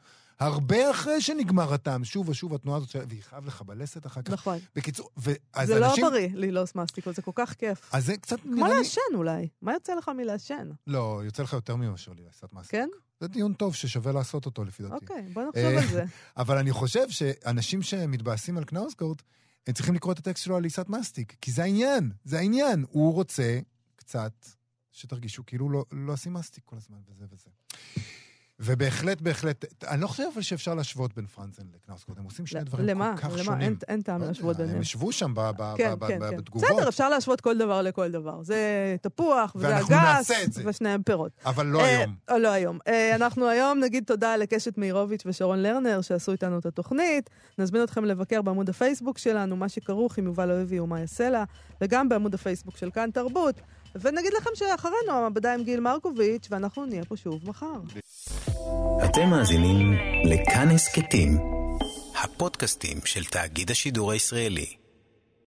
הרבה 0.40 0.90
אחרי 0.90 1.20
שנגמר 1.20 1.74
הטעם, 1.74 2.04
שוב 2.04 2.28
ושוב 2.28 2.54
התנועה 2.54 2.78
הזאת, 2.78 2.96
והיא 3.08 3.22
חייב 3.22 3.46
לך 3.46 3.62
בלסת 3.62 4.06
אחר 4.06 4.22
כך. 4.22 4.32
נכון. 4.32 4.58
בקיצור, 4.76 5.10
ואז 5.16 5.68
זה 5.68 5.80
לא 5.80 5.86
אנשים... 5.86 6.04
לא 6.04 6.10
בריא 6.10 6.28
ללעוס 6.34 6.74
מסטיק, 6.74 7.10
זה 7.10 7.22
כל 7.22 7.30
כך 7.34 7.54
כיף. 7.54 7.90
אז 7.92 8.06
זה 8.06 8.16
קצת 8.16 8.38
נראה 8.44 8.54
לי... 8.54 8.62
כמו 8.62 8.78
לעשן 8.78 9.00
אולי. 9.14 9.48
מה 9.62 9.72
יוצא 9.72 9.94
לך 9.94 10.10
מלעשן? 10.16 10.70
לא, 10.86 11.20
יוצא 11.24 11.42
לך 11.42 11.52
יותר 11.52 11.76
מאשר 11.76 12.12
לעשות 12.26 12.52
מסטיק. 12.52 12.70
כן? 12.70 12.88
זה 13.20 13.28
דיון 13.28 13.52
טוב 13.52 13.74
ששווה 13.74 14.12
לעשות 14.12 14.46
אותו 14.46 14.64
לפי 14.64 14.82
דעתי. 14.82 14.94
אוקיי, 14.94 15.22
בוא 15.32 15.42
נחשוב 15.42 15.78
על 15.78 15.86
זה. 15.86 16.04
אבל 16.36 16.58
אני 16.58 16.72
חושב 16.72 17.10
שאנשים 17.10 17.82
שמתבאסים 17.82 18.58
על 18.58 18.64
קנאוסקורט, 18.64 19.22
הם 19.66 19.74
צריכים 19.74 19.94
לקרוא 19.94 20.12
את 20.12 20.18
הטקסט 20.18 20.44
שלו 20.44 20.56
על 20.56 20.64
עיסת 20.64 20.88
מסטיק, 20.88 21.36
כי 21.40 21.52
זה 21.52 21.62
העניין, 21.62 22.12
זה 22.24 22.38
העניין. 22.38 22.84
הוא 22.90 23.14
רוצה 23.14 23.58
קצת 23.96 24.46
שתרגישו 24.92 25.46
כאילו 25.46 25.70
לא, 25.70 25.84
לא 25.92 26.12
עושים 26.12 26.32
מסטיק 26.32 26.64
כל 26.64 26.76
הזמן 26.76 26.98
וזה 27.08 27.24
וזה. 27.30 27.50
ובהחלט, 28.60 29.20
בהחלט, 29.20 29.64
אני 29.84 30.00
לא 30.00 30.06
חושב 30.06 30.22
אבל 30.34 30.42
שאפשר 30.42 30.74
להשוות 30.74 31.14
בין 31.16 31.26
פרנזן 31.26 31.62
לקנאוסקוט, 31.74 32.18
הם 32.18 32.24
עושים 32.24 32.46
שני 32.46 32.64
דברים 32.64 32.86
למה? 32.86 33.14
כל 33.16 33.22
כך 33.22 33.28
למה? 33.32 33.44
שונים. 33.44 33.60
אין- 33.62 33.76
אין 33.88 34.02
טעם 34.02 34.20
לא 34.20 34.26
להשוות 34.26 34.56
ביניהם. 34.56 34.74
הם 34.76 34.82
ישבו 34.82 35.12
שם 35.12 35.34
ב- 35.34 35.50
ב- 35.56 35.74
כן, 35.76 35.94
ב- 35.98 36.06
כן, 36.06 36.18
ב- 36.20 36.30
כן. 36.30 36.36
בתגובות, 36.36 36.70
בסדר, 36.70 36.88
אפשר 36.88 37.08
להשוות 37.08 37.40
כל 37.40 37.58
דבר 37.58 37.82
לכל 37.82 38.10
דבר. 38.10 38.42
זה 38.42 38.56
תפוח, 39.02 39.56
וזה 39.56 39.78
אגס. 39.80 40.30
ושניהם 40.64 41.02
פירות. 41.02 41.32
אבל 41.44 41.66
לא 41.66 41.80
אה, 41.80 41.98
היום. 41.98 42.14
או 42.30 42.38
לא 42.38 42.48
היום. 42.48 42.78
אה, 42.88 43.14
אנחנו 43.14 43.48
היום 43.48 43.78
נגיד 43.80 44.04
תודה 44.06 44.36
לקשת 44.36 44.78
מאירוביץ' 44.78 45.22
ושרון 45.26 45.58
לרנר 45.62 46.00
שעשו 46.00 46.32
איתנו 46.32 46.58
את 46.58 46.66
התוכנית. 46.66 47.30
נזמין 47.58 47.82
אתכם 47.82 48.04
לבקר 48.04 48.42
בעמוד 48.42 48.68
הפייסבוק 48.68 49.18
שלנו, 49.18 49.56
מה 49.56 49.68
שכרוך 49.68 50.18
עם 50.18 50.26
יובל 50.26 50.50
אוהבי 50.50 50.80
ומה 50.80 51.00
יסלע, 51.00 51.44
וגם 51.80 52.08
בעמוד 52.08 52.34
הפייסבוק 52.34 52.76
של 52.76 52.90
כאן 52.90 53.10
תרבות. 53.10 53.60
ונגיד 54.00 54.32
לכם 54.32 54.50
שאחרינו 54.54 55.12
המעבדה 55.12 55.54
עם 55.54 55.62
גיל 55.62 55.80
מרקוביץ', 55.80 56.48
ואנחנו 56.50 56.86
נהיה 56.86 57.04
פה 57.04 57.16
שוב 57.16 57.48
מחר. 57.48 57.80
אתם 59.04 59.28
מאזינים 59.30 59.92
לכאן 60.24 60.68
הסכתים, 60.70 61.38
הפודקאסטים 62.22 62.98
של 63.04 63.24
תאגיד 63.24 63.70
השידור 63.70 64.12
הישראלי. 64.12 64.85